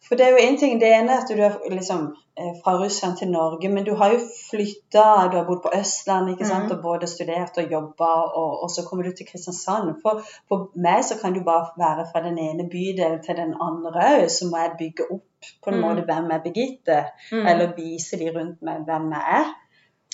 For 0.02 0.16
det 0.16 0.24
er 0.26 0.30
jo 0.30 0.36
en 0.40 0.56
ting, 0.56 0.78
det 0.80 0.88
ene 0.96 1.12
er 1.12 1.18
at 1.20 1.28
du 1.28 1.42
er 1.44 1.58
liksom 1.70 2.06
eh, 2.36 2.54
fra 2.64 2.72
Russland 2.80 3.18
til 3.18 3.28
Norge, 3.30 3.68
men 3.68 3.84
du 3.84 3.94
har 3.94 4.10
jo 4.14 4.18
flytta, 4.48 5.28
du 5.30 5.36
har 5.36 5.44
bodd 5.44 5.60
på 5.62 5.72
Østlandet, 5.76 6.32
ikke 6.38 6.46
sant, 6.48 6.70
Mm. 6.70 6.76
og 6.76 6.82
både 6.82 7.06
studert 7.06 7.58
og 7.58 7.70
jobba, 7.70 8.08
og, 8.40 8.62
og 8.62 8.70
så 8.70 8.82
kommer 8.88 9.04
du 9.04 9.12
til 9.12 9.26
Kristiansand. 9.28 9.94
For, 10.02 10.22
for 10.48 10.70
meg 10.74 11.04
så 11.04 11.18
kan 11.20 11.34
du 11.36 11.42
bare 11.44 11.68
være 11.76 12.06
fra 12.12 12.22
den 12.24 12.38
ene 12.38 12.64
bydelen 12.72 13.20
til 13.22 13.36
den 13.36 13.52
andre 13.60 13.90
òg, 14.06 14.28
så 14.30 14.48
må 14.50 14.56
jeg 14.56 14.72
bygge 14.78 15.10
opp 15.12 15.26
på 15.62 15.70
en 15.70 15.76
Mm. 15.78 15.82
måte 15.84 16.06
hvem 16.08 16.30
er 16.30 16.42
Birgitte, 16.44 16.98
mm. 17.32 17.46
eller 17.46 17.74
vise 17.76 18.18
de 18.20 18.30
rundt 18.34 18.62
meg 18.62 18.86
hvem 18.88 19.12
jeg 19.12 19.40
er. 19.40 19.52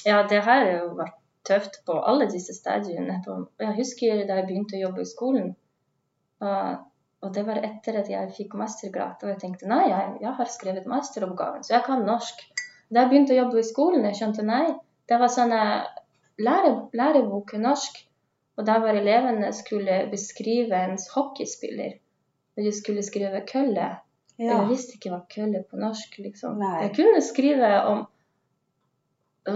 Ja, 0.07 0.23
det 0.23 0.43
her 0.45 0.65
har 0.65 0.73
jo 0.73 0.91
vært 0.99 1.17
tøft 1.47 1.81
på 1.87 1.97
alle 2.11 2.27
disse 2.31 2.55
stadiene. 2.55 3.21
Jeg 3.61 3.75
husker 3.79 4.27
da 4.27 4.41
jeg 4.41 4.47
begynte 4.47 4.77
å 4.77 4.85
jobbe 4.89 5.03
i 5.03 5.11
skolen. 5.11 5.55
Og, 6.41 7.33
det 7.35 7.43
var 7.47 7.59
etter 7.65 7.99
at 7.99 8.11
jeg 8.11 8.33
fikk 8.37 8.55
mastergrad. 8.55 9.23
Og 9.23 9.33
jeg 9.33 9.39
tenkte 9.43 9.67
nei, 9.71 9.89
jeg, 9.91 10.17
jeg 10.23 10.33
har 10.39 10.51
skrevet 10.53 10.87
masteroppgaven, 10.87 11.65
så 11.67 11.75
jeg 11.75 11.87
kan 11.87 12.05
norsk. 12.07 12.43
Da 12.91 13.03
jeg 13.03 13.11
begynte 13.11 13.35
å 13.35 13.41
jobbe 13.41 13.59
i 13.63 13.67
skolen, 13.67 14.05
jeg 14.07 14.19
skjønte 14.21 14.47
nei. 14.47 14.67
Det 15.09 15.19
var 15.19 15.33
sånn 15.33 15.55
lære, 15.55 16.73
lærebok 16.95 17.55
i 17.57 17.63
norsk. 17.63 18.03
Og 18.57 18.67
der 18.67 18.81
var 18.81 18.97
elevene 18.97 19.51
skulle 19.53 20.05
beskrive 20.11 20.79
en 20.87 20.97
hockeyspiller. 21.15 21.99
Og 22.57 22.65
de 22.65 22.73
skulle 22.73 23.03
skrive 23.05 23.43
kølle. 23.49 23.89
Ja. 24.37 24.59
Jeg 24.61 24.69
visste 24.69 24.99
ikke 24.99 25.15
hva 25.15 25.23
kølle 25.33 25.63
på 25.65 25.79
norsk, 25.81 26.19
liksom. 26.21 26.59
Nei. 26.61 26.83
Jeg 26.85 26.95
kunne 26.99 27.23
skrive 27.25 27.73
om 27.89 28.05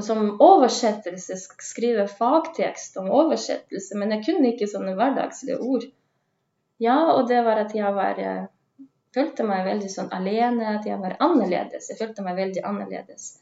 som 0.06 0.36
oversettelse, 0.40 1.34
skrive 1.58 2.06
fagtekst 2.08 2.96
om 3.00 3.08
oversettelse, 3.10 3.98
men 3.98 4.14
jeg 4.14 4.24
kunne 4.28 4.52
ikke 4.52 4.68
sånne 4.70 4.94
hverdagslige 4.94 5.58
ord. 5.58 5.86
Ja, 6.80 7.10
og 7.16 7.26
det 7.28 7.40
var 7.44 7.58
at 7.64 7.74
jeg 7.74 7.90
var 7.96 8.20
jeg 8.22 8.46
følte 9.14 9.44
meg 9.46 9.66
veldig 9.66 9.90
sånn 9.90 10.10
alene, 10.14 10.76
at 10.78 10.86
jeg 10.86 11.00
var 11.02 11.16
annerledes. 11.18 11.90
Jeg 11.90 11.98
følte 11.98 12.24
meg 12.24 12.38
veldig 12.38 12.62
annerledes. 12.66 13.32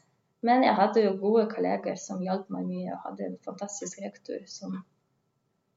Men 0.41 0.63
jeg 0.63 0.75
hadde 0.75 1.03
jo 1.03 1.17
gode 1.21 1.45
kolleger 1.51 1.99
som 1.99 2.23
hjalp 2.23 2.49
meg 2.53 2.65
mye, 2.65 2.95
og 2.95 3.05
hadde 3.09 3.27
en 3.27 3.37
fantastisk 3.45 4.01
rektor 4.05 4.41
som 4.47 4.81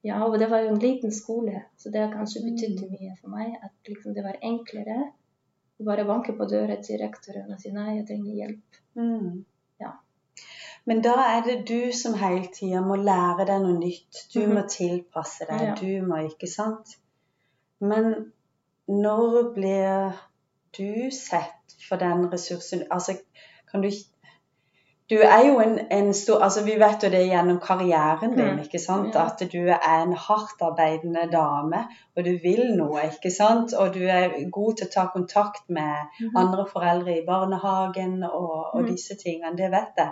Ja, 0.03 0.17
og 0.27 0.35
det 0.41 0.49
var 0.51 0.65
jo 0.65 0.73
en 0.73 0.81
liten 0.83 1.13
skole, 1.15 1.61
så 1.79 1.91
det 1.95 2.09
kanskje 2.11 2.41
betydde 2.43 2.89
mye 2.91 3.13
for 3.21 3.31
meg. 3.31 3.53
At 3.63 3.71
liksom 3.87 4.17
det 4.17 4.25
var 4.25 4.41
enklere 4.43 5.13
bare 5.85 6.05
banke 6.09 6.33
på 6.39 6.47
døra 6.51 6.77
til 6.83 6.99
rektoren 7.03 7.53
og 7.55 7.61
si 7.61 7.71
nei, 7.73 7.97
jeg 7.99 8.07
trenger 8.09 8.35
hjelp. 8.41 8.81
Mm. 8.99 9.45
Ja. 9.81 9.91
Men 10.87 11.01
da 11.05 11.15
er 11.37 11.43
det 11.47 11.57
du 11.69 11.93
som 11.95 12.15
hele 12.19 12.49
tida 12.55 12.81
må 12.83 12.97
lære 12.99 13.47
deg 13.47 13.63
noe 13.63 13.79
nytt. 13.79 14.23
Du 14.35 14.41
Mhm. 14.41 14.55
må 14.55 14.63
tilpasse 14.69 15.47
deg. 15.49 15.63
Ja. 15.69 15.75
Du 15.79 16.07
må, 16.07 16.17
ikke 16.29 16.49
sant? 16.51 16.97
Men 17.81 18.33
når 18.89 19.55
blir 19.55 20.13
du 20.79 21.11
sett 21.11 21.77
for 21.89 21.97
den 21.97 22.29
ressursen 22.33 22.87
Altså, 22.91 23.17
kan 23.71 23.83
du 23.83 23.89
Du 25.13 25.19
er 25.21 25.43
jo 25.47 25.59
en, 25.61 25.75
en 25.93 26.13
stor 26.17 26.41
Altså, 26.47 26.63
vi 26.65 26.77
vet 26.81 27.03
jo 27.05 27.09
det 27.13 27.21
gjennom 27.29 27.59
karrieren 27.61 28.33
din, 28.37 28.55
mm. 28.55 28.61
ikke 28.65 28.79
sant? 28.81 29.15
Ja. 29.19 29.27
At 29.29 29.43
du 29.53 29.59
er 29.69 29.83
en 30.03 30.15
hardtarbeidende 30.17 31.27
dame, 31.33 31.83
og 32.17 32.25
du 32.25 32.31
vil 32.47 32.63
noe, 32.79 33.03
ikke 33.11 33.31
sant? 33.35 33.75
Og 33.77 33.93
du 33.95 34.01
er 34.09 34.33
god 34.55 34.79
til 34.81 34.89
å 34.89 34.93
ta 34.95 35.05
kontakt 35.13 35.69
med 35.69 36.17
andre 36.45 36.65
foreldre 36.73 37.19
i 37.19 37.27
barnehagen 37.27 38.23
og, 38.25 38.75
og 38.75 38.81
Mhm. 38.83 38.91
disse 38.95 39.19
tingene. 39.25 39.57
Det 39.61 39.71
vet 39.75 40.01
jeg. 40.01 40.11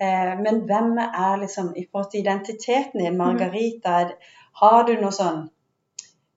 Eh, 0.00 0.32
men 0.44 0.60
hvem 0.68 0.98
er 1.00 1.36
liksom 1.40 1.72
I 1.76 1.86
forhold 1.90 2.10
til 2.10 2.20
identiteten 2.20 3.00
din, 3.00 3.16
Margarita, 3.16 4.00
er- 4.00 4.16
har 4.60 4.82
du 4.86 4.92
noe 5.00 5.12
sånn 5.12 5.46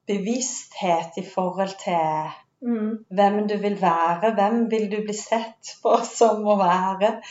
bevissthet 0.07 1.17
i 1.17 1.25
forhold 1.35 1.75
til 1.83 2.29
Mm. 2.61 3.05
hvem 3.15 3.47
du 3.47 3.57
vil 3.57 3.77
være? 3.81 4.33
Hvem 4.35 4.71
vil 4.71 4.89
du 4.91 4.97
bli 5.05 5.13
sett 5.13 5.69
på 5.83 5.93
som 6.17 6.43
å 6.43 6.57
være? 6.59 7.21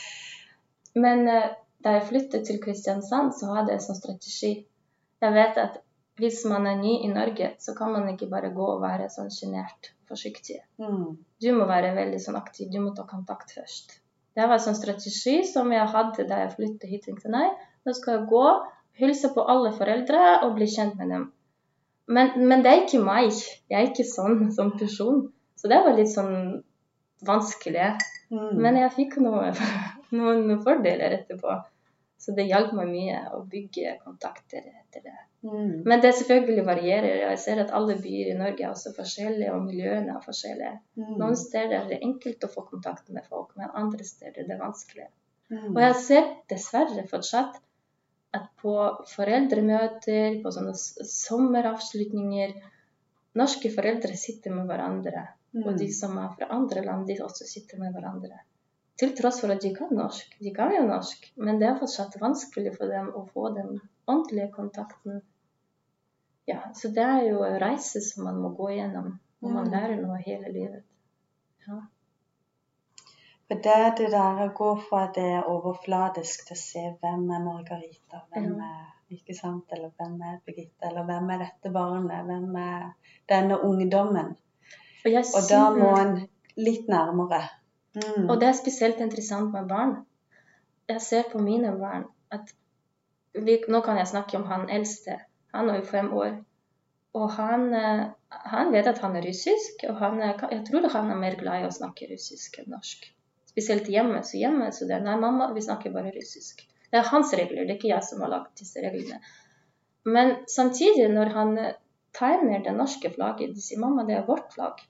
Men 0.97 1.27
eh, 1.27 1.51
da 1.83 1.95
jeg 1.97 2.07
flyttet 2.09 2.47
til 2.47 2.59
Kristiansand, 2.63 3.35
så 3.37 3.53
hadde 3.53 3.73
jeg 3.73 3.81
en 3.81 3.85
sånn 3.85 3.99
strategi. 3.99 4.51
Jeg 5.23 5.35
vet 5.35 5.61
at 5.61 5.79
hvis 6.19 6.41
man 6.51 6.67
er 6.67 6.79
ny 6.79 6.97
i 7.05 7.11
Norge, 7.11 7.53
så 7.63 7.73
kan 7.77 7.93
man 7.93 8.09
ikke 8.11 8.27
bare 8.31 8.51
gå 8.55 8.65
og 8.73 8.81
være 8.83 9.07
sånn 9.11 9.31
sjenert 9.31 9.93
forsiktig. 10.09 10.59
Mm. 10.81 11.15
Du 11.39 11.49
må 11.55 11.67
være 11.69 11.93
veldig 11.95 12.19
sånn 12.21 12.37
aktiv, 12.39 12.67
du 12.71 12.81
må 12.83 12.91
ta 12.95 13.05
kontakt 13.07 13.53
først. 13.55 13.99
Det 14.35 14.45
var 14.45 14.57
en 14.57 14.65
sånn 14.65 14.77
strategi 14.77 15.39
som 15.47 15.71
jeg 15.73 15.87
hadde 15.93 16.25
da 16.27 16.43
jeg 16.43 16.53
flyttet 16.57 16.91
hit. 16.91 17.05
tenkte 17.07 17.31
nei, 17.31 17.47
nå 17.85 17.95
skal 17.95 18.17
jeg 18.17 18.29
gå, 18.31 18.45
hilse 18.99 19.31
på 19.35 19.45
alle 19.53 19.71
foreldre 19.75 20.21
og 20.45 20.55
bli 20.57 20.67
kjent 20.69 20.99
med 20.99 21.13
dem. 21.13 21.27
Men, 22.09 22.33
men 22.49 22.63
det 22.65 22.71
er 22.71 22.83
ikke 22.83 23.01
meg. 23.05 23.31
Jeg 23.69 23.77
er 23.77 23.91
ikke 23.91 24.07
sånn 24.07 24.49
som 24.55 24.73
person. 24.81 25.27
Så 25.59 25.71
det 25.71 25.79
var 25.85 25.95
litt 25.97 26.11
sånn 26.11 26.61
vanskelig. 27.25 27.93
Mm. 28.31 28.53
Men 28.63 28.79
jeg 28.79 28.95
fikk 28.95 29.17
noe, 29.23 29.51
noen 30.15 30.61
fordeler 30.63 31.19
etterpå. 31.19 31.59
Så 32.19 32.33
det 32.35 32.49
hjalp 32.49 32.73
meg 32.75 32.89
mye 32.91 33.19
å 33.31 33.45
bygge 33.47 33.93
kontakter 34.03 34.65
etter 34.65 35.05
det. 35.05 35.17
Mm. 35.47 35.85
Men 35.87 36.01
det 36.03 36.11
selvfølgelig 36.17 36.65
varierer. 36.67 37.21
Jeg 37.21 37.39
ser 37.39 37.61
at 37.63 37.71
alle 37.75 37.95
byer 38.01 38.33
i 38.33 38.39
Norge 38.39 38.65
er 38.65 38.73
også 38.73 38.91
forskjellige, 38.97 39.53
og 39.55 39.63
miljøene 39.69 40.17
er 40.17 40.25
forskjellige. 40.25 40.73
Mm. 40.99 41.13
Noen 41.21 41.39
steder 41.39 41.77
er 41.77 41.87
det 41.87 42.01
enkelt 42.03 42.43
å 42.43 42.51
få 42.51 42.65
kontakt 42.67 43.07
med 43.15 43.23
folk, 43.29 43.53
men 43.55 43.71
andre 43.71 44.03
steder 44.03 44.43
er 44.43 44.49
det 44.51 44.59
vanskelig. 44.59 45.07
Mm. 45.49 45.71
Og 45.71 45.79
jeg 45.85 45.95
ser 46.03 46.27
dessverre 46.51 47.07
fortsatt 47.07 47.61
at 48.35 48.51
på 48.61 48.75
foreldremøter, 49.15 50.41
på 50.43 50.51
sånne 50.53 50.75
sommeravslutninger 50.75 52.53
Norske 53.39 53.71
foreldre 53.71 54.15
sitter 54.17 54.53
med 54.53 54.67
hverandre. 54.67 55.27
Og 55.63 55.71
de 55.77 55.87
Mm. 55.87 55.93
som 55.93 56.17
er 56.17 56.29
fra 56.35 56.47
andre 56.53 56.83
land, 56.85 57.07
de 57.07 57.15
også 57.23 57.45
sitter 57.47 57.79
med 57.79 57.93
hverandre. 57.93 58.43
Til 58.99 59.13
tross 59.15 59.39
for 59.41 59.53
at 59.53 59.63
de 59.63 59.71
kan 59.75 59.91
norsk. 59.95 60.33
De 60.43 60.51
kan 60.55 60.73
jo 60.75 60.81
norsk, 60.87 61.29
men 61.39 61.59
det 61.61 61.69
er 61.69 61.77
fortsatt 61.79 62.17
vanskelig 62.19 62.73
for 62.75 62.91
dem 62.91 63.13
å 63.15 63.23
få 63.31 63.51
den 63.55 63.77
ordentlige 64.05 64.49
kontakten. 64.55 65.21
Ja, 66.49 66.59
Så 66.73 66.89
det 66.91 67.05
er 67.05 67.23
jo 67.29 67.43
en 67.45 67.59
reise 67.61 68.01
som 68.01 68.25
man 68.27 68.41
må 68.41 68.49
gå 68.57 68.71
gjennom, 68.73 69.13
når 69.39 69.55
man 69.55 69.71
lærer 69.71 70.01
noe 70.01 70.17
hele 70.25 70.51
livet. 70.51 70.83
Ja. 71.67 71.79
For 73.49 73.61
det 73.65 73.75
er 73.75 73.91
det 73.97 74.07
der 74.13 74.43
å 74.43 74.49
gå 74.57 74.69
fra 74.89 75.05
det 75.13 75.43
overfladisk 75.49 76.47
til 76.47 76.57
å 76.57 76.61
se 76.61 76.83
hvem 77.01 77.23
er 77.33 77.45
Margarita, 77.45 78.23
hvem 78.33 78.51
er 78.65 79.15
ikke 79.15 79.33
sant, 79.37 79.71
eller 79.73 79.93
hvem 79.97 80.19
er 80.21 80.35
Birgitte, 80.45 80.89
eller 80.89 81.07
hvem 81.07 81.31
er 81.33 81.45
dette 81.45 81.71
barnet, 81.73 82.27
hvem 82.27 82.59
er 82.61 82.83
denne 83.31 83.57
ungdommen. 83.65 84.35
Og, 85.05 85.17
Og 85.17 85.47
da 85.49 85.63
må 85.73 85.93
en 85.97 86.13
litt 86.61 86.91
nærmere. 86.91 87.41
Mm. 87.97 88.29
Og 88.29 88.37
det 88.41 88.47
er 88.49 88.57
spesielt 88.57 89.01
interessant 89.01 89.51
med 89.53 89.67
barn. 89.69 89.95
Jeg 90.89 91.01
ser 91.01 91.29
på 91.31 91.41
mine 91.41 91.71
barn 91.77 92.05
at 92.33 92.53
vi, 93.33 93.59
Nå 93.69 93.81
kan 93.85 93.97
jeg 93.97 94.09
snakke 94.09 94.37
om 94.37 94.45
han 94.49 94.69
eldste. 94.73 95.19
Han 95.53 95.69
er 95.69 95.79
jo 95.79 95.89
fem 95.89 96.13
år. 96.13 96.39
Og 97.17 97.29
han, 97.33 97.73
eh, 97.73 98.07
han 98.53 98.71
vet 98.73 98.87
at 98.89 99.01
han 99.01 99.15
er 99.17 99.25
russisk, 99.25 99.85
og 99.89 99.97
han 100.01 100.19
jeg 100.21 100.63
tror 100.67 100.89
han 100.93 101.11
er 101.11 101.21
mer 101.21 101.37
glad 101.39 101.63
i 101.63 101.67
å 101.67 101.73
snakke 101.73 102.09
russisk 102.11 102.59
enn 102.61 102.69
norsk. 102.73 103.07
Spesielt 103.49 103.89
hjemme. 103.89 104.21
Så 104.23 104.37
hjemme 104.41 104.71
så 104.73 104.85
det 104.89 104.97
er 104.97 105.05
nei, 105.05 105.17
mamma, 105.21 105.49
vi 105.53 105.65
snakker 105.65 105.93
bare 105.93 106.13
russisk. 106.13 106.65
Det 106.89 106.99
er 106.99 107.09
hans 107.09 107.33
regler, 107.33 107.65
det 107.65 107.75
er 107.75 107.77
ikke 107.77 107.93
jeg 107.93 108.05
som 108.05 108.21
har 108.25 108.33
lagd 108.33 108.53
disse 108.61 108.81
reglene. 108.81 109.19
Men 110.09 110.35
samtidig, 110.49 111.09
når 111.13 111.33
han 111.35 111.57
tegner 112.17 112.63
det 112.65 112.73
norske 112.77 113.11
flagget, 113.13 113.53
de 113.53 113.61
sier 113.61 113.81
mamma, 113.81 114.05
det 114.07 114.17
er 114.17 114.29
vårt 114.29 114.53
flagg. 114.55 114.81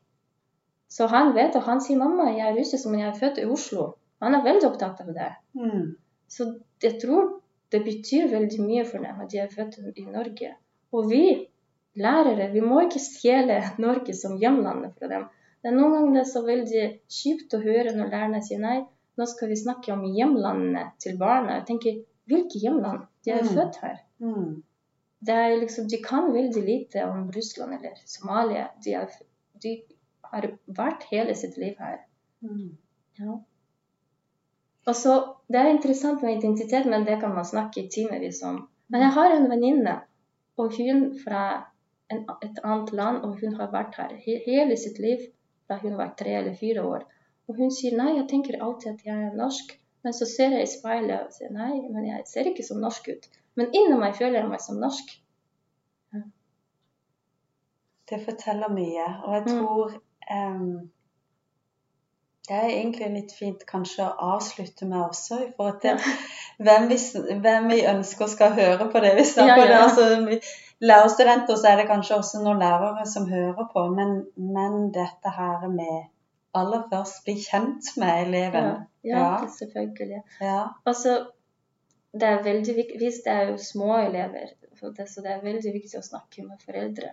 Så 0.89 1.07
han 1.11 1.33
vet, 1.35 1.55
og 1.55 1.61
han 1.67 1.81
sier 1.85 1.99
mamma, 2.01 2.31
jeg 2.33 2.47
er 2.49 2.57
russisk, 2.57 2.87
men 2.89 3.03
jeg 3.03 3.09
er 3.11 3.19
født 3.19 3.37
i 3.43 3.45
Oslo. 3.45 3.91
Han 4.23 4.35
er 4.35 4.43
veldig 4.43 4.67
opptatt 4.71 5.01
av 5.03 5.11
det. 5.15 5.29
Mm. 5.55 5.95
Så 6.27 6.47
jeg 6.83 6.97
tror 7.01 7.35
det 7.71 7.83
betyr 7.85 8.31
veldig 8.31 8.63
mye 8.65 8.85
for 8.89 9.05
dem 9.05 9.21
at 9.21 9.29
de 9.31 9.37
er 9.43 9.51
født 9.53 9.77
i 9.95 10.05
Norge. 10.09 10.55
Og 10.91 11.09
vi 11.11 11.23
lærere, 11.99 12.49
vi 12.53 12.61
må 12.65 12.81
ikke 12.87 13.01
stjele 13.03 13.59
Norge 13.81 14.15
som 14.17 14.37
hjemlandet 14.41 14.95
fra 14.97 15.09
dem. 15.11 15.27
Det 15.61 15.69
er 15.71 15.75
noen 15.77 15.93
ganger 15.93 16.15
det 16.17 16.21
er 16.23 16.31
så 16.31 16.41
veldig 16.47 16.85
kjipt 17.11 17.53
å 17.53 17.61
høre 17.61 17.93
når 17.95 18.09
lærerne 18.13 18.41
sier 18.45 18.61
nei, 18.63 18.79
nå 19.19 19.25
skal 19.27 19.49
vi 19.51 19.57
snakke 19.59 19.91
om 19.93 20.05
hjemlandet 20.15 20.93
til 21.03 21.17
barna. 21.19 21.59
Jeg 21.59 21.65
tenker, 21.67 21.97
hvilke 22.31 22.61
hjemland? 22.63 23.05
De 23.25 23.31
er 23.35 23.43
Mm. 23.43 23.49
født 23.55 23.79
her. 23.83 23.97
Mm. 24.23 24.63
Det 25.21 25.35
er 25.35 25.55
liksom, 25.59 25.87
de 25.91 25.97
kan 26.01 26.29
veldig 26.33 26.63
lite 26.63 27.03
om 27.05 27.29
Russland 27.35 27.73
eller 27.73 27.97
Somalia. 28.05 28.69
De, 28.85 28.93
er, 28.93 29.09
de 29.61 29.73
har 30.31 30.47
vært 30.79 31.03
hele 31.11 31.35
sitt 31.35 31.57
liv 31.57 31.75
her. 31.79 31.99
Mm. 32.41 32.77
Ja. 33.19 33.37
Og 34.87 34.95
så, 34.95 35.15
Det 35.51 35.57
er 35.59 35.69
interessant 35.73 36.21
med 36.21 36.37
identitet, 36.37 36.85
men 36.85 37.05
det 37.05 37.19
kan 37.21 37.33
man 37.35 37.45
snakke 37.45 37.81
i 37.83 37.89
timevis 37.89 38.43
om. 38.43 38.67
Men 38.87 39.01
jeg 39.01 39.11
har 39.15 39.31
en 39.35 39.49
venninne, 39.49 39.95
og 40.57 40.75
hun 40.77 41.19
fra 41.23 41.41
en, 42.11 42.25
et 42.45 42.59
annet 42.63 42.91
land, 42.93 43.17
og 43.25 43.39
hun 43.41 43.55
har 43.57 43.71
vært 43.73 43.95
her 43.97 44.13
he, 44.25 44.37
hele 44.45 44.77
sitt 44.77 44.99
liv 44.99 45.25
da 45.69 45.77
hun 45.81 45.97
var 45.97 46.13
tre 46.17 46.35
eller 46.39 46.55
fire 46.57 46.83
år. 46.85 47.03
Og 47.47 47.57
hun 47.57 47.71
sier 47.71 47.97
nei, 47.97 48.15
jeg 48.17 48.27
tenker 48.29 48.61
alltid 48.61 48.91
at 48.93 49.05
jeg 49.05 49.25
er 49.27 49.35
norsk. 49.37 49.75
Men 50.03 50.13
så 50.13 50.25
ser 50.25 50.53
jeg 50.55 50.63
i 50.63 50.71
speilet 50.71 51.25
og 51.27 51.33
sier 51.33 51.51
nei, 51.51 51.81
men 51.91 52.05
jeg 52.07 52.23
ser 52.29 52.47
ikke 52.49 52.63
som 52.65 52.79
norsk 52.81 53.09
ut. 53.09 53.25
Men 53.55 53.73
inni 53.75 53.97
meg 53.99 54.15
føler 54.15 54.39
jeg 54.39 54.49
meg 54.49 54.61
som 54.61 54.77
norsk. 54.79 55.15
Det 58.09 58.17
forteller 58.25 58.71
mye, 58.73 59.07
og 59.25 59.33
jeg 59.35 59.43
Mm. 59.45 59.57
tror 59.59 59.91
em, 59.93 60.01
Det 62.49 62.57
er 62.57 62.69
egentlig 62.71 63.07
litt 63.13 63.33
fint 63.37 63.61
kanskje 63.69 64.05
å 64.07 64.29
avslutte 64.35 64.87
med 64.89 65.03
også, 65.03 65.37
i 65.43 65.49
forhold 65.57 65.81
til 65.83 65.99
hvem 66.65 66.87
vi, 66.89 66.97
hvem 67.43 67.67
vi 67.69 67.79
ønsker 67.91 68.31
skal 68.31 68.55
høre 68.57 68.87
på 68.93 69.01
det 69.05 69.11
vi 69.19 69.25
snakker 69.29 69.65
Ja, 69.65 69.75
ja. 69.75 69.81
om. 69.83 69.89
Altså, 69.89 70.39
lærerstudenter 70.81 71.59
så 71.59 71.69
er 71.73 71.81
det 71.81 71.89
kanskje 71.91 72.17
også 72.17 72.41
noen 72.41 72.61
lærere 72.63 73.05
som 73.09 73.27
hører 73.29 73.67
på, 73.73 73.83
men, 73.93 74.15
men 74.37 74.87
dette 74.95 75.33
her 75.35 75.67
med 75.69 76.07
aller 76.57 76.87
først 76.89 77.21
bli 77.27 77.35
kjent 77.43 77.91
med 78.01 78.23
eleven. 78.27 78.71
Ja, 79.05 79.11
ja, 79.11 79.19
Ja. 79.19 79.49
selvfølgelig. 79.59 80.23
Ja. 80.41 80.61
Altså, 80.89 81.19
det 82.13 82.25
er 82.31 82.43
veldig 82.43 82.75
viktig, 82.75 82.97
Hvis 83.03 83.19
det 83.25 83.33
er 83.35 83.51
jo 83.51 83.57
små 83.61 83.91
elever, 84.01 84.49
det, 84.97 85.05
så 85.11 85.21
det 85.21 85.31
er 85.35 85.43
veldig 85.45 85.73
viktig 85.75 85.99
å 85.99 86.05
snakke 86.05 86.41
med 86.47 86.61
foreldre 86.65 87.11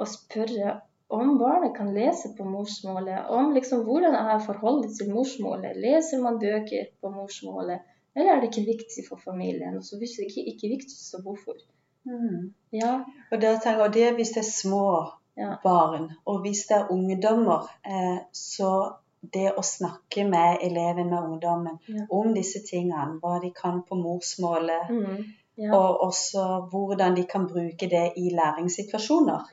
og 0.00 0.08
spørre 0.08 0.78
om 1.10 1.38
barnet 1.38 1.74
kan 1.76 1.92
lese 1.94 2.30
på 2.38 2.44
morsmålet, 2.46 3.26
om 3.28 3.52
liksom 3.54 3.82
hvordan 3.86 4.14
er 4.14 4.38
forholdet 4.46 4.92
til 4.98 5.10
morsmålet. 5.14 5.76
Leser 5.76 6.22
man 6.22 6.38
bøker 6.42 6.86
på 7.00 7.10
morsmålet, 7.14 7.80
eller 8.16 8.32
er 8.32 8.40
det 8.40 8.50
ikke 8.50 8.66
viktig 8.72 9.04
for 9.08 9.20
familien? 9.24 9.76
Og 9.76 9.84
så 9.84 9.98
hvis 9.98 10.16
det 10.18 10.28
ikke, 10.30 10.46
ikke 10.54 10.68
viktig, 10.76 10.96
så 10.98 11.20
hvorfor? 11.22 11.58
Mm. 12.06 12.54
Ja, 12.72 12.92
Og 13.32 13.40
det, 13.40 13.56
tenker, 13.62 13.82
og 13.84 13.94
det 13.94 14.14
hvis 14.14 14.30
det 14.36 14.44
er 14.44 14.50
små 14.50 14.84
Ja. 15.38 15.54
barn, 15.62 16.10
og 16.26 16.40
hvis 16.42 16.66
det 16.68 16.76
er 16.76 16.88
ungdommer, 16.92 17.68
eh, 17.86 18.18
så 18.32 18.92
det 19.34 19.52
å 19.56 19.62
snakke 19.62 20.24
med 20.28 20.58
eleven, 20.62 21.08
med 21.10 21.18
ungdommen, 21.22 21.78
Ja. 21.88 22.06
om 22.10 22.34
disse 22.34 22.58
tingene, 22.70 23.18
hva 23.22 23.38
de 23.42 23.50
kan 23.62 23.82
på 23.88 23.94
morsmålet, 24.00 24.90
mm, 24.90 25.24
ja. 25.60 25.70
og 25.76 26.00
også 26.06 26.44
hvordan 26.72 27.16
de 27.16 27.24
kan 27.28 27.46
bruke 27.50 27.88
det 27.94 28.04
i 28.16 28.30
læringssituasjoner. 28.36 29.48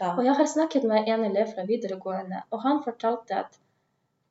ja. 0.00 0.10
Og 0.16 0.24
jeg 0.24 0.34
har 0.40 0.48
snakket 0.54 0.84
med 0.84 1.08
en 1.08 1.24
elev 1.30 1.52
fra 1.54 1.64
videregående, 1.68 2.42
og 2.50 2.62
han 2.62 2.82
fortalte 2.84 3.38
at, 3.42 3.58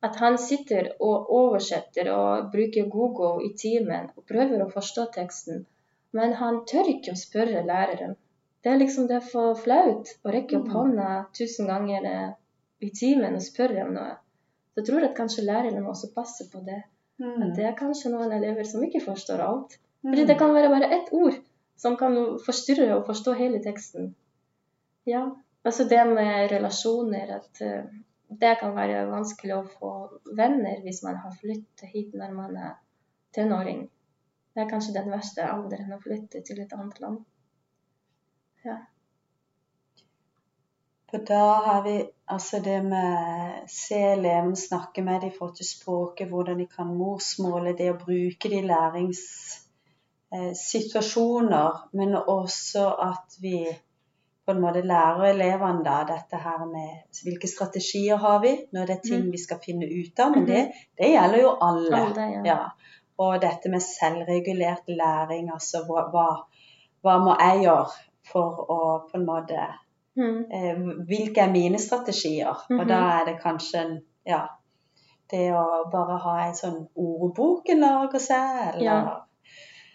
at 0.06 0.20
han 0.22 0.38
sitter 0.38 0.92
og 1.00 1.32
oversetter 1.40 2.12
og 2.14 2.52
bruker 2.54 2.90
Google 2.90 3.46
i 3.48 3.54
timen 3.58 4.12
og 4.16 4.28
prøver 4.30 4.62
å 4.66 4.70
forstå 4.74 5.08
teksten, 5.16 5.66
men 6.16 6.34
han 6.42 6.62
tør 6.70 6.92
ikke 6.94 7.16
å 7.16 7.20
spørre 7.20 7.66
læreren. 7.68 8.16
Det 8.64 8.72
er 8.74 8.80
liksom 8.82 9.08
det 9.10 9.20
er 9.20 9.26
for 9.32 9.58
flaut 9.62 10.10
å 10.26 10.32
rekke 10.34 10.58
opp 10.58 10.70
Mm. 10.70 10.76
hånda 10.76 11.10
tusen 11.38 11.68
ganger 11.70 12.06
eh, 12.12 12.30
i 12.82 12.90
timen 12.90 13.36
og 13.38 13.44
spørre 13.46 13.84
om 13.86 13.92
noe. 13.94 14.16
Så 14.74 14.82
jeg 14.82 14.88
tror 14.88 15.04
at 15.06 15.18
kanskje 15.18 15.44
læreren 15.46 15.84
må 15.84 15.92
også 15.92 16.10
passe 16.16 16.48
på 16.52 16.62
det. 16.66 16.82
Mm. 17.20 17.44
At 17.44 17.52
det 17.56 17.66
er 17.66 17.76
kanskje 17.78 18.10
noen 18.12 18.32
elever 18.36 18.66
som 18.68 18.84
ikke 18.84 19.04
forstår 19.06 19.44
alt. 19.46 19.78
Mm. 20.06 20.12
Fordi 20.12 20.26
det 20.30 20.38
kan 20.38 20.54
være 20.54 20.70
bare 20.70 20.92
ett 20.96 21.14
ord 21.18 21.34
som 21.76 21.98
kan 21.98 22.16
forstyrre 22.46 22.96
og 22.96 23.08
forstå 23.08 23.34
hele 23.34 23.64
teksten. 23.64 24.12
Ja, 25.06 25.26
altså 25.66 25.84
det 25.90 26.04
med 26.08 26.52
relasjoner, 26.52 27.36
at 27.40 27.62
eh, 27.62 27.88
det 28.30 28.56
kan 28.60 28.76
være 28.78 29.08
vanskelig 29.10 29.56
å 29.56 29.66
få 29.80 29.92
venner 30.38 30.82
hvis 30.86 31.02
man 31.04 31.18
har 31.24 31.34
flyttet 31.42 31.90
hit 31.90 32.14
når 32.14 32.38
man 32.38 32.58
er 32.58 32.74
tenåring. 33.34 33.88
Det 34.54 34.64
er 34.64 34.70
kanskje 34.70 34.94
den 34.96 35.10
verste 35.12 35.50
alderen 35.50 35.98
å 35.98 36.02
flytte 36.02 36.46
til 36.46 36.62
et 36.62 36.74
annet 36.78 37.02
land. 37.02 37.24
Ja. 38.66 38.78
For 41.10 41.26
da 41.26 41.44
har 41.66 41.84
vi 41.84 41.98
altså 42.30 42.62
det 42.62 42.78
med 42.86 43.70
se 43.74 44.00
elevene, 44.14 44.56
snakke 44.58 45.02
med 45.02 45.22
dem 45.22 45.34
i 45.34 45.36
forhold 45.36 45.58
til 45.58 45.68
språket, 45.70 46.30
hvordan 46.30 46.62
de 46.62 46.70
kan 46.72 46.94
morsmålet, 46.94 47.78
det 47.78 47.92
å 47.92 48.00
bruke 48.00 48.54
de 48.54 48.62
i 48.62 49.12
læringssituasjoner, 50.36 51.90
men 51.94 52.16
også 52.16 52.86
at 53.02 53.38
vi 53.42 53.66
på 54.46 54.52
en 54.52 54.62
måte 54.62 54.82
lærer 54.86 55.24
elevene 55.32 55.84
da 55.86 56.04
dette 56.08 56.38
her 56.38 56.66
med 56.70 57.22
hvilke 57.26 57.48
strategier 57.50 58.18
har 58.22 58.40
vi 58.44 58.52
når 58.74 58.86
det 58.86 58.96
er 58.96 59.02
ting 59.08 59.24
Mhm. 59.24 59.32
vi 59.32 59.38
skal 59.38 59.58
finne 59.66 59.86
ut 59.86 60.20
av. 60.20 60.32
Men 60.32 60.46
det, 60.48 60.72
det 60.98 61.10
gjelder 61.14 61.42
jo 61.42 61.56
alle. 61.62 61.96
Alle, 62.02 62.22
ja. 62.22 62.42
Ja. 62.46 62.58
Og 63.18 63.42
dette 63.42 63.70
med 63.70 63.80
selvregulert 63.82 64.84
læring, 64.88 65.50
altså 65.54 65.78
hva, 65.88 66.04
hva, 67.04 67.18
må 67.24 67.36
jeg 67.40 67.64
gjøre 67.64 67.88
for 68.32 68.66
å 68.70 68.80
på 69.12 69.18
en 69.18 69.26
måte 69.26 69.60
Mm. 70.18 70.46
eh, 70.52 70.78
hvilke 71.08 71.42
er 71.42 71.52
mine 71.52 71.80
strategier? 71.80 72.48
Og 72.70 72.76
Mhm. 72.78 72.88
da 72.88 73.00
er 73.20 73.26
det 73.26 73.40
kanskje 73.44 73.78
en, 73.86 74.02
ja, 74.26 74.48
det 75.32 75.52
å 75.54 75.90
bare 75.92 76.18
ha 76.18 76.48
en 76.48 76.54
sånn 76.54 76.88
ordbok 76.96 77.70
en 77.70 77.80
lager 77.80 78.20
seg, 78.20 78.76
eller 78.76 78.84
Ja. 78.84 79.25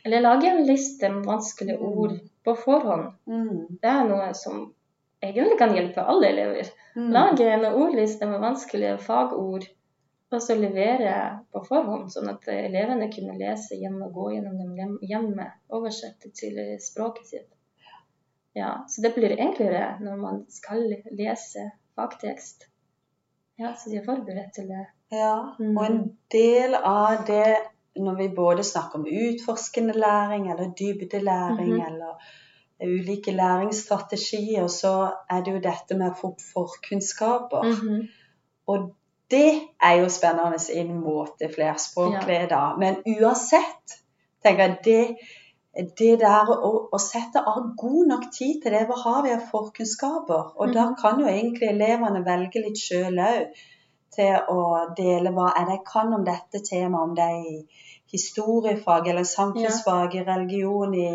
Eller 0.04 0.20
lage 0.24 0.48
en 0.48 0.64
liste 0.66 1.08
med 1.12 1.26
vanskelige 1.26 1.78
Mm. 1.78 1.98
ord 1.98 2.14
på 2.44 2.54
forhånd. 2.56 3.12
Mm, 3.26 3.66
Det 3.80 3.90
er 3.90 4.04
noe 4.08 4.32
som 4.34 4.74
egentlig 5.22 5.58
kan 5.58 5.74
hjelpe 5.74 6.00
alle 6.06 6.28
elever. 6.28 6.70
mm, 6.96 7.10
Lage 7.12 7.44
en 7.52 7.64
ordliste 7.64 8.26
med 8.26 8.40
vanskelige 8.40 8.98
fagord, 8.98 9.64
og 10.32 10.40
så 10.42 10.54
levere 10.54 11.40
på 11.52 11.64
forhånd, 11.66 12.10
sånn 12.12 12.28
at 12.30 12.48
elevene 12.48 13.10
kunne 13.12 13.38
lese 13.38 13.76
hjemme 13.76 14.06
og 14.06 14.12
gå 14.14 14.30
gjennom 14.34 14.58
dem 14.58 14.74
hjem- 14.76 14.98
hjemme, 15.08 15.52
oversette 15.70 16.30
til 16.34 16.78
språket 16.80 17.26
sitt. 17.26 17.48
Ja, 18.54 18.84
så 18.88 19.02
det 19.02 19.14
blir 19.14 19.36
enklere 19.38 19.98
når 20.00 20.16
man 20.16 20.44
skal 20.48 20.82
lese 21.12 21.70
fagtekst. 21.96 22.64
Ja, 23.58 23.74
så 23.74 23.90
de 23.90 23.96
er 23.98 24.04
forberedt 24.04 24.54
til 24.54 24.68
det. 24.68 24.86
Ja, 25.12 25.34
og 25.58 25.84
en 25.90 26.16
del 26.32 26.74
av 26.74 27.26
det 27.26 27.56
når 27.96 28.14
vi 28.16 28.28
både 28.36 28.62
snakker 28.64 28.98
om 28.98 29.06
utforskende 29.06 29.92
læring 29.98 30.50
eller 30.52 30.70
dybdelæring 30.78 31.72
Mhm. 31.74 31.86
eller 31.86 32.22
ulike 32.82 33.32
læringsstrategier, 33.32 34.66
så 34.66 35.10
er 35.30 35.42
det 35.42 35.52
jo 35.52 35.58
dette 35.60 35.96
med 35.98 36.10
å 36.10 36.14
få 36.20 36.28
opp 36.28 36.40
forkunnskaper. 36.54 37.62
Mhm. 37.62 38.08
Og 38.68 38.94
det 39.30 39.60
er 39.82 40.00
jo 40.00 40.08
spennende 40.08 40.58
inn 40.74 41.00
mot 41.00 41.28
det 41.40 41.54
flerspråklige, 41.54 42.48
da. 42.48 42.76
Men 42.78 42.96
uansett, 43.06 43.98
tenker 44.44 44.62
jeg 44.64 44.78
det, 44.84 45.16
det 45.98 46.18
der 46.20 46.46
å, 46.50 46.88
å 46.92 46.98
sette 46.98 47.38
av 47.46 47.74
god 47.78 48.06
nok 48.08 48.24
tid 48.38 48.62
til 48.62 48.72
det, 48.72 48.86
hva 48.88 48.96
har 49.04 49.22
vi 49.22 49.30
av 49.30 49.44
forkunnskaper? 49.50 50.52
Og 50.56 50.72
da 50.74 50.86
Mhm. 50.90 50.96
kan 51.02 51.20
jo 51.20 51.26
egentlig 51.26 51.68
elevene 51.68 52.24
velge 52.24 52.64
litt 52.64 52.78
sjøl 52.78 53.18
òg 53.18 53.46
til 54.14 54.34
å 54.50 54.60
dele 54.96 55.30
hva 55.36 55.52
er 55.56 55.66
det 55.68 55.76
jeg 55.78 55.84
kan 55.92 56.12
om 56.14 56.24
dette 56.26 56.60
temaet, 56.66 57.02
om 57.08 57.14
det 57.14 57.24
er 57.24 57.42
i 57.46 57.66
historiefag 58.12 59.08
eller 59.08 59.24
samfunnsfag, 59.24 60.14
i 60.18 60.24
religion, 60.26 60.94
i 60.94 61.10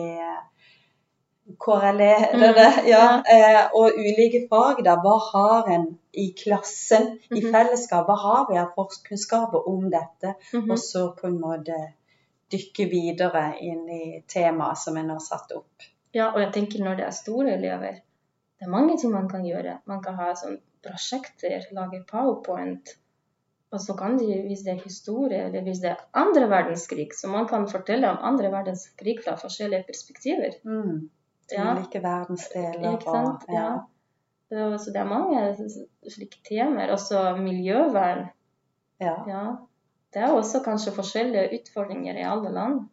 KRLE 1.59 2.13
Mm, 2.33 2.53
det. 2.55 2.71
Ja. 2.89 3.21
Eh, 3.33 3.65
og 3.73 3.91
ulike 3.97 4.47
fag, 4.49 4.79
da. 4.85 4.95
Hva 5.03 5.17
har 5.31 5.67
en 5.75 5.85
i 6.13 6.31
klassen, 6.43 7.19
i 7.31 7.41
Mhm. 7.41 7.51
fellesskap? 7.51 8.05
Hva 8.07 8.15
har 8.17 8.45
vi 8.49 8.57
av 8.57 8.71
forskningskunnskaper 8.75 9.67
om 9.69 9.89
dette? 9.91 10.35
Mhm. 10.53 10.71
Og 10.71 10.77
så 10.79 11.15
på 11.15 11.27
en 11.27 11.39
måte 11.39 11.75
dykke 12.51 12.89
videre 12.89 13.53
inn 13.61 13.89
i 13.89 14.23
temaet 14.27 14.77
som 14.77 14.97
en 14.97 15.09
har 15.09 15.19
satt 15.19 15.51
opp. 15.51 15.85
Ja, 16.13 16.31
og 16.31 16.39
jeg 16.39 16.53
tenker 16.53 16.79
når 16.83 16.95
det 16.97 17.05
er 17.05 17.11
store 17.11 17.51
elever, 17.53 17.91
det 18.59 18.65
er 18.67 18.69
mange 18.69 18.97
ting 18.97 19.11
man 19.11 19.29
kan 19.29 19.43
gjøre. 19.43 19.79
Man 19.85 20.01
kan 20.01 20.15
ha 20.15 20.33
sånn 20.33 20.57
prosjekter, 20.85 21.65
lage 21.75 22.03
powerpoint. 22.11 22.93
Og 23.73 23.81
så 23.81 23.95
kan 23.97 24.17
de, 24.19 24.27
hvis 24.47 24.61
det 24.63 24.71
er 24.75 24.83
historie, 24.83 25.41
eller 25.49 25.65
hvis 25.65 25.81
det 25.83 25.89
er 25.89 26.03
andre 26.13 26.45
verdenskrig, 26.49 27.09
så 27.19 27.27
man 27.27 27.47
kan 27.49 27.67
fortelle 27.67 28.09
om 28.09 28.17
andre 28.21 28.51
verdenskrig 28.53 29.17
fra 29.25 29.35
forskjellige 29.41 29.83
perspektiver. 29.89 30.55
Mm. 30.63 31.09
Ja. 31.51 31.73
Ulike 31.75 31.99
verdensdeler. 32.03 32.93
Ikke 32.93 33.11
sant? 33.11 33.43
Og, 33.49 33.53
Ja. 33.53 33.67
ja. 34.51 34.77
så 34.77 34.93
det 34.93 35.01
er 35.01 35.09
mange 35.09 35.41
slike 36.09 36.39
temaer. 36.47 36.91
Også 36.93 37.35
miljøvern. 37.41 38.27
ja. 39.01 39.15
Ja. 39.27 39.45
Det 40.13 40.23
er 40.23 40.31
også 40.31 40.61
kanskje 40.63 40.93
forskjellige 40.95 41.49
utfordringer 41.59 42.15
i 42.15 42.23
alle 42.23 42.51
land. 42.53 42.85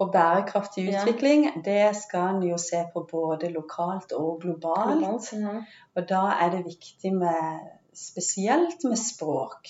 Og 0.00 0.12
bærekraftig 0.12 0.84
Ja. 0.88 1.02
utvikling, 1.02 1.64
det 1.64 1.96
skal 1.96 2.34
en 2.36 2.42
jo 2.42 2.56
se 2.58 2.84
på 2.92 3.06
både 3.10 3.48
lokalt 3.52 4.12
og 4.12 4.40
globalt. 4.42 5.32
Ja. 5.32 5.62
Og 5.96 6.08
da 6.08 6.22
er 6.40 6.50
det 6.50 6.64
viktig 6.64 7.12
med 7.14 7.60
spesielt 7.94 8.84
med 8.84 8.96
språk. 8.98 9.68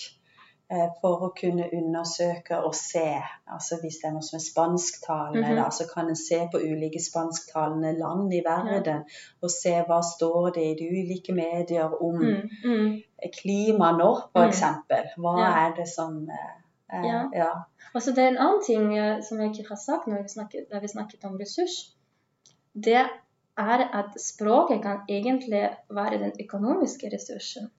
eh, 0.71 0.87
For 1.01 1.17
å 1.27 1.33
kunne 1.41 1.69
undersøke 1.73 2.57
og 2.65 2.73
se. 2.75 3.21
Altså 3.53 3.75
Hvis 3.81 3.99
det 4.01 4.07
er 4.09 4.11
noe 4.13 4.21
som 4.23 4.37
er 4.37 4.45
spansktalende, 4.51 5.47
Mhm. 5.47 5.55
da, 5.63 5.69
så 5.69 5.83
kan 5.93 6.07
en 6.09 6.15
se 6.15 6.39
på 6.51 6.57
ulike 6.57 6.99
spansktalende 6.99 7.91
land 7.99 8.33
i 8.33 8.41
verden. 8.45 9.03
Og 9.43 9.49
se 9.51 9.69
hva 9.87 10.01
står 10.01 10.53
det 10.53 10.63
i 10.63 10.75
de 10.79 10.89
ulike 10.89 11.33
medier 11.33 12.01
om 12.01 12.15
Mm, 12.15 12.49
mm. 12.63 13.01
klima 13.41 13.91
nå, 13.97 14.21
Mm. 14.35 14.41
f.eks. 14.41 14.61
Hva 15.17 15.37
Ja. 15.39 15.67
er 15.67 15.73
det 15.75 15.87
som 15.87 16.27
eh, 16.93 17.05
Ja. 17.05 17.29
ja. 17.33 17.51
Og 17.93 18.01
så 18.01 18.11
det 18.11 18.23
er 18.23 18.33
en 18.33 18.41
annen 18.47 18.63
ting 18.65 18.97
eh, 18.97 19.21
som 19.23 19.39
jeg 19.41 19.53
ikke 19.53 19.69
har 19.69 19.81
sagt 19.81 20.07
når 20.07 20.23
vi 20.23 20.33
snakket, 20.35 20.67
da 20.71 20.79
vi 20.79 20.91
snakket 20.91 21.25
om 21.25 21.37
ressurs. 21.39 21.77
Det 22.73 23.05
er 23.57 23.83
at 24.01 24.19
språket 24.19 24.81
kan 24.83 25.05
egentlig 25.09 25.63
være 25.89 26.19
den 26.19 26.33
økonomiske 26.43 27.09
ressursen. 27.13 27.69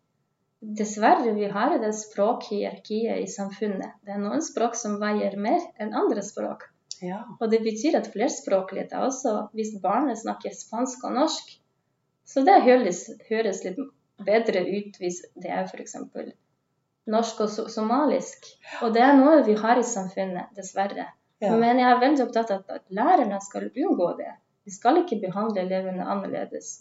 Dessverre 0.78 1.34
vi 1.36 1.50
har 1.52 1.76
det 1.78 1.92
språkhierarkiet 1.94 3.20
i 3.20 3.26
samfunnet. 3.28 3.98
Det 4.04 4.14
er 4.14 4.22
noen 4.22 4.40
språk 4.42 4.74
som 4.74 4.96
veier 5.02 5.36
mer 5.36 5.61
enn 5.78 5.92
andre 5.94 6.22
språk. 6.24 6.64
ja. 7.02 7.20
Og 7.40 7.50
det 7.52 7.61
betyr 7.61 7.98
at 7.98 8.09
flerspråklighet 8.14 8.92
er 8.92 9.04
også 9.04 9.34
hvis 9.52 9.74
barnet 9.82 10.18
snakker 10.18 10.57
spansk 10.57 11.04
og 11.04 11.12
norsk. 11.18 11.52
Så 12.24 12.42
det 12.48 12.62
høres, 12.64 13.04
høres 13.28 13.62
litt 13.64 13.78
bedre 14.26 14.64
ut 14.64 14.96
hvis 14.98 15.20
det 15.36 15.52
er 15.52 15.68
f.eks. 15.68 15.94
norsk 17.11 17.44
og 17.44 17.52
so 17.52 17.66
somalisk. 17.70 18.48
Og 18.82 18.94
det 18.94 19.02
er 19.04 19.14
noe 19.18 19.44
vi 19.46 19.54
har 19.59 19.78
i 19.78 19.86
samfunnet, 19.86 20.50
dessverre. 20.57 21.07
ja. 21.42 21.52
Men 21.54 21.78
jeg 21.78 21.90
er 21.90 22.02
veldig 22.02 22.24
opptatt 22.26 22.50
av 22.54 22.76
at 22.78 22.84
lærerne 22.88 23.40
skal 23.44 23.70
unngå 23.70 24.11
det. 24.18 24.32
De 24.66 24.74
skal 24.74 25.02
ikke 25.02 25.20
behandle 25.22 25.62
elevene 25.62 26.04
annerledes. 26.04 26.80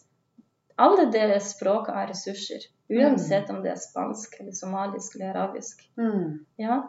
Alle 0.82 1.06
deres 1.12 1.54
språk 1.54 1.88
er 1.94 2.10
ressurser, 2.10 2.64
uansett 2.92 3.50
om 3.54 3.62
det 3.64 3.72
er 3.72 3.80
spansk 3.80 4.40
eller 4.42 4.56
somalisk 4.58 5.16
eller 5.16 5.32
arabisk. 5.36 5.86
Mm. 5.96 6.46
Ja. 6.60 6.82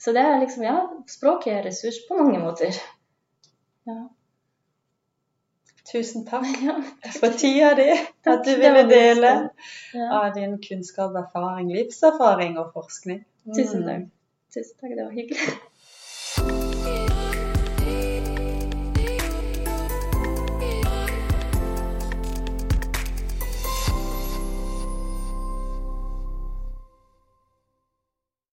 Så 0.00 0.12
det 0.16 0.24
er 0.24 0.40
liksom, 0.40 0.64
ja, 0.64 0.80
språket 1.08 1.54
er 1.54 1.64
ressurs 1.68 2.00
på 2.08 2.18
mange 2.18 2.40
måter. 2.42 2.76
Ja. 3.88 4.02
Tusen 5.90 6.24
takk 6.26 6.46
ja. 6.62 6.76
for 7.18 7.34
tida 7.38 7.72
di, 7.74 7.88
at 8.30 8.44
du 8.46 8.52
ville 8.60 8.84
dele 8.90 9.32
av 10.10 10.30
din 10.36 10.58
kunnskap, 10.62 11.16
erfaring, 11.18 11.72
livserfaring 11.74 12.58
og 12.62 12.72
forskning. 12.76 13.24
Tusen 13.56 13.82
Mm. 13.82 13.88
takk. 13.88 14.06
Tusen 14.54 14.76
takk, 14.80 14.96
det 14.96 15.04
var 15.04 15.12
hyggelig. 15.16 15.58